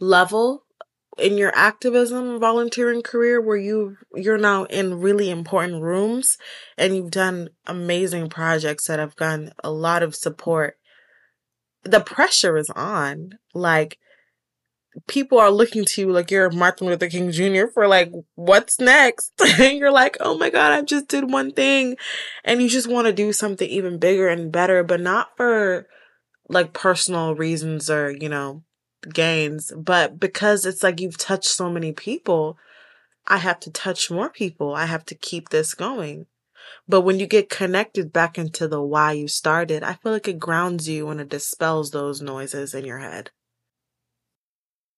level 0.00 0.64
in 1.18 1.38
your 1.38 1.54
activism 1.54 2.40
volunteering 2.40 3.00
career 3.00 3.40
where 3.40 3.56
you 3.56 3.96
you're 4.16 4.38
now 4.38 4.64
in 4.64 4.98
really 5.00 5.30
important 5.30 5.82
rooms 5.82 6.36
and 6.76 6.96
you've 6.96 7.12
done 7.12 7.50
amazing 7.68 8.28
projects 8.28 8.88
that 8.88 8.98
have 8.98 9.14
gotten 9.14 9.52
a 9.62 9.70
lot 9.70 10.02
of 10.02 10.16
support 10.16 10.78
the 11.84 12.00
pressure 12.00 12.56
is 12.56 12.70
on. 12.70 13.38
Like 13.54 13.98
people 15.06 15.38
are 15.38 15.50
looking 15.50 15.84
to 15.84 16.00
you 16.00 16.10
like 16.10 16.30
you're 16.30 16.50
Martin 16.50 16.86
Luther 16.86 17.08
King 17.08 17.30
Jr. 17.30 17.66
for 17.72 17.86
like, 17.86 18.12
what's 18.34 18.78
next? 18.80 19.32
and 19.60 19.78
you're 19.78 19.92
like, 19.92 20.16
oh 20.20 20.36
my 20.36 20.50
God, 20.50 20.72
I 20.72 20.82
just 20.82 21.08
did 21.08 21.30
one 21.30 21.52
thing. 21.52 21.96
And 22.44 22.62
you 22.62 22.68
just 22.68 22.88
want 22.88 23.06
to 23.06 23.12
do 23.12 23.32
something 23.32 23.68
even 23.68 23.98
bigger 23.98 24.28
and 24.28 24.52
better, 24.52 24.82
but 24.82 25.00
not 25.00 25.36
for 25.36 25.86
like 26.48 26.72
personal 26.72 27.34
reasons 27.34 27.88
or, 27.90 28.10
you 28.10 28.28
know, 28.28 28.64
gains, 29.12 29.72
but 29.76 30.18
because 30.18 30.66
it's 30.66 30.82
like 30.82 31.00
you've 31.00 31.18
touched 31.18 31.48
so 31.48 31.70
many 31.70 31.92
people, 31.92 32.58
I 33.26 33.38
have 33.38 33.60
to 33.60 33.70
touch 33.70 34.10
more 34.10 34.28
people. 34.28 34.74
I 34.74 34.86
have 34.86 35.04
to 35.06 35.14
keep 35.14 35.48
this 35.48 35.74
going. 35.74 36.26
But 36.88 37.02
when 37.02 37.20
you 37.20 37.26
get 37.26 37.48
connected 37.48 38.12
back 38.12 38.38
into 38.38 38.66
the 38.66 38.82
why 38.82 39.12
you 39.12 39.28
started, 39.28 39.82
I 39.82 39.94
feel 39.94 40.12
like 40.12 40.28
it 40.28 40.38
grounds 40.38 40.88
you 40.88 41.08
and 41.08 41.20
it 41.20 41.28
dispels 41.28 41.90
those 41.90 42.20
noises 42.20 42.74
in 42.74 42.84
your 42.84 42.98
head. 42.98 43.30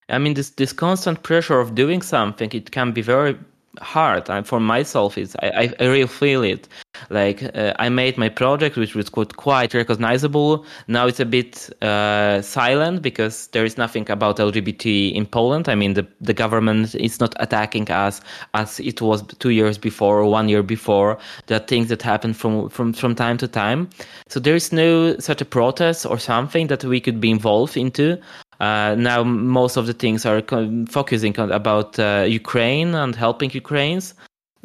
I 0.09 0.19
mean, 0.19 0.35
this 0.35 0.51
this 0.51 0.73
constant 0.73 1.23
pressure 1.23 1.61
of 1.61 1.75
doing 1.75 2.03
something, 2.03 2.51
it 2.53 2.71
can 2.71 2.93
be 2.93 3.03
very 3.03 3.37
hard. 3.81 4.29
And 4.29 4.47
for 4.47 4.61
myself, 4.61 5.17
it's 5.17 5.35
I, 5.43 5.73
I 5.79 5.85
really 5.85 6.07
feel 6.07 6.43
it. 6.43 6.69
Like 7.11 7.43
uh, 7.57 7.73
I 7.79 7.89
made 7.89 8.19
my 8.19 8.29
project, 8.29 8.77
which 8.77 8.95
was 8.95 9.09
quite 9.09 9.37
quite 9.37 9.75
recognizable. 9.75 10.65
Now 10.89 11.07
it's 11.07 11.21
a 11.21 11.25
bit 11.25 11.71
uh, 11.83 12.43
silent 12.43 13.03
because 13.03 13.49
there 13.49 13.65
is 13.65 13.79
nothing 13.79 14.09
about 14.11 14.37
LGBT 14.37 15.15
in 15.15 15.27
Poland. 15.27 15.69
I 15.69 15.75
mean, 15.75 15.95
the 15.95 16.07
the 16.21 16.35
government 16.35 16.95
is 16.95 17.19
not 17.19 17.35
attacking 17.41 17.91
us 17.91 18.21
as 18.55 18.79
it 18.81 19.01
was 19.01 19.23
two 19.39 19.51
years 19.51 19.79
before 19.79 20.21
or 20.21 20.31
one 20.31 20.49
year 20.49 20.63
before. 20.63 21.19
The 21.47 21.61
things 21.61 21.89
that 21.89 22.03
happen 22.03 22.35
from 22.35 22.69
from 22.69 22.93
from 22.93 23.15
time 23.15 23.39
to 23.39 23.49
time. 23.49 23.89
So 24.29 24.39
there 24.41 24.55
is 24.55 24.73
no 24.73 25.17
such 25.19 25.41
a 25.41 25.47
protest 25.47 26.07
or 26.07 26.19
something 26.19 26.69
that 26.69 26.85
we 26.85 27.01
could 27.01 27.21
be 27.21 27.31
involved 27.31 27.77
into. 27.77 28.19
Uh, 28.63 28.95
now 28.97 29.25
most 29.25 29.77
of 29.77 29.87
the 29.89 29.93
things 29.93 30.25
are 30.25 30.41
focusing 30.89 31.37
on 31.41 31.51
about 31.51 31.99
uh, 31.99 32.25
Ukraine 32.29 32.95
and 32.95 33.17
helping 33.17 33.51
Ukrainians 33.51 34.15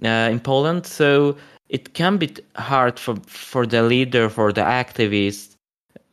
uh, 0.05 0.29
in 0.33 0.39
Poland. 0.39 0.85
So 0.85 1.35
it 1.69 1.95
can 1.95 2.17
be 2.17 2.29
hard 2.55 2.99
for 2.99 3.15
for 3.25 3.65
the 3.65 3.81
leader, 3.81 4.29
for 4.29 4.53
the 4.53 4.61
activist, 4.61 5.55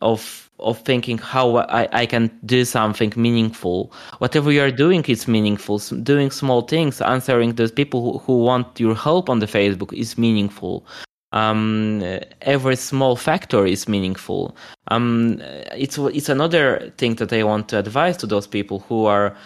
of 0.00 0.20
of 0.58 0.78
thinking 0.90 1.18
how 1.18 1.46
I, 1.80 1.86
I 2.02 2.06
can 2.06 2.30
do 2.46 2.64
something 2.64 3.12
meaningful. 3.16 3.92
Whatever 4.18 4.50
you 4.50 4.62
are 4.62 4.70
doing 4.84 5.02
is 5.14 5.28
meaningful. 5.28 5.76
Doing 6.12 6.30
small 6.30 6.62
things, 6.62 7.02
answering 7.02 7.50
those 7.56 7.72
people 7.80 8.00
who, 8.04 8.12
who 8.24 8.34
want 8.48 8.80
your 8.80 8.94
help 8.94 9.28
on 9.28 9.40
the 9.40 9.50
Facebook 9.58 9.92
is 9.92 10.16
meaningful 10.16 10.86
um, 11.34 12.00
every 12.42 12.76
small 12.76 13.16
factor 13.16 13.66
is 13.66 13.88
meaningful. 13.88 14.56
Um, 14.88 15.42
it's 15.72 15.98
it's 15.98 16.28
another 16.28 16.92
thing 16.96 17.16
that 17.16 17.32
I 17.32 17.42
want 17.42 17.68
to 17.70 17.78
advise 17.78 18.16
to 18.18 18.26
those 18.26 18.46
people 18.46 18.78
who 18.88 19.06
are 19.06 19.36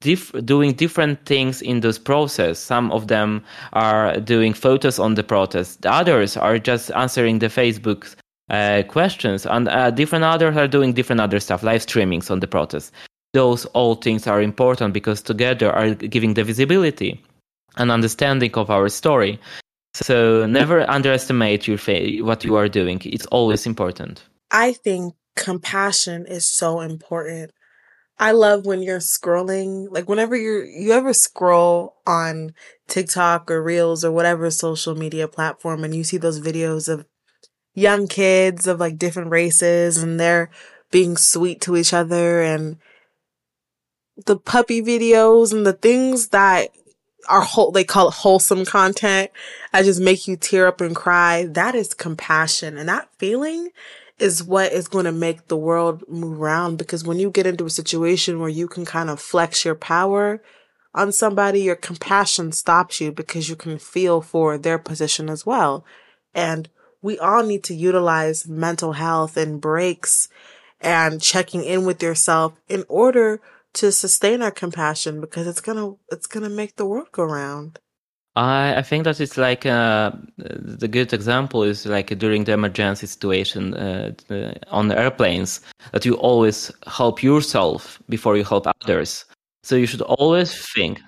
doing 0.00 0.74
different 0.74 1.26
things 1.26 1.60
in 1.60 1.80
this 1.80 1.98
process. 1.98 2.60
Some 2.60 2.92
of 2.92 3.08
them 3.08 3.42
are 3.72 4.20
doing 4.20 4.54
photos 4.54 5.00
on 5.00 5.14
the 5.14 5.24
protest. 5.24 5.82
The 5.82 5.92
others 5.92 6.36
are 6.36 6.58
just 6.58 6.92
answering 6.92 7.40
the 7.40 7.48
Facebook 7.48 8.14
uh, 8.48 8.84
questions, 8.86 9.44
and 9.44 9.68
uh, 9.68 9.90
different 9.90 10.24
others 10.24 10.56
are 10.56 10.68
doing 10.68 10.92
different 10.92 11.20
other 11.20 11.40
stuff, 11.40 11.64
live 11.64 11.84
streamings 11.84 12.30
on 12.30 12.38
the 12.38 12.46
protest. 12.46 12.92
Those 13.34 13.64
all 13.74 13.96
things 13.96 14.28
are 14.28 14.40
important 14.40 14.94
because 14.94 15.20
together 15.20 15.72
are 15.72 15.94
giving 15.94 16.34
the 16.34 16.44
visibility 16.44 17.20
and 17.76 17.90
understanding 17.90 18.54
of 18.54 18.70
our 18.70 18.88
story. 18.88 19.40
So 19.94 20.46
never 20.46 20.88
underestimate 20.88 21.66
your 21.66 21.78
fa- 21.78 22.18
what 22.20 22.44
you 22.44 22.56
are 22.56 22.68
doing. 22.68 23.00
It's 23.04 23.26
always 23.26 23.66
important. 23.66 24.22
I 24.50 24.72
think 24.72 25.14
compassion 25.36 26.26
is 26.26 26.48
so 26.48 26.80
important. 26.80 27.52
I 28.18 28.32
love 28.32 28.66
when 28.66 28.82
you're 28.82 28.98
scrolling, 28.98 29.86
like 29.90 30.08
whenever 30.08 30.36
you're, 30.36 30.64
you 30.64 30.92
ever 30.92 31.12
scroll 31.12 31.96
on 32.06 32.52
TikTok 32.88 33.50
or 33.50 33.62
Reels 33.62 34.04
or 34.04 34.10
whatever 34.10 34.50
social 34.50 34.96
media 34.96 35.28
platform 35.28 35.84
and 35.84 35.94
you 35.94 36.02
see 36.02 36.16
those 36.16 36.40
videos 36.40 36.88
of 36.88 37.06
young 37.74 38.08
kids 38.08 38.66
of 38.66 38.80
like 38.80 38.98
different 38.98 39.30
races 39.30 40.02
and 40.02 40.18
they're 40.18 40.50
being 40.90 41.16
sweet 41.16 41.60
to 41.60 41.76
each 41.76 41.92
other 41.92 42.42
and 42.42 42.78
the 44.26 44.36
puppy 44.36 44.82
videos 44.82 45.52
and 45.52 45.64
the 45.64 45.72
things 45.72 46.28
that 46.28 46.70
are 47.28 47.40
whole, 47.40 47.70
they 47.70 47.84
call 47.84 48.08
it 48.08 48.14
wholesome 48.14 48.64
content. 48.64 49.30
I 49.72 49.82
just 49.82 50.00
make 50.00 50.28
you 50.28 50.36
tear 50.36 50.66
up 50.66 50.80
and 50.80 50.94
cry. 50.94 51.46
That 51.46 51.74
is 51.74 51.94
compassion. 51.94 52.76
And 52.76 52.88
that 52.88 53.08
feeling 53.18 53.70
is 54.18 54.42
what 54.42 54.72
is 54.72 54.88
going 54.88 55.04
to 55.04 55.12
make 55.12 55.48
the 55.48 55.56
world 55.56 56.02
move 56.08 56.40
around 56.40 56.76
because 56.76 57.04
when 57.04 57.18
you 57.18 57.30
get 57.30 57.46
into 57.46 57.66
a 57.66 57.70
situation 57.70 58.40
where 58.40 58.48
you 58.48 58.66
can 58.66 58.84
kind 58.84 59.10
of 59.10 59.20
flex 59.20 59.64
your 59.64 59.74
power 59.74 60.42
on 60.94 61.12
somebody, 61.12 61.62
your 61.62 61.76
compassion 61.76 62.50
stops 62.50 63.00
you 63.00 63.12
because 63.12 63.48
you 63.48 63.56
can 63.56 63.78
feel 63.78 64.20
for 64.20 64.58
their 64.58 64.78
position 64.78 65.28
as 65.28 65.46
well. 65.46 65.84
And 66.34 66.68
we 67.00 67.18
all 67.18 67.44
need 67.44 67.62
to 67.64 67.74
utilize 67.74 68.48
mental 68.48 68.94
health 68.94 69.36
and 69.36 69.60
breaks 69.60 70.28
and 70.80 71.20
checking 71.20 71.62
in 71.62 71.84
with 71.84 72.02
yourself 72.02 72.54
in 72.68 72.84
order 72.88 73.40
to 73.74 73.92
sustain 73.92 74.42
our 74.42 74.50
compassion 74.50 75.20
because 75.20 75.46
it's 75.46 75.60
gonna 75.60 75.94
it's 76.10 76.26
gonna 76.26 76.48
make 76.48 76.76
the 76.76 76.86
world 76.86 77.08
go 77.12 77.24
round. 77.24 77.78
I, 78.36 78.76
I 78.76 78.82
think 78.82 79.04
that 79.04 79.20
it's 79.20 79.36
like 79.36 79.66
uh, 79.66 80.12
the 80.36 80.86
good 80.86 81.12
example 81.12 81.64
is 81.64 81.86
like 81.86 82.16
during 82.18 82.44
the 82.44 82.52
emergency 82.52 83.06
situation 83.06 83.74
uh, 83.74 84.12
on 84.68 84.92
airplanes 84.92 85.60
that 85.92 86.04
you 86.04 86.14
always 86.14 86.70
help 86.86 87.22
yourself 87.22 88.00
before 88.08 88.36
you 88.36 88.44
help 88.44 88.66
others. 88.66 89.24
So 89.64 89.74
you 89.74 89.86
should 89.86 90.02
always 90.02 90.54
think. 90.72 91.00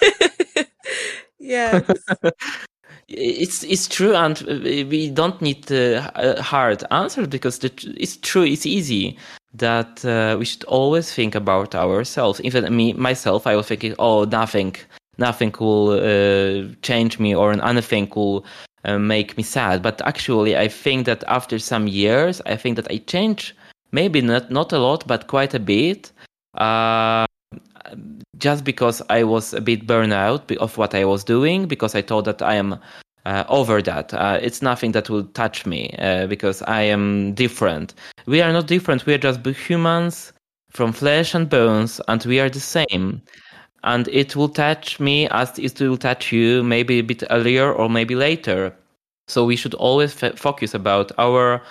yeah. 1.38 1.82
it's 3.08 3.64
it's 3.64 3.86
true, 3.86 4.14
and 4.14 4.40
we 4.40 5.10
don't 5.10 5.40
need 5.42 5.70
a 5.70 6.42
hard 6.42 6.84
answer 6.90 7.26
because 7.26 7.58
the, 7.58 7.70
it's 7.98 8.16
true. 8.16 8.44
It's 8.44 8.64
easy 8.64 9.18
that 9.54 10.04
uh, 10.04 10.36
we 10.38 10.44
should 10.44 10.64
always 10.64 11.12
think 11.12 11.34
about 11.34 11.74
ourselves. 11.74 12.40
Even 12.42 12.74
me 12.74 12.92
myself, 12.92 13.46
I 13.46 13.56
was 13.56 13.66
thinking, 13.66 13.94
oh, 13.98 14.24
nothing, 14.24 14.76
nothing 15.18 15.54
will 15.58 15.90
uh, 15.90 16.74
change 16.82 17.18
me, 17.18 17.34
or 17.34 17.52
anything 17.52 18.10
will 18.14 18.44
uh, 18.84 18.98
make 18.98 19.36
me 19.36 19.42
sad. 19.42 19.82
But 19.82 20.00
actually, 20.06 20.56
I 20.56 20.68
think 20.68 21.06
that 21.06 21.24
after 21.26 21.58
some 21.58 21.88
years, 21.88 22.42
I 22.46 22.56
think 22.56 22.76
that 22.76 22.90
I 22.90 22.98
changed. 22.98 23.54
Maybe 23.90 24.20
not 24.20 24.50
not 24.50 24.72
a 24.72 24.78
lot, 24.78 25.06
but 25.06 25.26
quite 25.28 25.54
a 25.54 25.60
bit. 25.60 26.12
Uh, 26.54 27.26
just 28.36 28.64
because 28.64 29.02
I 29.08 29.24
was 29.24 29.54
a 29.54 29.60
bit 29.60 29.86
burned 29.86 30.12
out 30.12 30.50
of 30.58 30.76
what 30.76 30.94
I 30.94 31.04
was 31.04 31.24
doing, 31.24 31.66
because 31.66 31.94
I 31.94 32.02
thought 32.02 32.24
that 32.26 32.42
I 32.42 32.54
am 32.56 32.78
uh, 33.26 33.44
over 33.48 33.82
that. 33.82 34.14
Uh, 34.14 34.38
it's 34.40 34.62
nothing 34.62 34.92
that 34.92 35.10
will 35.10 35.24
touch 35.24 35.66
me 35.66 35.94
uh, 35.98 36.26
because 36.26 36.62
I 36.62 36.82
am 36.82 37.34
different. 37.34 37.94
We 38.26 38.40
are 38.40 38.52
not 38.52 38.66
different. 38.66 39.06
We 39.06 39.14
are 39.14 39.18
just 39.18 39.44
humans 39.46 40.32
from 40.70 40.92
flesh 40.92 41.34
and 41.34 41.48
bones, 41.48 42.00
and 42.08 42.24
we 42.24 42.40
are 42.40 42.50
the 42.50 42.60
same. 42.60 43.22
And 43.84 44.08
it 44.08 44.34
will 44.34 44.48
touch 44.48 44.98
me 44.98 45.28
as 45.28 45.58
it 45.58 45.80
will 45.80 45.96
touch 45.96 46.32
you, 46.32 46.62
maybe 46.62 46.98
a 46.98 47.02
bit 47.02 47.22
earlier 47.30 47.72
or 47.72 47.88
maybe 47.88 48.14
later. 48.14 48.74
So 49.28 49.44
we 49.44 49.56
should 49.56 49.74
always 49.74 50.20
f- 50.22 50.38
focus 50.38 50.74
about 50.74 51.12
our 51.18 51.62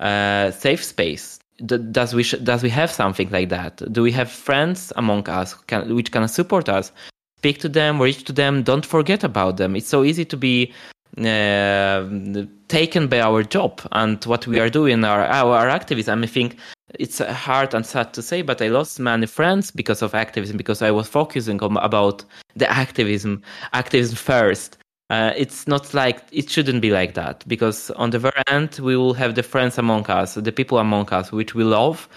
uh, 0.00 0.50
safe 0.50 0.84
space. 0.84 1.38
Does 1.64 2.14
we 2.14 2.24
sh- 2.24 2.42
does 2.42 2.62
we 2.62 2.70
have 2.70 2.90
something 2.90 3.30
like 3.30 3.48
that? 3.50 3.80
Do 3.92 4.02
we 4.02 4.10
have 4.12 4.30
friends 4.30 4.92
among 4.96 5.28
us 5.28 5.54
can, 5.54 5.94
which 5.94 6.10
can 6.10 6.26
support 6.28 6.68
us? 6.68 6.90
Speak 7.38 7.60
to 7.60 7.68
them, 7.68 8.00
reach 8.00 8.24
to 8.24 8.32
them. 8.32 8.62
Don't 8.62 8.84
forget 8.84 9.22
about 9.22 9.56
them. 9.56 9.76
It's 9.76 9.88
so 9.88 10.02
easy 10.02 10.24
to 10.24 10.36
be 10.36 10.72
taken 11.16 13.08
by 13.08 13.20
our 13.20 13.42
job 13.42 13.80
and 13.92 14.24
what 14.24 14.46
we 14.46 14.58
are 14.60 14.70
doing, 14.70 15.04
our 15.04 15.22
our 15.24 15.68
activism. 15.68 16.22
I 16.22 16.26
think 16.26 16.56
it's 16.98 17.18
hard 17.18 17.74
and 17.74 17.84
sad 17.86 18.12
to 18.14 18.22
say, 18.22 18.42
but 18.42 18.60
I 18.60 18.68
lost 18.68 19.00
many 19.00 19.26
friends 19.26 19.70
because 19.70 20.02
of 20.02 20.14
activism 20.14 20.56
because 20.56 20.82
I 20.82 20.90
was 20.90 21.08
focusing 21.08 21.60
on 21.62 21.76
about 21.78 22.24
the 22.56 22.70
activism, 22.70 23.42
activism 23.72 24.16
first. 24.16 24.78
Uh, 25.10 25.32
it's 25.36 25.68
not 25.68 25.92
like 25.92 26.22
it 26.32 26.48
shouldn't 26.48 26.80
be 26.80 26.90
like 26.90 27.14
that 27.14 27.44
because 27.46 27.90
on 27.92 28.10
the 28.10 28.18
very 28.18 28.42
end 28.48 28.78
we 28.82 28.96
will 28.96 29.14
have 29.14 29.34
the 29.34 29.42
friends 29.42 29.78
among 29.78 30.06
us, 30.06 30.34
the 30.34 30.52
people 30.52 30.78
among 30.78 31.08
us 31.10 31.30
which 31.30 31.54
we 31.54 31.62
love, 31.62 32.08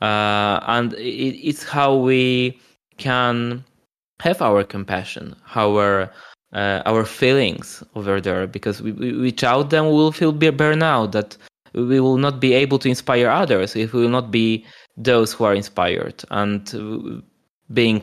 uh, 0.00 0.60
and 0.66 0.94
it, 0.94 1.36
it's 1.48 1.64
how 1.64 1.94
we 1.94 2.58
can 2.98 3.64
have 4.20 4.40
our 4.40 4.62
compassion, 4.62 5.34
our 5.54 6.10
uh, 6.56 6.82
our 6.86 7.04
feelings 7.04 7.84
over 7.94 8.20
there 8.20 8.46
because 8.46 8.80
we, 8.80 8.92
we, 8.92 9.12
without 9.12 9.70
them 9.70 9.84
we 9.86 9.92
will 9.92 10.12
feel 10.12 10.32
burnout 10.32 11.12
that 11.12 11.36
we 11.74 12.00
will 12.00 12.16
not 12.16 12.40
be 12.40 12.54
able 12.54 12.78
to 12.78 12.88
inspire 12.88 13.28
others 13.28 13.76
if 13.76 13.92
we 13.92 14.00
will 14.00 14.08
not 14.08 14.30
be 14.30 14.64
those 14.96 15.32
who 15.32 15.44
are 15.44 15.54
inspired 15.54 16.24
and 16.30 17.22
being 17.72 18.00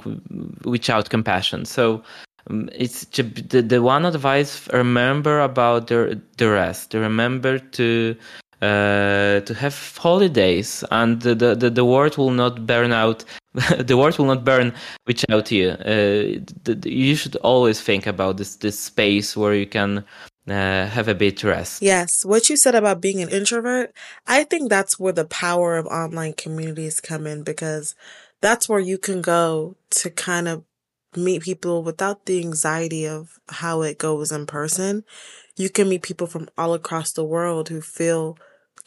without 0.66 1.10
compassion. 1.10 1.66
So 1.66 2.04
um, 2.50 2.70
it's 2.74 3.06
the, 3.06 3.62
the 3.62 3.82
one 3.82 4.06
advice 4.06 4.68
remember 4.72 5.40
about 5.40 5.88
the 5.88 6.22
the 6.38 6.50
rest 6.50 6.94
remember 6.94 7.58
to 7.58 8.16
uh, 8.64 9.42
to 9.42 9.54
have 9.54 9.98
holidays 9.98 10.84
and 10.92 11.22
the, 11.22 11.36
the, 11.36 11.70
the 11.70 11.86
world 11.86 12.18
will 12.18 12.32
not 12.32 12.66
burn 12.66 12.92
out 12.92 13.26
the 13.80 13.96
world 13.96 14.18
will 14.18 14.26
not 14.26 14.44
burn 14.44 14.74
without 15.06 15.52
you. 15.52 15.70
Uh, 15.70 16.42
the, 16.64 16.82
you 16.86 17.16
should 17.16 17.36
always 17.38 17.80
think 17.80 18.08
about 18.08 18.38
this 18.38 18.56
this 18.56 18.80
space 18.80 19.38
where 19.38 19.54
you 19.54 19.68
can 19.68 20.04
uh, 20.48 20.88
have 20.88 21.08
a 21.08 21.16
bit 21.16 21.44
rest. 21.44 21.82
Yes 21.82 22.26
what 22.26 22.50
you 22.50 22.58
said 22.58 22.76
about 22.76 23.02
being 23.02 23.22
an 23.22 23.30
introvert 23.30 23.94
i 24.28 24.44
think 24.44 24.70
that's 24.70 25.00
where 25.00 25.14
the 25.14 25.26
power 25.26 25.78
of 25.78 25.86
online 25.88 26.34
communities 26.34 27.00
come 27.00 27.28
in 27.28 27.44
because 27.44 27.96
that's 28.42 28.68
where 28.68 28.80
you 28.80 28.98
can 28.98 29.22
go 29.22 29.76
to 29.90 30.10
kind 30.10 30.48
of 30.48 30.64
meet 31.16 31.44
people 31.44 31.84
without 31.84 32.26
the 32.26 32.40
anxiety 32.40 33.08
of 33.08 33.40
how 33.50 33.82
it 33.82 33.98
goes 33.98 34.32
in 34.32 34.46
person. 34.46 35.04
You 35.56 35.70
can 35.70 35.90
meet 35.90 36.02
people 36.02 36.28
from 36.28 36.50
all 36.58 36.74
across 36.74 37.12
the 37.12 37.24
world 37.24 37.70
who 37.70 37.82
feel 37.82 38.38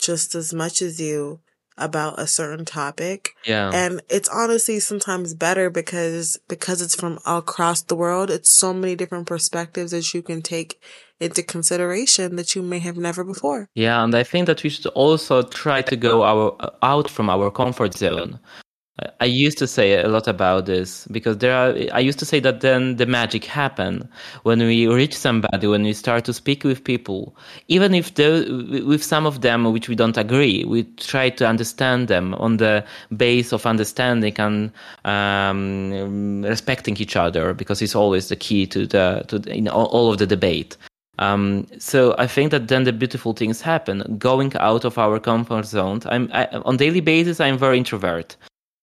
just 0.07 0.35
as 0.35 0.55
much 0.55 0.81
as 0.81 1.01
you 1.01 1.41
about 1.79 2.19
a 2.19 2.27
certain 2.27 2.65
topic. 2.65 3.31
Yeah. 3.45 3.71
And 3.73 4.01
it's 4.09 4.29
honestly 4.29 4.81
sometimes 4.81 5.35
better 5.35 5.69
because 5.69 6.39
because 6.49 6.81
it's 6.81 6.95
from 6.95 7.19
across 7.27 7.83
the 7.83 7.97
world, 7.97 8.31
it's 8.31 8.51
so 8.51 8.73
many 8.73 8.95
different 8.95 9.27
perspectives 9.27 9.91
that 9.91 10.15
you 10.15 10.23
can 10.23 10.41
take 10.43 10.81
into 11.21 11.43
consideration 11.43 12.37
that 12.37 12.55
you 12.55 12.63
may 12.63 12.79
have 12.79 12.97
never 12.97 13.25
before. 13.25 13.69
Yeah, 13.75 14.03
and 14.03 14.15
I 14.15 14.23
think 14.23 14.47
that 14.47 14.63
we 14.63 14.71
should 14.71 14.87
also 14.87 15.43
try 15.43 15.83
to 15.83 15.97
go 15.97 16.23
our 16.23 16.57
out 16.83 17.11
from 17.11 17.29
our 17.31 17.51
comfort 17.51 17.95
zone. 17.95 18.39
I 19.21 19.27
used 19.27 19.59
to 19.59 19.67
say 19.67 20.01
a 20.01 20.09
lot 20.09 20.27
about 20.27 20.65
this 20.65 21.07
because 21.09 21.37
there 21.39 21.55
are. 21.55 21.75
I 21.93 22.01
used 22.01 22.19
to 22.21 22.25
say 22.25 22.41
that 22.41 22.63
then 22.63 22.97
the 22.97 23.05
magic 23.05 23.45
happen 23.45 24.09
when 24.45 24.59
we 24.61 24.87
reach 24.87 25.15
somebody, 25.15 25.67
when 25.67 25.83
we 25.83 25.93
start 25.93 26.25
to 26.25 26.33
speak 26.33 26.65
with 26.65 26.83
people, 26.83 27.37
even 27.69 27.93
if 27.93 28.15
the, 28.15 28.83
with 28.87 29.05
some 29.05 29.27
of 29.27 29.43
them 29.43 29.71
which 29.71 29.91
we 29.91 29.95
don't 29.95 30.17
agree, 30.17 30.65
we 30.65 30.85
try 30.97 31.29
to 31.29 31.47
understand 31.47 32.09
them 32.09 32.35
on 32.37 32.57
the 32.57 32.83
base 33.15 33.53
of 33.53 33.67
understanding 33.67 34.35
and 34.39 34.73
um, 35.05 36.41
respecting 36.43 36.97
each 36.97 37.17
other 37.17 37.53
because 37.53 37.83
it's 37.83 37.95
always 37.95 38.29
the 38.29 38.37
key 38.37 38.67
to 38.67 38.87
the 38.87 39.25
to 39.29 39.39
the, 39.39 39.53
in 39.53 39.69
all 39.69 40.11
of 40.11 40.17
the 40.17 40.27
debate. 40.27 40.75
Um, 41.19 41.67
so 41.79 42.15
I 42.19 42.27
think 42.27 42.51
that 42.51 42.69
then 42.69 42.85
the 42.85 42.95
beautiful 42.95 43.35
things 43.35 43.61
happen. 43.61 44.17
Going 44.19 44.57
out 44.57 44.87
of 44.87 44.97
our 44.97 45.21
comfort 45.21 45.67
zone. 45.67 46.01
I'm 46.07 46.31
I, 46.33 46.47
on 46.47 46.79
daily 46.79 47.01
basis. 47.01 47.41
I'm 47.41 47.59
very 47.59 47.77
introvert. 47.77 48.37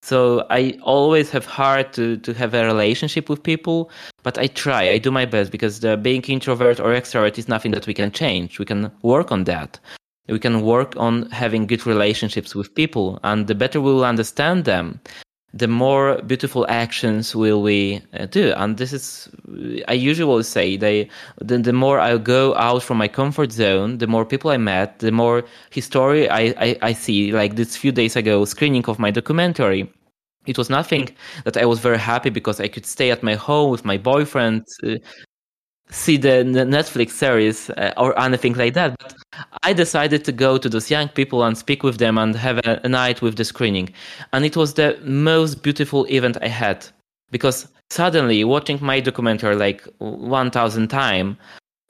So 0.03 0.45
I 0.49 0.77
always 0.81 1.29
have 1.29 1.45
hard 1.45 1.93
to, 1.93 2.17
to 2.17 2.33
have 2.33 2.53
a 2.53 2.65
relationship 2.65 3.29
with 3.29 3.41
people, 3.41 3.89
but 4.21 4.37
I 4.37 4.47
try, 4.47 4.89
I 4.89 4.97
do 4.97 5.11
my 5.11 5.23
best 5.23 5.49
because 5.49 5.79
the 5.79 5.95
being 5.95 6.21
introvert 6.23 6.81
or 6.81 6.93
extrovert 6.93 7.37
is 7.37 7.47
nothing 7.47 7.71
that 7.71 7.87
we 7.87 7.93
can 7.93 8.11
change. 8.11 8.59
We 8.59 8.65
can 8.65 8.91
work 9.01 9.31
on 9.31 9.45
that. 9.45 9.79
We 10.27 10.39
can 10.39 10.61
work 10.61 10.93
on 10.97 11.29
having 11.31 11.67
good 11.67 11.87
relationships 11.87 12.53
with 12.53 12.75
people 12.75 13.17
and 13.23 13.47
the 13.47 13.55
better 13.55 13.79
we 13.79 13.93
will 13.93 14.03
understand 14.03 14.65
them, 14.65 14.99
the 15.53 15.67
more 15.67 16.19
beautiful 16.23 16.65
actions 16.67 17.35
will 17.35 17.61
we 17.61 18.01
uh, 18.13 18.25
do. 18.25 18.53
And 18.57 18.77
this 18.77 18.91
is, 18.91 19.29
I 19.87 19.93
usually 19.93 20.43
say, 20.43 20.77
they, 20.77 21.09
the, 21.39 21.59
the 21.59 21.73
more 21.73 21.99
I 21.99 22.17
go 22.17 22.55
out 22.55 22.81
from 22.81 22.97
my 22.97 23.07
comfort 23.07 23.51
zone, 23.51 23.99
the 23.99 24.07
more 24.07 24.25
people 24.25 24.49
I 24.49 24.57
met, 24.57 24.99
the 24.99 25.11
more 25.11 25.43
history 25.69 26.27
I, 26.29 26.55
I, 26.57 26.77
I 26.81 26.93
see. 26.93 27.31
Like 27.31 27.55
this 27.55 27.77
few 27.77 27.91
days 27.91 28.15
ago, 28.15 28.45
screening 28.45 28.85
of 28.85 28.97
my 28.97 29.11
documentary 29.11 29.91
it 30.45 30.57
was 30.57 30.69
nothing 30.69 31.09
that 31.45 31.57
I 31.57 31.65
was 31.65 31.79
very 31.79 31.97
happy 31.97 32.29
because 32.29 32.59
I 32.59 32.67
could 32.67 32.85
stay 32.85 33.11
at 33.11 33.23
my 33.23 33.35
home 33.35 33.71
with 33.71 33.85
my 33.85 33.97
boyfriend, 33.97 34.65
uh, 34.83 34.95
see 35.93 36.17
the 36.17 36.43
Netflix 36.43 37.11
series 37.11 37.69
uh, 37.69 37.93
or 37.97 38.19
anything 38.19 38.53
like 38.53 38.73
that. 38.73 38.95
But 38.99 39.15
I 39.61 39.73
decided 39.73 40.25
to 40.25 40.31
go 40.31 40.57
to 40.57 40.67
those 40.67 40.89
young 40.89 41.07
people 41.07 41.43
and 41.43 41.57
speak 41.57 41.83
with 41.83 41.97
them 41.99 42.17
and 42.17 42.35
have 42.35 42.59
a, 42.65 42.89
night 42.89 43.21
with 43.21 43.37
the 43.37 43.45
screening. 43.45 43.93
And 44.33 44.43
it 44.43 44.57
was 44.57 44.73
the 44.73 44.99
most 45.03 45.63
beautiful 45.63 46.05
event 46.05 46.37
I 46.41 46.47
had 46.47 46.85
because 47.31 47.67
suddenly 47.89 48.43
watching 48.43 48.79
my 48.81 48.99
documentary 48.99 49.55
like 49.55 49.87
1000 49.99 50.87
times, 50.87 51.37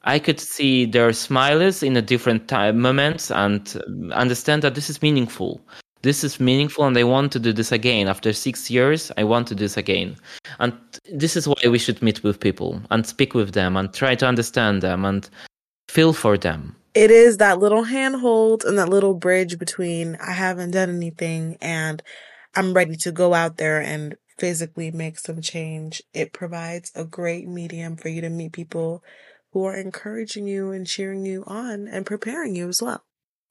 I 0.03 0.19
could 0.19 0.39
see 0.39 0.85
their 0.85 1.13
smiles 1.13 1.81
in 1.81 1.95
a 1.95 2.01
different 2.01 2.49
time 2.49 2.79
moments 2.79 3.31
and 3.31 3.81
understand 4.11 4.61
that 4.63 4.75
this 4.75 4.89
is 4.89 5.01
meaningful 5.01 5.61
this 6.03 6.23
is 6.23 6.39
meaningful 6.39 6.85
and 6.85 6.97
I 6.97 7.03
want 7.05 7.31
to 7.31 7.39
do 7.39 7.53
this 7.53 7.71
again. 7.71 8.07
After 8.07 8.33
six 8.33 8.69
years, 8.69 9.11
I 9.17 9.23
want 9.23 9.47
to 9.47 9.55
do 9.55 9.63
this 9.63 9.77
again. 9.77 10.17
And 10.59 10.73
this 11.11 11.35
is 11.35 11.47
why 11.47 11.61
we 11.65 11.79
should 11.79 12.01
meet 12.01 12.23
with 12.23 12.41
people 12.41 12.81
and 12.91 13.07
speak 13.07 13.33
with 13.33 13.53
them 13.53 13.75
and 13.77 13.91
try 13.93 14.13
to 14.15 14.27
understand 14.27 14.83
them 14.83 15.05
and 15.05 15.27
feel 15.87 16.13
for 16.13 16.37
them. 16.37 16.75
It 16.93 17.09
is 17.09 17.37
that 17.37 17.59
little 17.59 17.83
handhold 17.83 18.65
and 18.65 18.77
that 18.77 18.89
little 18.89 19.13
bridge 19.13 19.57
between 19.57 20.17
I 20.17 20.33
haven't 20.33 20.71
done 20.71 20.89
anything 20.89 21.57
and 21.61 22.03
I'm 22.53 22.73
ready 22.73 22.97
to 22.97 23.11
go 23.11 23.33
out 23.33 23.57
there 23.57 23.81
and 23.81 24.15
physically 24.37 24.91
make 24.91 25.17
some 25.17 25.41
change. 25.41 26.03
It 26.13 26.33
provides 26.33 26.91
a 26.95 27.05
great 27.05 27.47
medium 27.47 27.95
for 27.95 28.09
you 28.09 28.19
to 28.21 28.29
meet 28.29 28.51
people 28.51 29.03
who 29.53 29.63
are 29.63 29.75
encouraging 29.75 30.47
you 30.47 30.71
and 30.71 30.85
cheering 30.85 31.25
you 31.25 31.43
on 31.47 31.87
and 31.87 32.05
preparing 32.05 32.55
you 32.55 32.67
as 32.67 32.81
well. 32.81 33.03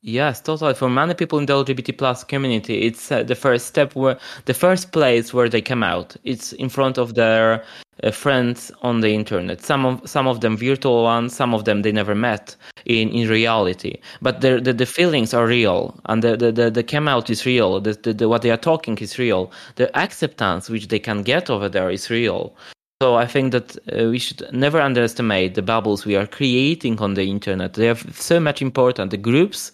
Yes, 0.04 0.40
totally. 0.40 0.74
For 0.74 0.90
many 0.90 1.14
people 1.14 1.38
in 1.38 1.46
the 1.46 1.52
LGBT 1.52 1.96
plus 1.96 2.24
community, 2.24 2.82
it's 2.82 3.12
uh, 3.12 3.22
the 3.22 3.36
first 3.36 3.66
step 3.66 3.94
where 3.94 4.18
the 4.46 4.54
first 4.54 4.90
place 4.90 5.32
where 5.32 5.48
they 5.48 5.62
come 5.62 5.84
out. 5.84 6.16
It's 6.24 6.52
in 6.54 6.68
front 6.70 6.98
of 6.98 7.14
their 7.14 7.62
uh, 8.02 8.10
friends 8.10 8.72
on 8.82 9.00
the 9.00 9.10
internet. 9.14 9.60
Some 9.62 9.86
of 9.86 10.00
some 10.10 10.26
of 10.26 10.40
them 10.40 10.56
virtual 10.56 11.04
ones, 11.04 11.36
some 11.36 11.54
of 11.54 11.66
them 11.66 11.82
they 11.82 11.92
never 11.92 12.16
met 12.16 12.56
in, 12.84 13.10
in 13.10 13.28
reality. 13.28 14.00
But 14.20 14.40
the, 14.40 14.60
the, 14.60 14.72
the 14.72 14.86
feelings 14.86 15.32
are 15.34 15.46
real, 15.46 15.94
and 16.06 16.20
the 16.20 16.36
the, 16.36 16.50
the, 16.50 16.68
the 16.68 16.82
come 16.82 17.06
out 17.06 17.30
is 17.30 17.46
real. 17.46 17.78
The, 17.80 17.92
the, 17.92 18.12
the 18.12 18.28
what 18.28 18.42
they 18.42 18.50
are 18.50 18.56
talking 18.56 18.98
is 18.98 19.20
real. 19.20 19.52
The 19.76 19.96
acceptance 19.96 20.68
which 20.68 20.88
they 20.88 20.98
can 20.98 21.22
get 21.22 21.48
over 21.48 21.68
there 21.68 21.90
is 21.90 22.10
real. 22.10 22.56
So 23.00 23.14
I 23.14 23.26
think 23.26 23.52
that 23.52 23.76
uh, 23.92 24.10
we 24.10 24.18
should 24.18 24.52
never 24.52 24.80
underestimate 24.80 25.54
the 25.54 25.62
bubbles 25.62 26.04
we 26.04 26.16
are 26.16 26.26
creating 26.26 26.98
on 26.98 27.14
the 27.14 27.24
internet. 27.30 27.74
They 27.74 27.88
are 27.88 27.96
so 28.12 28.40
much 28.40 28.62
important. 28.62 29.12
The 29.12 29.16
groups 29.16 29.70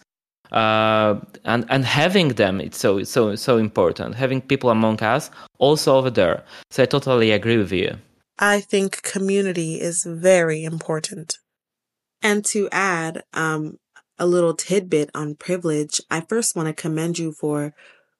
uh, 0.52 1.20
and 1.44 1.64
and 1.68 1.84
having 1.84 2.28
them 2.28 2.60
it's 2.60 2.78
so 2.78 3.02
so 3.04 3.34
so 3.36 3.58
important. 3.58 4.14
Having 4.14 4.42
people 4.42 4.70
among 4.70 5.02
us 5.02 5.30
also 5.58 5.96
over 5.96 6.10
there. 6.10 6.44
So 6.70 6.82
i 6.82 6.86
totally 6.86 7.30
agree 7.30 7.58
with 7.58 7.72
you. 7.72 7.96
I 8.38 8.60
think 8.60 9.02
community 9.02 9.80
is 9.80 10.04
very 10.04 10.62
important. 10.64 11.38
And 12.22 12.44
to 12.46 12.68
add 12.72 13.22
um, 13.32 13.78
a 14.18 14.26
little 14.26 14.54
tidbit 14.54 15.10
on 15.14 15.34
privilege 15.34 16.00
i 16.10 16.20
first 16.20 16.56
want 16.56 16.66
to 16.66 16.82
commend 16.82 17.18
you 17.18 17.32
for 17.32 17.74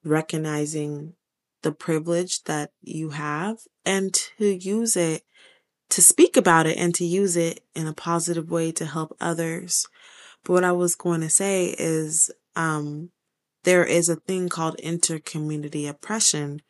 recognizing 0.05 1.15
the 1.63 1.73
privilege 1.73 2.45
that 2.45 2.71
you 2.81 3.11
have 3.11 3.59
and 3.85 4.15
to 4.15 4.47
use 4.47 4.97
it 4.97 5.23
to 5.91 6.01
speak 6.01 6.37
about 6.37 6.67
it 6.67 6.77
and 6.77 6.95
to 6.95 7.05
use 7.05 7.37
it 7.37 7.61
in 7.75 7.87
a 7.87 7.93
positive 7.93 8.51
way 8.51 8.71
to 8.71 8.87
help 8.87 9.17
others 9.21 9.87
but 10.45 10.53
what 10.53 10.65
I 10.65 10.73
was 10.73 10.95
going 10.95 11.21
to 11.21 11.31
say 11.31 11.75
is, 11.79 12.31
um, 12.57 13.11
there 13.65 13.85
is 13.85 14.09
a 14.09 14.17
thing 14.17 14.49
called 14.49 14.77
intercommunity 14.83 15.89
oppression 15.89 16.63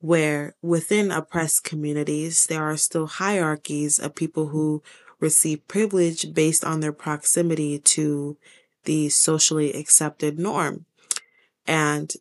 where 0.00 0.54
within 0.62 1.10
oppressed 1.10 1.64
communities, 1.64 2.46
there 2.46 2.62
are 2.62 2.76
still 2.76 3.06
hierarchies 3.06 3.98
of 3.98 4.14
people 4.14 4.48
who 4.48 4.82
receive 5.20 5.66
privilege 5.66 6.32
based 6.32 6.64
on 6.64 6.80
their 6.80 6.92
proximity 6.92 7.78
to 7.78 8.36
the 8.84 9.08
socially 9.08 9.72
accepted 9.72 10.38
norm. 10.38 10.86
And 11.66 12.12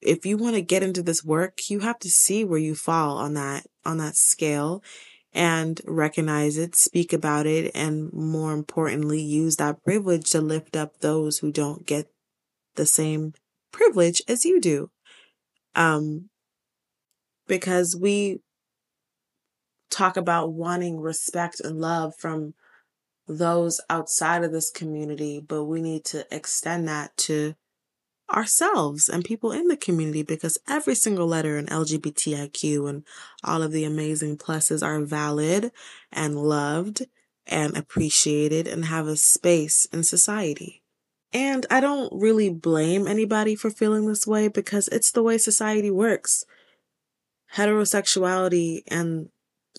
if 0.00 0.24
you 0.24 0.36
want 0.36 0.54
to 0.54 0.62
get 0.62 0.82
into 0.82 1.02
this 1.02 1.24
work, 1.24 1.68
you 1.68 1.80
have 1.80 1.98
to 2.00 2.08
see 2.08 2.44
where 2.44 2.58
you 2.58 2.74
fall 2.74 3.18
on 3.18 3.34
that, 3.34 3.66
on 3.84 3.98
that 3.98 4.16
scale 4.16 4.82
and 5.36 5.82
recognize 5.84 6.56
it, 6.56 6.74
speak 6.74 7.12
about 7.12 7.46
it, 7.46 7.70
and 7.74 8.10
more 8.12 8.54
importantly, 8.54 9.20
use 9.20 9.56
that 9.56 9.84
privilege 9.84 10.30
to 10.30 10.40
lift 10.40 10.74
up 10.74 10.98
those 11.00 11.38
who 11.38 11.52
don't 11.52 11.86
get 11.86 12.10
the 12.76 12.86
same 12.86 13.34
privilege 13.70 14.22
as 14.26 14.46
you 14.46 14.60
do. 14.60 14.90
Um, 15.74 16.30
because 17.46 17.94
we 17.94 18.40
talk 19.90 20.16
about 20.16 20.54
wanting 20.54 21.00
respect 21.00 21.60
and 21.60 21.80
love 21.80 22.14
from 22.18 22.54
those 23.28 23.78
outside 23.90 24.42
of 24.42 24.52
this 24.52 24.70
community, 24.70 25.38
but 25.46 25.64
we 25.64 25.82
need 25.82 26.04
to 26.06 26.26
extend 26.34 26.88
that 26.88 27.14
to 27.18 27.54
ourselves 28.30 29.08
and 29.08 29.24
people 29.24 29.52
in 29.52 29.68
the 29.68 29.76
community 29.76 30.22
because 30.22 30.58
every 30.68 30.94
single 30.94 31.26
letter 31.26 31.56
in 31.56 31.66
LGBTIQ 31.66 32.88
and 32.88 33.04
all 33.44 33.62
of 33.62 33.72
the 33.72 33.84
amazing 33.84 34.36
pluses 34.36 34.82
are 34.82 35.00
valid 35.00 35.70
and 36.12 36.36
loved 36.36 37.06
and 37.46 37.76
appreciated 37.76 38.66
and 38.66 38.86
have 38.86 39.06
a 39.06 39.16
space 39.16 39.86
in 39.92 40.02
society. 40.02 40.82
And 41.32 41.66
I 41.70 41.80
don't 41.80 42.12
really 42.12 42.50
blame 42.50 43.06
anybody 43.06 43.54
for 43.54 43.70
feeling 43.70 44.06
this 44.06 44.26
way 44.26 44.48
because 44.48 44.88
it's 44.88 45.10
the 45.10 45.22
way 45.22 45.38
society 45.38 45.90
works. 45.90 46.44
Heterosexuality 47.54 48.82
and 48.88 49.28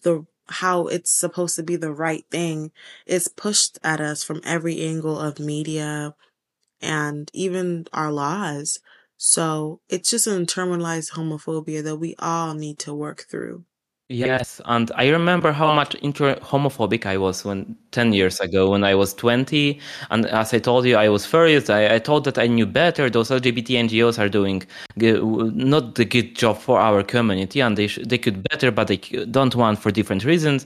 the 0.03 0.25
how 0.49 0.87
it's 0.87 1.11
supposed 1.11 1.55
to 1.57 1.63
be 1.63 1.75
the 1.75 1.91
right 1.91 2.23
thing 2.31 2.71
is 3.05 3.27
pushed 3.27 3.77
at 3.83 3.99
us 3.99 4.23
from 4.23 4.41
every 4.45 4.81
angle 4.81 5.19
of 5.19 5.39
media 5.39 6.15
and 6.81 7.29
even 7.33 7.87
our 7.93 8.11
laws. 8.11 8.79
So 9.17 9.81
it's 9.89 10.09
just 10.09 10.27
an 10.27 10.45
internalized 10.45 11.11
homophobia 11.13 11.83
that 11.83 11.97
we 11.97 12.15
all 12.19 12.53
need 12.53 12.79
to 12.79 12.93
work 12.93 13.25
through. 13.29 13.65
Yes, 14.09 14.61
and 14.63 14.89
I 14.95 15.09
remember 15.09 15.51
how 15.51 15.73
much 15.73 15.93
inter- 15.95 16.39
homophobic 16.39 17.05
I 17.05 17.17
was 17.17 17.43
when 17.43 17.75
10 17.91 18.13
years 18.13 18.39
ago 18.39 18.69
when 18.69 18.85
I 18.85 18.95
was 18.95 19.13
20. 19.13 19.81
And 20.11 20.25
as 20.27 20.53
I 20.53 20.59
told 20.59 20.85
you, 20.85 20.95
I 20.95 21.09
was 21.09 21.25
furious. 21.25 21.69
I, 21.69 21.95
I 21.95 21.99
thought 21.99 22.23
that 22.23 22.37
I 22.37 22.47
knew 22.47 22.65
better. 22.65 23.09
Those 23.09 23.29
LGBT 23.29 23.89
NGOs 23.89 24.17
are 24.17 24.29
doing 24.29 24.63
not 24.95 25.95
the 25.95 26.05
good 26.05 26.37
job 26.37 26.57
for 26.57 26.79
our 26.79 27.03
community 27.03 27.59
and 27.59 27.77
they, 27.77 27.87
sh- 27.87 27.99
they 28.05 28.17
could 28.17 28.47
better, 28.49 28.71
but 28.71 28.87
they 28.87 28.97
don't 29.29 29.55
want 29.55 29.79
for 29.79 29.91
different 29.91 30.23
reasons. 30.23 30.65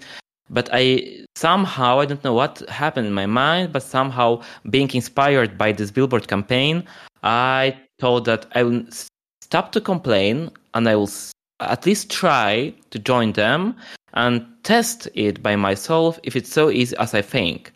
But 0.51 0.69
I 0.73 1.25
somehow, 1.35 2.01
I 2.01 2.05
don't 2.05 2.23
know 2.23 2.33
what 2.33 2.59
happened 2.69 3.07
in 3.07 3.13
my 3.13 3.25
mind, 3.25 3.71
but 3.71 3.83
somehow 3.83 4.41
being 4.69 4.91
inspired 4.93 5.57
by 5.57 5.71
this 5.71 5.91
billboard 5.91 6.27
campaign, 6.27 6.83
I 7.23 7.77
thought 7.99 8.25
that 8.25 8.45
I 8.53 8.63
will 8.63 8.83
stop 9.41 9.71
to 9.71 9.81
complain 9.81 10.51
and 10.73 10.87
I 10.87 10.95
will 10.95 11.09
at 11.61 11.85
least 11.85 12.11
try 12.11 12.73
to 12.89 12.99
join 12.99 13.31
them 13.31 13.75
and 14.13 14.45
test 14.63 15.07
it 15.13 15.41
by 15.41 15.55
myself 15.55 16.19
if 16.23 16.35
it's 16.35 16.51
so 16.51 16.69
easy 16.69 16.95
as 16.97 17.13
I 17.13 17.21
think. 17.21 17.71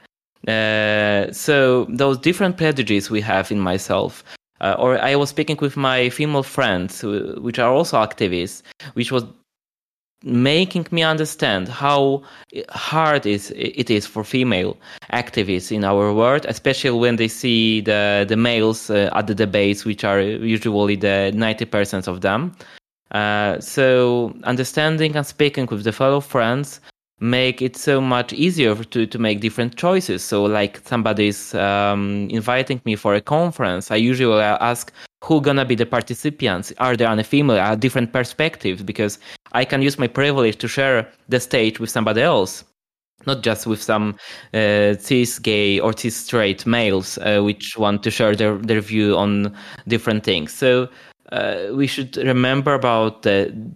Uh, 0.47 1.31
so 1.31 1.85
those 1.89 2.17
different 2.17 2.57
prejudices 2.57 3.09
we 3.09 3.21
have 3.21 3.51
in 3.51 3.59
myself. 3.59 4.23
Uh, 4.61 4.75
or 4.79 5.01
I 5.01 5.15
was 5.15 5.29
speaking 5.29 5.57
with 5.59 5.75
my 5.75 6.09
female 6.09 6.43
friends, 6.43 7.03
which 7.03 7.59
are 7.59 7.71
also 7.71 7.97
activists, 7.97 8.61
which 8.93 9.11
was 9.11 9.25
making 10.25 10.87
me 10.91 11.03
understand 11.03 11.69
how 11.69 12.21
hard 12.69 13.25
is 13.25 13.51
it 13.55 13.89
is 13.89 14.07
for 14.07 14.23
female 14.23 14.75
activists 15.13 15.71
in 15.71 15.83
our 15.83 16.11
world, 16.11 16.45
especially 16.49 16.99
when 16.99 17.15
they 17.15 17.27
see 17.27 17.81
the 17.81 18.25
the 18.27 18.35
males 18.35 18.89
uh, 18.89 19.09
at 19.13 19.27
the 19.27 19.35
debates, 19.35 19.85
which 19.85 20.03
are 20.03 20.19
usually 20.19 20.95
the 20.95 21.31
ninety 21.35 21.65
percent 21.65 22.07
of 22.07 22.21
them. 22.21 22.55
Uh, 23.11 23.59
so 23.59 24.33
understanding 24.43 25.15
and 25.15 25.25
speaking 25.25 25.67
with 25.67 25.83
the 25.83 25.91
fellow 25.91 26.19
friends 26.19 26.81
make 27.19 27.61
it 27.61 27.77
so 27.77 28.01
much 28.01 28.33
easier 28.33 28.75
to, 28.75 29.05
to 29.05 29.17
make 29.17 29.39
different 29.39 29.77
choices. 29.77 30.21
So 30.21 30.43
like 30.43 30.81
somebody's 30.85 31.53
um, 31.53 32.27
inviting 32.29 32.81
me 32.83 32.97
for 32.97 33.15
a 33.15 33.21
conference, 33.21 33.89
I 33.89 33.95
usually 33.95 34.41
ask 34.41 34.91
who 35.25 35.41
gonna 35.41 35.65
be 35.65 35.75
the 35.75 35.85
participants. 35.85 36.71
Are 36.77 36.95
there 36.95 37.09
any 37.09 37.23
female, 37.23 37.57
are 37.57 37.75
different 37.75 38.13
perspectives? 38.13 38.83
Because 38.83 39.17
I 39.53 39.65
can 39.65 39.81
use 39.81 39.97
my 39.97 40.07
privilege 40.07 40.57
to 40.57 40.67
share 40.67 41.07
the 41.29 41.39
stage 41.39 41.79
with 41.79 41.89
somebody 41.89 42.21
else. 42.21 42.63
Not 43.25 43.41
just 43.41 43.65
with 43.65 43.81
some 43.81 44.15
uh, 44.53 44.93
cis 44.99 45.39
gay 45.39 45.79
or 45.79 45.97
cis 45.97 46.15
straight 46.15 46.67
males, 46.67 47.17
uh, 47.17 47.41
which 47.41 47.75
want 47.75 48.03
to 48.03 48.11
share 48.11 48.35
their, 48.35 48.57
their 48.57 48.81
view 48.81 49.17
on 49.17 49.55
different 49.87 50.23
things. 50.23 50.53
So 50.53 50.89
uh, 51.31 51.67
we 51.73 51.87
should 51.87 52.17
remember 52.17 52.73
about 52.73 53.23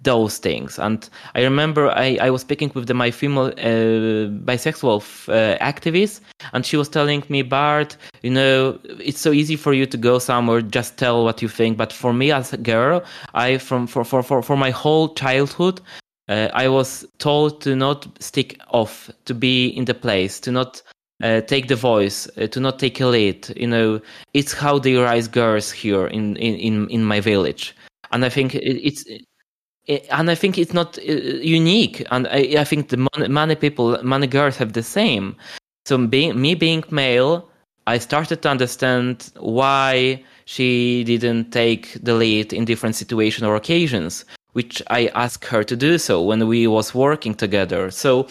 those 0.03 0.37
things. 0.37 0.77
And 0.79 1.09
I 1.35 1.41
remember 1.43 1.89
I, 1.89 2.17
I 2.21 2.29
was 2.29 2.41
speaking 2.41 2.71
with 2.75 2.87
the, 2.87 2.93
my 2.93 3.11
female 3.11 3.47
uh, 3.47 4.29
bisexual 4.45 5.01
uh, 5.29 5.57
activist, 5.59 6.21
and 6.53 6.65
she 6.65 6.77
was 6.77 6.89
telling 6.89 7.23
me, 7.29 7.41
Bart, 7.41 7.97
you 8.21 8.31
know, 8.31 8.79
it's 8.83 9.19
so 9.19 9.31
easy 9.31 9.55
for 9.55 9.73
you 9.73 9.85
to 9.85 9.97
go 9.97 10.19
somewhere, 10.19 10.61
just 10.61 10.97
tell 10.97 11.23
what 11.23 11.41
you 11.41 11.47
think. 11.47 11.77
But 11.77 11.91
for 11.91 12.13
me 12.13 12.31
as 12.31 12.53
a 12.53 12.57
girl, 12.57 13.03
I 13.33 13.57
from 13.57 13.87
for 13.87 14.03
for 14.03 14.23
for, 14.23 14.41
for 14.41 14.57
my 14.57 14.71
whole 14.71 15.13
childhood. 15.13 15.81
Uh, 16.27 16.47
I 16.53 16.67
was 16.67 17.07
told 17.17 17.59
to 17.61 17.75
not 17.75 18.07
stick 18.21 18.61
off, 18.69 19.09
to 19.25 19.33
be 19.33 19.69
in 19.69 19.85
the 19.85 19.95
place, 19.95 20.39
to 20.41 20.51
not 20.51 20.83
uh, 21.23 21.41
take 21.41 21.67
the 21.67 21.75
voice, 21.75 22.29
uh, 22.37 22.47
to 22.47 22.59
not 22.59 22.79
take 22.79 22.99
a 23.01 23.07
lead. 23.07 23.49
You 23.55 23.67
know, 23.67 24.01
it's 24.33 24.53
how 24.53 24.79
they 24.79 24.95
raise 24.95 25.27
girls 25.27 25.71
here 25.71 26.07
in 26.07 26.35
in 26.37 26.89
in 26.89 27.03
my 27.03 27.19
village, 27.19 27.75
and 28.11 28.25
I 28.25 28.29
think 28.29 28.55
it's. 28.55 29.05
It, 29.05 29.25
and 30.11 30.29
I 30.29 30.35
think 30.35 30.59
it's 30.59 30.73
not 30.73 30.99
uh, 30.99 31.01
unique, 31.41 32.05
and 32.11 32.27
I, 32.27 32.61
I 32.61 32.63
think 32.63 32.89
the 32.89 33.07
many 33.27 33.55
people, 33.55 33.97
many 34.03 34.27
girls 34.27 34.55
have 34.57 34.73
the 34.73 34.83
same. 34.83 35.35
So 35.87 35.97
being 35.97 36.39
me 36.39 36.53
being 36.53 36.83
male, 36.91 37.49
I 37.87 37.97
started 37.97 38.43
to 38.43 38.49
understand 38.49 39.31
why 39.39 40.23
she 40.45 41.03
didn't 41.05 41.51
take 41.51 41.97
the 42.03 42.13
lead 42.13 42.53
in 42.53 42.65
different 42.65 42.95
situations 42.95 43.47
or 43.47 43.55
occasions, 43.55 44.25
which 44.53 44.83
I 44.91 45.07
asked 45.15 45.45
her 45.45 45.63
to 45.63 45.75
do 45.75 45.97
so 45.97 46.21
when 46.21 46.47
we 46.47 46.67
was 46.67 46.93
working 46.93 47.33
together. 47.33 47.89
So 47.89 48.27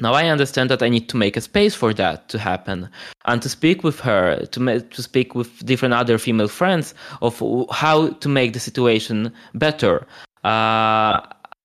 now 0.00 0.12
I 0.12 0.26
understand 0.26 0.70
that 0.70 0.82
I 0.82 0.88
need 0.88 1.08
to 1.10 1.16
make 1.16 1.36
a 1.36 1.40
space 1.40 1.74
for 1.74 1.94
that 1.94 2.28
to 2.30 2.38
happen 2.38 2.88
and 3.26 3.40
to 3.42 3.48
speak 3.48 3.84
with 3.84 4.00
her, 4.00 4.44
to, 4.46 4.60
ma- 4.60 4.78
to 4.78 5.02
speak 5.02 5.34
with 5.34 5.64
different 5.64 5.94
other 5.94 6.18
female 6.18 6.48
friends 6.48 6.94
of 7.22 7.42
how 7.70 8.08
to 8.08 8.28
make 8.28 8.52
the 8.52 8.60
situation 8.60 9.32
better. 9.54 10.06
Uh, 10.42 11.20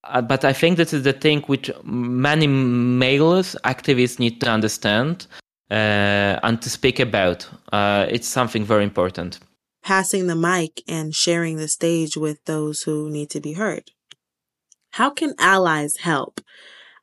uh, 0.06 0.22
but 0.22 0.46
I 0.46 0.54
think 0.54 0.78
this 0.78 0.94
is 0.94 1.04
the 1.04 1.14
thing 1.14 1.42
which 1.44 1.72
many 1.84 2.48
males 2.48 3.56
activists 3.64 4.20
need 4.20 4.40
to 4.42 4.50
understand 4.50 5.28
uh, 5.72 6.40
and 6.44 6.62
to 6.62 6.70
speak 6.70 7.00
about. 7.00 7.48
Uh, 7.72 8.06
it's 8.10 8.28
something 8.28 8.64
very 8.64 8.84
important. 8.84 9.40
Passing 9.84 10.28
the 10.28 10.36
mic 10.36 10.84
and 10.88 11.16
sharing 11.16 11.58
the 11.58 11.68
stage 11.68 12.16
with 12.16 12.44
those 12.46 12.84
who 12.84 13.10
need 13.10 13.30
to 13.32 13.40
be 13.40 13.54
heard. 13.54 13.92
How 14.92 15.10
can 15.10 15.34
allies 15.40 15.98
help? 15.98 16.42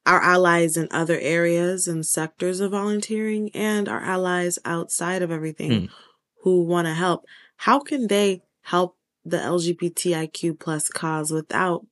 Our 0.06 0.22
allies 0.22 0.76
in 0.76 0.88
other 0.90 1.18
areas 1.18 1.88
and 1.88 2.06
sectors 2.06 2.60
of 2.60 2.70
volunteering 2.70 3.50
and 3.54 3.88
our 3.88 4.00
allies 4.00 4.58
outside 4.64 5.20
of 5.20 5.32
everything 5.32 5.70
mm. 5.70 5.88
who 6.42 6.62
want 6.62 6.86
to 6.86 6.94
help. 6.94 7.26
How 7.56 7.80
can 7.80 8.06
they 8.06 8.42
help 8.62 8.96
the 9.24 9.38
LGBTIQ 9.38 10.58
plus 10.60 10.88
cause 10.88 11.32
without 11.32 11.84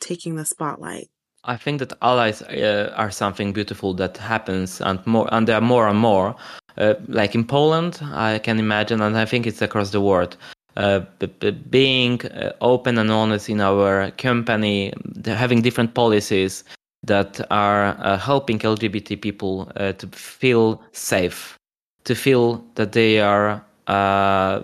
taking 0.00 0.36
the 0.36 0.44
spotlight? 0.44 1.08
I 1.44 1.56
think 1.56 1.80
that 1.80 1.94
allies 2.02 2.42
uh, 2.42 2.92
are 2.96 3.10
something 3.10 3.52
beautiful 3.52 3.94
that 3.94 4.16
happens 4.16 4.80
and 4.80 5.04
more, 5.06 5.28
and 5.32 5.48
there 5.48 5.56
are 5.56 5.60
more 5.60 5.88
and 5.88 5.98
more. 5.98 6.36
Uh, 6.76 6.94
like 7.08 7.34
in 7.34 7.44
Poland, 7.44 7.98
I 8.02 8.38
can 8.38 8.58
imagine, 8.58 9.00
and 9.00 9.16
I 9.16 9.24
think 9.24 9.46
it's 9.46 9.60
across 9.60 9.90
the 9.90 10.00
world. 10.00 10.36
Uh, 10.76 11.00
b- 11.18 11.26
b- 11.26 11.50
being 11.50 12.24
uh, 12.26 12.52
open 12.60 12.96
and 12.96 13.10
honest 13.10 13.48
in 13.48 13.60
our 13.60 14.10
company, 14.12 14.92
having 15.26 15.62
different 15.62 15.94
policies, 15.94 16.64
that 17.04 17.40
are 17.50 17.96
uh, 17.98 18.16
helping 18.16 18.58
LGBT 18.58 19.20
people 19.20 19.70
uh, 19.76 19.92
to 19.92 20.06
feel 20.08 20.82
safe, 20.92 21.56
to 22.04 22.14
feel 22.14 22.64
that 22.74 22.92
they 22.92 23.20
are 23.20 23.64
uh, 23.88 24.60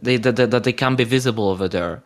they, 0.00 0.16
that, 0.16 0.36
that 0.36 0.64
they 0.64 0.72
can 0.72 0.96
be 0.96 1.04
visible 1.04 1.48
over 1.48 1.68
there. 1.68 2.02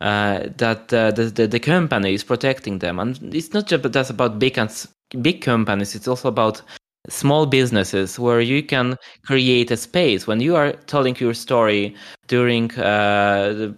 Uh, 0.00 0.46
that 0.58 0.92
uh, 0.92 1.10
the, 1.10 1.24
the, 1.24 1.46
the 1.48 1.58
company 1.58 2.14
is 2.14 2.22
protecting 2.22 2.78
them, 2.78 3.00
and 3.00 3.34
it's 3.34 3.52
not 3.52 3.66
just 3.66 4.10
about 4.10 4.38
big 4.38 4.56
and 4.56 4.86
big 5.22 5.40
companies. 5.40 5.94
It's 5.94 6.06
also 6.06 6.28
about 6.28 6.62
small 7.08 7.46
businesses 7.46 8.18
where 8.18 8.40
you 8.40 8.62
can 8.62 8.96
create 9.24 9.70
a 9.70 9.76
space 9.76 10.26
when 10.26 10.40
you 10.40 10.54
are 10.54 10.72
telling 10.86 11.16
your 11.16 11.34
story 11.34 11.96
during 12.26 12.70
uh, 12.78 13.52
the 13.52 13.74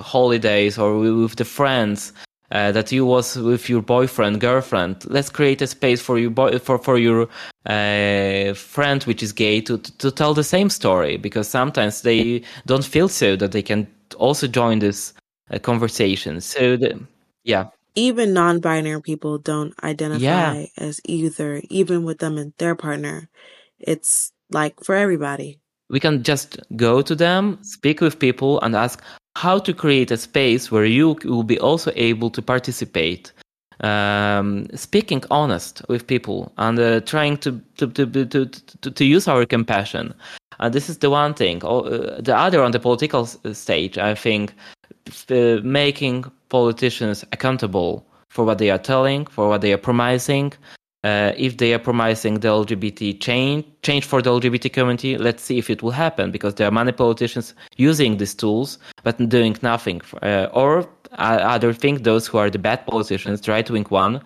holidays 0.00 0.78
or 0.78 0.98
with 0.98 1.36
the 1.36 1.44
friends 1.44 2.12
uh, 2.50 2.72
that 2.72 2.90
you 2.92 3.04
was 3.04 3.36
with 3.36 3.68
your 3.68 3.82
boyfriend, 3.82 4.40
girlfriend. 4.40 5.04
Let's 5.06 5.30
create 5.30 5.62
a 5.62 5.66
space 5.66 6.00
for 6.00 6.18
your 6.18 6.30
boy, 6.30 6.58
for 6.58 6.78
for 6.78 6.98
your 6.98 7.28
uh, 7.66 8.54
friend 8.54 9.02
which 9.04 9.22
is 9.22 9.32
gay 9.32 9.60
to, 9.62 9.78
to, 9.78 9.98
to 9.98 10.10
tell 10.10 10.34
the 10.34 10.44
same 10.44 10.70
story 10.70 11.16
because 11.16 11.48
sometimes 11.48 12.02
they 12.02 12.42
don't 12.66 12.84
feel 12.84 13.08
so 13.08 13.36
that 13.36 13.52
they 13.52 13.62
can 13.62 13.86
also 14.16 14.46
join 14.46 14.78
this 14.78 15.12
uh, 15.50 15.58
conversation. 15.58 16.40
So 16.40 16.76
the, 16.76 17.00
yeah. 17.44 17.68
even 17.94 18.32
non-binary 18.32 19.02
people 19.02 19.38
don't 19.38 19.74
identify 19.82 20.20
yeah. 20.20 20.66
as 20.76 21.00
either, 21.04 21.60
even 21.68 22.04
with 22.04 22.18
them 22.18 22.38
and 22.38 22.52
their 22.58 22.74
partner. 22.74 23.28
It's 23.78 24.32
like 24.50 24.82
for 24.82 24.94
everybody. 24.94 25.60
We 25.90 26.00
can 26.00 26.22
just 26.22 26.58
go 26.76 27.00
to 27.02 27.14
them, 27.14 27.58
speak 27.62 28.00
with 28.00 28.18
people, 28.18 28.60
and 28.60 28.76
ask 28.76 29.02
how 29.38 29.58
to 29.58 29.72
create 29.72 30.10
a 30.10 30.16
space 30.16 30.72
where 30.72 30.84
you 30.84 31.16
will 31.24 31.44
be 31.44 31.58
also 31.60 31.92
able 31.94 32.30
to 32.30 32.42
participate. 32.42 33.32
Um, 33.80 34.66
speaking 34.74 35.22
honest 35.30 35.82
with 35.88 36.08
people 36.08 36.50
and 36.58 36.76
uh, 36.80 37.00
trying 37.00 37.36
to 37.38 37.50
to, 37.76 37.86
to, 37.86 38.06
to, 38.06 38.46
to, 38.46 38.90
to 38.90 39.04
use 39.04 39.28
our 39.28 39.46
compassion. 39.46 40.12
And 40.58 40.74
this 40.74 40.88
is 40.88 40.98
the 40.98 41.10
one 41.10 41.34
thing. 41.34 41.64
Uh, 41.64 42.20
the 42.20 42.36
other 42.36 42.60
on 42.64 42.72
the 42.72 42.80
political 42.80 43.26
stage, 43.26 43.96
I 43.96 44.16
think, 44.16 44.52
uh, 45.30 45.60
making 45.62 46.24
politicians 46.48 47.24
accountable 47.30 48.04
for 48.30 48.44
what 48.44 48.58
they 48.58 48.70
are 48.70 48.82
telling, 48.82 49.26
for 49.26 49.48
what 49.48 49.60
they 49.60 49.72
are 49.72 49.78
promising. 49.78 50.52
Uh, 51.04 51.32
if 51.36 51.58
they 51.58 51.72
are 51.72 51.78
promising 51.78 52.40
the 52.40 52.48
LGBT 52.48 53.20
change, 53.20 53.64
change 53.82 54.04
for 54.04 54.20
the 54.20 54.30
LGBT 54.30 54.72
community, 54.72 55.16
let's 55.16 55.44
see 55.44 55.56
if 55.56 55.70
it 55.70 55.80
will 55.80 55.92
happen 55.92 56.32
because 56.32 56.56
there 56.56 56.66
are 56.66 56.72
many 56.72 56.90
politicians 56.90 57.54
using 57.76 58.16
these 58.16 58.34
tools 58.34 58.78
but 59.04 59.16
doing 59.28 59.56
nothing. 59.62 60.00
Uh, 60.22 60.48
or 60.52 60.88
uh, 61.12 61.38
other 61.40 61.72
thing, 61.72 62.02
those 62.02 62.26
who 62.26 62.36
are 62.38 62.50
the 62.50 62.58
bad 62.58 62.84
politicians, 62.84 63.46
right 63.46 63.70
wing 63.70 63.86
one, 63.90 64.16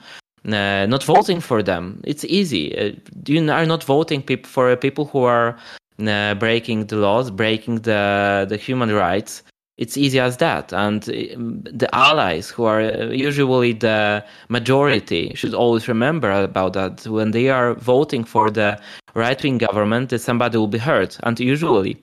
uh, 0.47 0.87
not 0.87 1.05
voting 1.05 1.41
for 1.41 1.63
them. 1.63 2.01
It's 2.05 2.25
easy. 2.25 2.77
Uh, 2.77 2.93
you 3.27 3.51
are 3.51 3.67
not 3.67 3.85
voting 3.85 4.23
for 4.45 4.75
people 4.77 5.05
who 5.05 5.25
are 5.25 5.59
uh, 6.07 6.35
breaking 6.35 6.87
the 6.87 6.97
laws, 6.97 7.31
breaking 7.31 7.81
the 7.83 8.47
the 8.49 8.57
human 8.57 8.93
rights 8.93 9.43
it's 9.79 9.97
easy 9.97 10.21
as 10.21 10.37
that. 10.39 10.73
And 10.73 11.09
um, 11.09 11.63
the 11.63 11.89
allies, 11.95 12.51
who 12.51 12.65
are 12.65 12.81
uh, 12.81 13.07
usually 13.11 13.73
the 13.73 14.25
majority, 14.49 15.33
should 15.35 15.55
always 15.55 15.89
remember 15.89 16.31
about 16.31 16.75
that. 16.75 17.07
When 17.07 17.31
they 17.31 17.49
are 17.49 17.75
voting 17.75 18.25
for 18.25 18.51
the 18.51 18.79
right 19.15 19.43
wing 19.43 19.59
government, 19.59 20.11
that 20.11 20.21
somebody 20.21 20.59
will 20.59 20.69
be 20.69 20.79
hurt, 20.79 21.19
and 21.23 21.39
usually 21.41 21.97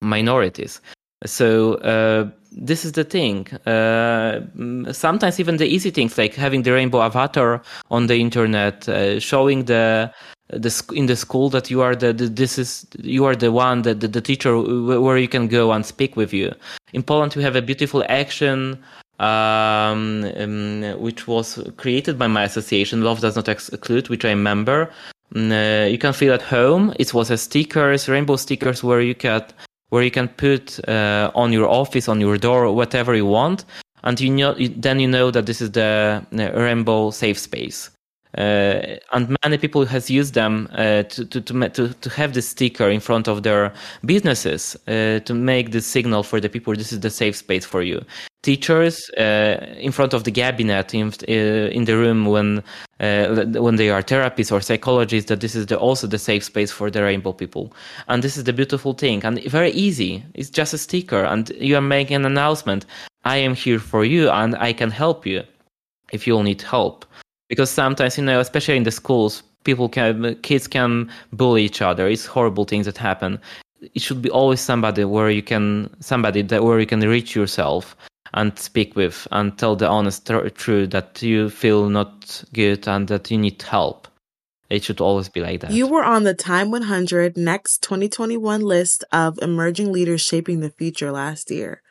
minorities. 0.00 0.80
So 1.24 1.74
uh, 1.76 2.30
this 2.52 2.84
is 2.84 2.92
the 2.92 3.04
thing. 3.04 3.48
Uh, 3.66 4.40
sometimes 4.92 5.40
even 5.40 5.56
the 5.56 5.66
easy 5.66 5.90
things 5.90 6.16
like 6.18 6.34
having 6.34 6.62
the 6.62 6.72
rainbow 6.72 7.02
avatar 7.02 7.62
on 7.90 8.06
the 8.06 8.16
internet, 8.16 8.88
uh, 8.88 9.18
showing 9.18 9.64
the 9.64 10.12
the 10.48 10.84
in 10.94 11.06
the 11.06 11.16
school 11.16 11.50
that 11.50 11.70
you 11.70 11.82
are 11.82 11.96
the, 11.96 12.12
the 12.12 12.28
this 12.28 12.58
is 12.58 12.86
you 13.02 13.24
are 13.24 13.34
the 13.34 13.50
one 13.50 13.82
that 13.82 14.00
the, 14.00 14.08
the, 14.08 14.20
teacher 14.20 14.56
where 14.58 15.18
you 15.18 15.28
can 15.28 15.48
go 15.48 15.72
and 15.72 15.84
speak 15.84 16.16
with 16.16 16.32
you. 16.32 16.52
In 16.92 17.02
poland 17.02 17.34
we 17.34 17.42
have 17.42 17.56
a 17.56 17.62
beautiful 17.62 18.04
action 18.08 18.78
um, 19.18 20.24
um, 20.36 20.82
which 21.00 21.26
was 21.26 21.58
created 21.76 22.18
by 22.18 22.26
my 22.26 22.44
association 22.44 23.02
love 23.02 23.20
does 23.20 23.34
not 23.34 23.48
exclude 23.48 24.08
which 24.08 24.24
i 24.24 24.30
remember. 24.30 24.90
Mm, 25.34 25.50
uh, 25.50 25.88
you 25.88 25.98
can 25.98 26.12
feel 26.12 26.32
at 26.32 26.42
home. 26.42 26.94
It 27.00 27.12
was 27.12 27.30
a 27.30 27.36
stickers 27.36 28.08
rainbow 28.08 28.36
stickers 28.36 28.84
where 28.84 29.00
you 29.00 29.14
can 29.14 29.44
where 29.88 30.02
you 30.02 30.10
can 30.10 30.28
put 30.28 30.78
uh, 30.88 31.30
on 31.34 31.52
your 31.52 31.68
office 31.68 32.08
on 32.08 32.20
your 32.20 32.38
door 32.38 32.72
whatever 32.72 33.14
you 33.14 33.26
want. 33.26 33.64
And 34.04 34.20
you 34.20 34.30
know 34.30 34.54
then 34.54 35.00
you 35.00 35.08
know 35.08 35.32
that 35.32 35.46
this 35.46 35.60
is 35.60 35.72
the 35.72 36.24
rainbow 36.32 37.10
safe 37.10 37.38
space. 37.38 37.90
uh, 37.90 37.95
and 38.36 39.36
many 39.44 39.56
people 39.56 39.84
has 39.86 40.10
used 40.10 40.34
them 40.34 40.68
uh, 40.72 41.02
to, 41.04 41.24
to, 41.24 41.40
to, 41.40 41.94
to, 41.94 42.10
have 42.10 42.34
this 42.34 42.48
sticker 42.48 42.88
in 42.90 43.00
front 43.00 43.28
of 43.28 43.42
their 43.42 43.72
businesses 44.04 44.76
uh, 44.88 45.20
to 45.20 45.34
make 45.34 45.72
the 45.72 45.80
signal 45.80 46.22
for 46.22 46.40
the 46.40 46.48
people 46.48 46.74
this 46.74 46.92
is 46.92 47.00
the 47.00 47.10
safe 47.10 47.36
space 47.36 47.64
for 47.64 47.82
you. 47.82 48.04
Teachers 48.42 49.10
uh, 49.18 49.74
in 49.78 49.90
front 49.90 50.12
of 50.12 50.24
the 50.24 50.30
cabinet 50.30 50.94
in, 50.94 51.12
uh, 51.28 51.32
in 51.72 51.84
the 51.84 51.96
room 51.96 52.26
when 52.26 52.62
uh, 53.00 53.44
when 53.60 53.76
they 53.76 53.90
are 53.90 54.02
therapists 54.02 54.52
or 54.52 54.60
psychologists 54.60 55.28
that 55.28 55.40
this 55.40 55.54
is 55.54 55.66
the, 55.66 55.78
also 55.78 56.06
the 56.06 56.18
safe 56.18 56.44
space 56.44 56.70
for 56.70 56.90
the 56.90 57.02
rainbow 57.02 57.32
people. 57.32 57.72
And 58.08 58.22
this 58.22 58.36
is 58.36 58.44
the 58.44 58.52
beautiful 58.52 58.92
thing 58.92 59.24
and 59.24 59.42
very 59.44 59.70
easy. 59.70 60.24
It's 60.34 60.50
just 60.50 60.74
a 60.74 60.78
sticker 60.78 61.24
and 61.24 61.50
you 61.58 61.76
are 61.76 61.82
making 61.82 62.16
an 62.16 62.26
announcement. 62.26 62.86
I 63.24 63.38
am 63.38 63.54
here 63.54 63.80
for 63.80 64.04
you 64.04 64.30
and 64.30 64.54
i 64.56 64.72
can 64.72 64.90
help 64.90 65.26
you 65.26 65.42
if 66.12 66.26
you 66.26 66.34
will 66.34 66.44
need 66.44 66.62
help 66.62 67.05
because 67.48 67.70
sometimes 67.70 68.18
you 68.18 68.24
know 68.24 68.40
especially 68.40 68.76
in 68.76 68.82
the 68.82 68.90
schools 68.90 69.42
people 69.64 69.88
can 69.88 70.34
kids 70.42 70.66
can 70.66 71.10
bully 71.32 71.64
each 71.64 71.82
other 71.82 72.08
it's 72.08 72.26
horrible 72.26 72.64
things 72.64 72.86
that 72.86 72.96
happen 72.96 73.38
it 73.80 74.00
should 74.00 74.22
be 74.22 74.30
always 74.30 74.60
somebody 74.60 75.04
where 75.04 75.30
you 75.30 75.42
can 75.42 75.88
somebody 76.00 76.42
that 76.42 76.64
where 76.64 76.80
you 76.80 76.86
can 76.86 77.00
reach 77.00 77.34
yourself 77.34 77.96
and 78.34 78.58
speak 78.58 78.96
with 78.96 79.26
and 79.30 79.56
tell 79.58 79.76
the 79.76 79.88
honest 79.88 80.30
truth 80.54 80.90
that 80.90 81.22
you 81.22 81.48
feel 81.48 81.88
not 81.88 82.44
good 82.52 82.86
and 82.88 83.08
that 83.08 83.30
you 83.30 83.38
need 83.38 83.60
help 83.62 84.08
it 84.68 84.82
should 84.82 85.00
always 85.00 85.28
be 85.28 85.40
like 85.40 85.60
that. 85.60 85.70
You 85.70 85.86
were 85.86 86.04
on 86.04 86.24
the 86.24 86.34
Time 86.34 86.70
100 86.70 87.36
Next 87.36 87.82
2021 87.82 88.60
list 88.62 89.04
of 89.12 89.38
emerging 89.40 89.92
leaders 89.92 90.22
shaping 90.22 90.60
the 90.60 90.70
future 90.70 91.12
last 91.12 91.50
year. 91.50 91.82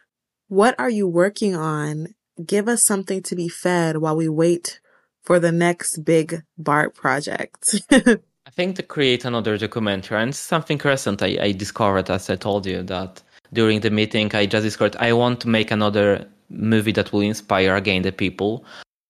What 0.47 0.75
are 0.77 0.89
you 0.89 1.07
working 1.07 1.55
on? 1.55 2.15
Give 2.45 2.67
us 2.67 2.85
something 2.85 3.23
to 3.23 3.35
be 3.35 3.47
fed 3.47 3.97
while 3.97 4.17
we 4.17 4.27
wait 4.27 4.81
for 5.25 5.39
the 5.39 5.51
next 5.51 6.05
big 6.05 6.43
BART 6.57 6.95
project? 6.95 7.81
I 7.91 8.51
think 8.51 8.75
to 8.75 8.83
create 8.83 9.25
another 9.25 9.57
documentary, 9.57 10.21
and 10.21 10.33
something 10.33 10.79
recent 10.83 11.21
I, 11.21 11.37
I 11.41 11.51
discovered, 11.51 12.09
as 12.09 12.29
I 12.29 12.35
told 12.35 12.65
you, 12.65 12.83
that 12.83 13.21
during 13.53 13.79
the 13.79 13.89
meeting 13.89 14.33
I 14.35 14.45
just 14.45 14.63
discovered 14.63 14.95
I 14.97 15.13
want 15.13 15.39
to 15.41 15.49
make 15.49 15.71
another 15.71 16.27
movie 16.49 16.91
that 16.91 17.11
will 17.11 17.21
inspire 17.21 17.75
again 17.75 18.03
the 18.03 18.11
people. 18.11 18.63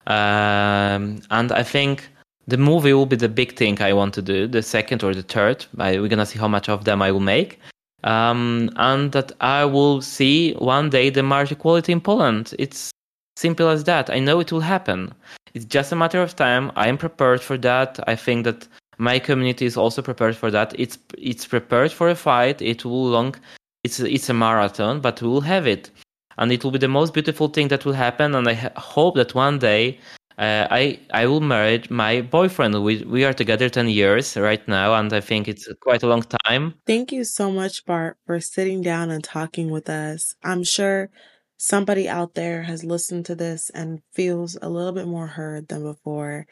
Um, 0.07 1.21
and 1.31 1.51
I 1.51 1.63
think 1.63 2.07
the 2.47 2.57
movie 2.57 2.93
will 2.93 3.05
be 3.07 3.15
the 3.15 3.29
big 3.29 3.55
thing 3.55 3.81
I 3.81 3.93
want 3.93 4.13
to 4.15 4.21
do, 4.21 4.47
the 4.47 4.61
second 4.61 5.03
or 5.03 5.13
the 5.13 5.23
third. 5.23 5.65
I, 5.79 5.99
we're 5.99 6.07
gonna 6.07 6.25
see 6.25 6.39
how 6.39 6.47
much 6.47 6.69
of 6.69 6.85
them 6.85 7.01
I 7.01 7.11
will 7.11 7.19
make. 7.19 7.59
Um, 8.03 8.69
and 8.75 9.11
that 9.13 9.31
I 9.41 9.65
will 9.65 10.01
see 10.01 10.53
one 10.53 10.91
day 10.91 11.09
the 11.09 11.23
marriage 11.23 11.51
equality 11.51 11.91
in 11.91 12.01
Poland. 12.01 12.53
It's 12.59 12.91
simple 13.35 13.67
as 13.67 13.83
that. 13.85 14.09
I 14.11 14.19
know 14.19 14.39
it 14.39 14.51
will 14.51 14.61
happen. 14.61 15.13
It's 15.55 15.65
just 15.65 15.91
a 15.93 15.95
matter 15.95 16.21
of 16.21 16.35
time. 16.35 16.71
I 16.75 16.87
am 16.89 16.97
prepared 16.97 17.41
for 17.41 17.57
that. 17.59 17.99
I 18.07 18.15
think 18.15 18.43
that 18.43 18.67
my 18.97 19.19
community 19.19 19.65
is 19.65 19.77
also 19.77 20.01
prepared 20.01 20.35
for 20.35 20.51
that. 20.51 20.73
It's 20.77 20.99
it's 21.17 21.45
prepared 21.47 21.91
for 21.91 22.09
a 22.09 22.15
fight. 22.15 22.61
It 22.61 22.83
will 22.85 23.05
long. 23.05 23.35
It's 23.83 23.99
it's 23.99 24.29
a 24.29 24.33
marathon, 24.33 24.99
but 24.99 25.21
we 25.21 25.29
will 25.29 25.41
have 25.41 25.65
it, 25.65 25.89
and 26.37 26.51
it 26.51 26.63
will 26.63 26.71
be 26.71 26.79
the 26.79 26.89
most 26.99 27.13
beautiful 27.13 27.47
thing 27.47 27.69
that 27.69 27.85
will 27.85 27.93
happen. 27.93 28.35
And 28.35 28.47
I 28.47 28.53
ha- 28.53 28.75
hope 28.75 29.15
that 29.15 29.33
one 29.33 29.57
day 29.59 29.97
uh, 30.37 30.67
I 30.69 30.99
I 31.11 31.25
will 31.25 31.41
marry 31.41 31.83
my 31.89 32.21
boyfriend. 32.21 32.83
We 32.83 33.03
we 33.03 33.23
are 33.23 33.33
together 33.33 33.69
ten 33.69 33.87
years 33.87 34.35
right 34.35 34.65
now, 34.67 34.93
and 34.95 35.11
I 35.13 35.21
think 35.21 35.47
it's 35.47 35.69
quite 35.81 36.03
a 36.03 36.07
long 36.07 36.23
time. 36.45 36.73
Thank 36.85 37.11
you 37.13 37.23
so 37.23 37.49
much, 37.51 37.85
Bart, 37.85 38.17
for 38.25 38.39
sitting 38.41 38.81
down 38.81 39.09
and 39.09 39.23
talking 39.23 39.71
with 39.71 39.89
us. 39.89 40.35
I'm 40.43 40.63
sure 40.63 41.09
somebody 41.57 42.07
out 42.07 42.35
there 42.35 42.63
has 42.63 42.83
listened 42.83 43.25
to 43.25 43.35
this 43.35 43.69
and 43.69 44.01
feels 44.13 44.57
a 44.61 44.69
little 44.69 44.91
bit 44.91 45.07
more 45.07 45.27
heard 45.27 45.67
than 45.67 45.83
before. 45.83 46.47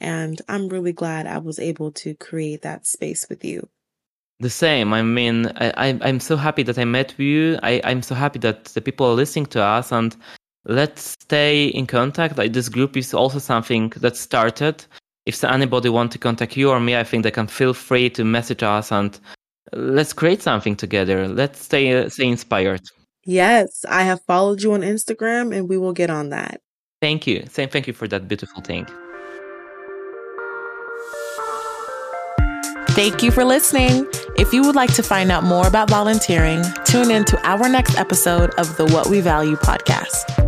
And 0.00 0.40
I'm 0.48 0.68
really 0.68 0.92
glad 0.92 1.26
I 1.26 1.38
was 1.38 1.58
able 1.58 1.92
to 1.92 2.14
create 2.14 2.62
that 2.62 2.86
space 2.86 3.26
with 3.28 3.44
you. 3.44 3.68
The 4.40 4.50
same. 4.50 4.92
I 4.92 5.02
mean, 5.02 5.46
I, 5.56 5.96
I'm 6.02 6.18
so 6.18 6.36
happy 6.36 6.64
that 6.64 6.78
I 6.78 6.84
met 6.84 7.14
you. 7.18 7.58
I, 7.62 7.80
I'm 7.84 8.02
so 8.02 8.14
happy 8.14 8.40
that 8.40 8.64
the 8.66 8.80
people 8.80 9.06
are 9.06 9.14
listening 9.14 9.46
to 9.46 9.62
us 9.62 9.92
and 9.92 10.16
let's 10.64 11.16
stay 11.20 11.66
in 11.66 11.86
contact. 11.86 12.38
Like 12.38 12.52
this 12.52 12.68
group 12.68 12.96
is 12.96 13.14
also 13.14 13.38
something 13.38 13.90
that 13.96 14.16
started. 14.16 14.84
If 15.26 15.44
anybody 15.44 15.88
want 15.88 16.10
to 16.12 16.18
contact 16.18 16.56
you 16.56 16.70
or 16.70 16.80
me, 16.80 16.96
I 16.96 17.04
think 17.04 17.22
they 17.22 17.30
can 17.30 17.46
feel 17.46 17.72
free 17.72 18.10
to 18.10 18.24
message 18.24 18.64
us 18.64 18.90
and 18.90 19.18
let's 19.72 20.12
create 20.12 20.42
something 20.42 20.74
together. 20.74 21.28
Let's 21.28 21.60
stay, 21.60 21.94
uh, 21.94 22.08
stay 22.08 22.26
inspired. 22.26 22.82
Yes, 23.24 23.84
I 23.88 24.02
have 24.02 24.20
followed 24.22 24.62
you 24.62 24.72
on 24.72 24.80
Instagram 24.80 25.56
and 25.56 25.68
we 25.68 25.78
will 25.78 25.92
get 25.92 26.10
on 26.10 26.30
that. 26.30 26.60
Thank 27.00 27.24
you. 27.26 27.44
Thank 27.46 27.86
you 27.86 27.92
for 27.92 28.08
that 28.08 28.26
beautiful 28.28 28.62
thing. 28.62 28.86
Thank 32.90 33.22
you 33.22 33.30
for 33.30 33.44
listening. 33.44 34.06
If 34.36 34.52
you 34.52 34.62
would 34.64 34.74
like 34.74 34.92
to 34.94 35.02
find 35.02 35.32
out 35.32 35.44
more 35.44 35.66
about 35.66 35.88
volunteering, 35.88 36.62
tune 36.84 37.10
in 37.10 37.24
to 37.24 37.40
our 37.46 37.66
next 37.68 37.96
episode 37.96 38.50
of 38.58 38.76
the 38.76 38.84
What 38.86 39.08
We 39.08 39.20
Value 39.20 39.56
podcast. 39.56 40.38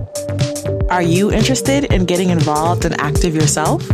Are 0.90 1.02
you 1.02 1.32
interested 1.32 1.92
in 1.92 2.04
getting 2.04 2.28
involved 2.28 2.84
and 2.84 3.00
active 3.00 3.34
yourself? 3.34 3.88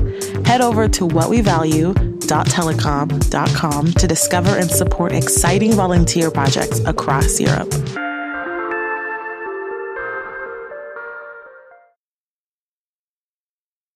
Head 0.44 0.60
over 0.60 0.88
to 0.88 1.06
whatwevalue.telekom.com 1.06 3.92
to 3.92 4.08
discover 4.08 4.56
and 4.56 4.70
support 4.70 5.12
exciting 5.12 5.72
volunteer 5.72 6.30
projects 6.32 6.80
across 6.80 7.38
Europe. 7.38 7.72